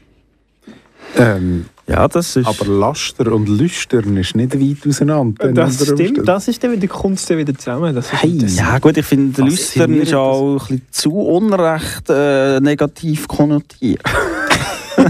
Ähm, 1.18 1.66
ja, 1.88 2.08
das 2.08 2.36
ist... 2.36 2.48
Aber 2.48 2.66
Laster 2.66 3.32
und 3.32 3.48
Lüstern 3.48 4.18
ist 4.18 4.36
nicht 4.36 4.60
weit 4.60 4.90
auseinander. 4.90 5.52
Das 5.54 5.76
stimmt, 5.76 5.92
Umständen. 5.92 6.26
das 6.26 6.48
ist 6.48 6.64
dann 6.64 6.72
wieder, 6.72 6.88
kommt 6.88 7.30
dann 7.30 7.38
wieder 7.38 7.56
zusammen. 7.56 7.94
Das 7.94 8.12
ist 8.12 8.24
Hey, 8.24 8.38
ja 8.48 8.80
gut, 8.80 8.98
ich 8.98 9.06
finde, 9.06 9.44
Lüstern 9.44 9.94
ist 10.02 10.14
auch 10.14 10.70
ein 10.70 10.80
bisschen 10.80 10.82
zu 10.92 11.14
unrecht 11.14 12.10
äh, 12.10 12.60
negativ 12.60 13.28
konnotiert. 13.28 14.02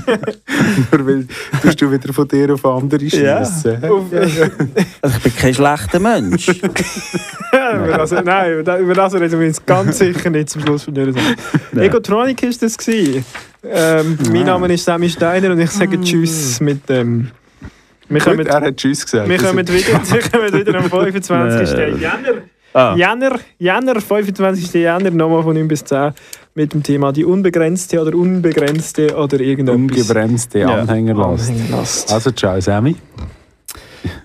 Nur 0.92 1.08
weil 1.08 1.28
tust 1.62 1.82
du 1.82 1.92
wieder 1.92 2.14
von 2.14 2.28
dir 2.28 2.54
auf 2.54 2.66
andere 2.66 3.04
Ja. 3.06 3.44
schiessen. 3.46 3.84
Also 3.84 5.18
ich 5.18 5.24
bin 5.24 5.36
kein 5.36 5.54
schlechter 5.54 6.00
Mensch. 6.00 6.48
über 6.50 7.98
das, 7.98 8.12
nein, 8.12 8.60
über 8.60 8.94
das, 8.94 9.14
reden 9.14 9.40
wir 9.40 9.48
jetzt 9.48 9.66
ganz 9.66 9.98
sicher 10.00 10.30
nicht 10.30 10.50
zum 10.50 10.62
Schluss 10.62 10.84
von 10.84 10.94
dieser 10.94 11.14
Sendung. 11.14 11.36
Egotronic 11.78 12.44
ist 12.44 12.62
das 12.62 12.78
gewesen. 12.78 13.26
Ähm, 13.64 14.18
Mein 14.32 14.46
Name 14.46 14.74
ist 14.74 14.86
Sammy 14.86 15.10
Steiner 15.10 15.52
und 15.52 15.60
ich 15.60 15.72
sage 15.72 16.00
Tschüss 16.02 16.60
mit 16.60 16.88
dem. 16.90 17.32
Wir 18.08 18.20
Gut, 18.20 18.30
kommen, 18.34 18.46
er 18.46 18.62
hat 18.62 18.78
Tschüss 18.78 19.04
gesagt. 19.04 19.28
wir 19.28 19.38
kommen, 19.40 19.68
wieder, 19.68 19.74
wir 20.12 20.30
kommen 20.30 20.54
wieder 20.54 20.76
am 20.78 20.90
25. 20.90 21.76
Nee. 21.76 22.46
Jänner. 22.76 22.92
Ah. 22.92 22.96
Jänner, 22.96 23.40
Jänner, 23.58 24.02
25. 24.02 24.74
Jänner, 24.74 25.12
nochmal 25.12 25.44
von 25.44 25.56
9 25.56 25.68
bis 25.68 25.84
10 25.86 26.12
mit 26.56 26.74
dem 26.74 26.84
Thema 26.84 27.12
die 27.14 27.24
unbegrenzte 27.24 28.02
oder 28.02 28.16
unbegrenzte 28.16 29.16
oder 29.16 29.40
irgendetwas. 29.40 29.76
Ungebremste 29.76 30.60
Ja. 30.60 30.82
Anhängerlast. 30.82 31.50
Anhängerlast. 31.50 32.12
Also, 32.12 32.32
ciao, 32.32 32.60
Sammy. 32.60 32.96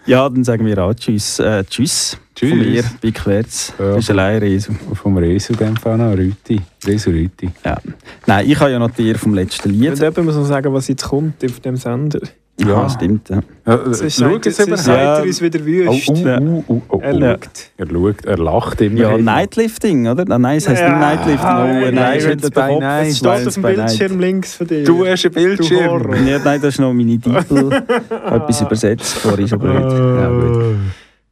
Ja, 0.07 0.29
dann 0.29 0.45
sagen 0.45 0.67
wir 0.67 0.79
auch 0.79 0.95
Tschüss. 0.95 1.39
Äh, 1.39 1.65
tschüss. 1.65 2.19
Tschüss. 2.35 2.51
Von 2.51 2.59
mir, 2.59 2.85
bei 3.03 3.11
Querz. 3.11 3.73
Ja. 3.79 3.95
Bist 3.95 4.11
allein, 4.11 4.39
Resu. 4.39 4.73
Vom 4.95 5.17
Resu, 5.17 5.53
noch. 5.53 6.17
Rüti. 6.17 6.61
Resu 6.87 7.11
Rüti. 7.11 7.51
Ja. 7.65 7.79
Nein, 8.27 8.51
ich 8.51 8.59
habe 8.59 8.73
ja 8.73 8.79
noch 8.79 8.91
die 8.91 9.15
vom 9.15 9.35
letzten 9.35 9.71
Lied. 9.71 9.91
Und 9.91 9.99
jemand 9.99 10.25
muss 10.25 10.35
noch 10.35 10.45
sagen, 10.45 10.73
was 10.73 10.89
jetzt 10.89 11.05
kommt 11.05 11.45
auf 11.45 11.61
dem 11.61 11.77
Sender. 11.77 12.21
Ja, 12.67 12.89
stimmt. 12.89 13.29
Ja. 13.29 13.41
Jetzt 13.87 14.03
ist 14.03 14.17
sagt, 14.17 14.47
er 14.89 15.23
uns 15.23 15.41
wieder 15.43 15.65
wüst. 15.65 16.09
Oh, 16.09 16.15
oh, 16.17 16.65
oh, 16.69 16.83
oh, 16.89 17.01
Er 17.01 17.13
schaut. 17.13 17.49
Er 17.77 17.87
schaut, 17.89 18.25
er 18.25 18.39
lacht 18.39 18.81
immer. 18.81 18.99
Ja. 19.01 19.19
Nightlifting, 19.19 20.09
oder? 20.09 20.25
Ah, 20.29 20.39
nein, 20.39 20.59
es 20.59 20.69
heisst 20.69 20.83
Ja, 20.83 20.89
nicht 20.91 21.01
Nightlifting. 21.01 21.47
ah, 21.49 21.65
Oh, 21.65 21.67
nein, 21.67 21.95
nein, 21.95 22.19
ist 22.19 22.29
wieder 22.29 22.51
bei. 22.51 23.07
Es 23.09 23.19
steht 23.19 23.47
auf 23.47 23.55
dem 23.55 23.63
Bildschirm 23.63 24.21
links 24.21 24.55
von 24.55 24.67
dir. 24.67 24.85
Du 24.85 25.07
hast 25.07 25.25
einen 25.25 25.35
Bildschirm. 25.35 26.27
Ja, 26.27 26.39
nein, 26.39 26.61
das 26.61 26.75
ist 26.75 26.81
noch 26.81 26.93
meine 26.93 27.19
Titel. 27.19 27.73
Etwas 28.31 28.61
übersetzt, 28.61 29.15
vorhin 29.19 29.49
schon 29.49 29.59
blöd. 29.59 29.83
Ja, 29.83 30.29
gut. 30.29 30.77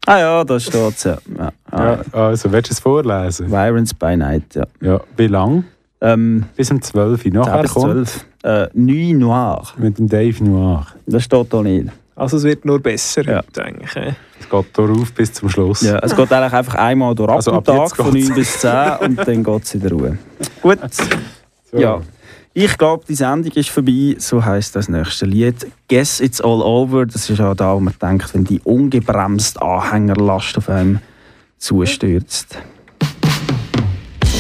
Ah 0.07 0.19
ja, 0.19 0.45
da 0.45 0.59
steht 0.59 0.95
es. 0.97 1.05
Ja. 1.05 1.19
Ja. 1.37 1.53
Ja, 1.71 1.99
also, 2.13 2.51
willst 2.51 2.71
du 2.71 2.73
es 2.73 2.81
vorlesen? 2.81 3.51
Virons 3.51 3.93
by 3.93 4.17
Night, 4.17 4.55
ja. 4.55 4.65
Ja, 4.81 5.01
wie 5.17 5.27
lang? 5.27 5.65
Ähm, 6.01 6.45
Bis 6.57 6.71
um 6.71 6.81
12 6.81 7.11
Uhr. 7.13 7.19
10 7.23 7.33
Nachher 7.33 7.63
bis 7.63 7.75
kommt 7.75 8.09
12. 8.09 8.27
Äh, 8.45 8.69
Nuit 8.75 9.17
Noir. 9.19 9.63
mit 9.79 9.99
dem 9.99 10.09
Dave 10.09 10.45
Noir. 10.45 10.87
Das 11.07 11.25
steht 11.25 11.53
da 11.53 11.63
nicht. 11.63 11.89
Also 12.15 12.37
es 12.37 12.45
wird 12.45 12.65
nur 12.65 12.81
besser 12.81 13.23
heute 13.27 13.65
eigentlich. 13.65 13.95
äh. 13.97 14.13
Es 14.41 14.49
geht 14.49 14.67
darauf 14.79 15.13
bis 15.13 15.33
zum 15.33 15.49
Schluss. 15.49 15.83
Ja, 15.83 15.99
es 15.99 16.15
geht 16.15 16.33
eigentlich 16.33 16.53
einfach 16.53 16.75
einmal 16.77 17.15
durch 17.15 17.31
Also 17.31 17.53
ab 17.53 17.65
Tag 17.65 17.77
jetzt 17.81 17.97
von 17.97 18.13
geht's. 18.13 18.29
9 18.29 18.37
bis 18.37 18.61
10 18.61 18.71
und 19.01 19.19
dann 19.29 19.45
geht 19.45 19.63
es 19.65 19.75
in 19.75 19.81
der 19.81 19.91
Ruhe. 19.93 20.19
Gut. 20.63 20.79
Ja. 21.73 22.01
Ich 22.55 22.77
glaube, 22.79 23.05
die 23.09 23.15
Sendung 23.15 23.53
ist 23.53 23.69
vorbei. 23.69 24.17
So 24.19 24.45
heisst 24.45 24.75
das 24.75 24.89
nächste 24.89 25.27
Lied. 25.27 25.67
Guess 25.89 26.19
It's 26.21 26.41
All 26.41 26.61
Over. 26.63 27.07
Das 27.07 27.29
ist 27.31 27.41
auch 27.41 27.55
da, 27.55 27.75
wo 27.75 27.81
man 27.81 27.95
denkt, 28.01 28.35
wenn 28.35 28.45
die 28.45 28.61
ungebremste 28.65 29.61
Anhängerlast 29.63 30.59
auf 30.59 30.69
einem 30.69 30.99
zustürzt. 31.59 32.59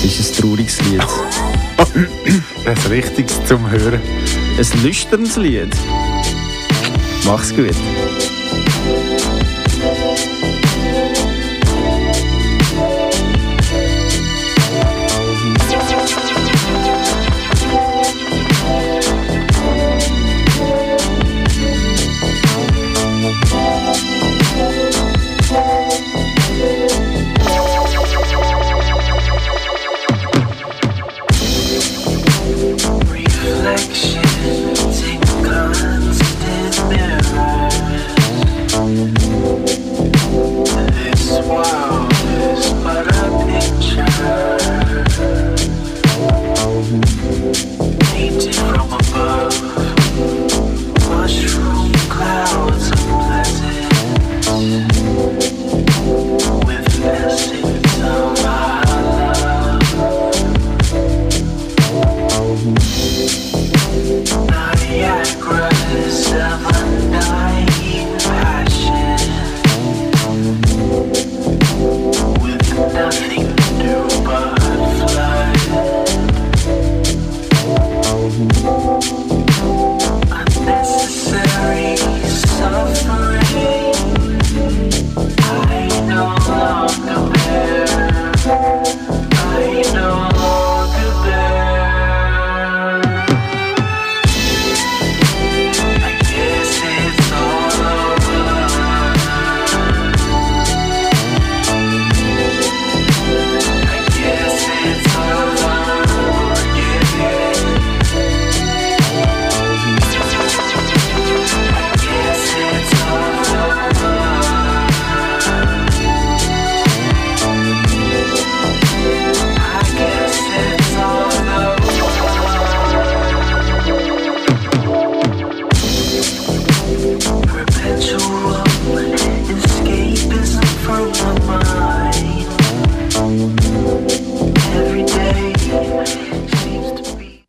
Das 0.01 0.20
ist 0.20 0.36
ein 0.36 0.42
trauriges 0.42 0.80
Lied. 0.82 1.03
Das 2.64 2.78
ist 2.78 2.90
richtig 2.90 3.26
zum 3.46 3.68
Hören. 3.68 4.01
Ein 4.57 4.82
lüsternes 4.84 5.36
Lied. 5.36 5.74
Mach's 7.24 7.55
gut. 7.55 7.74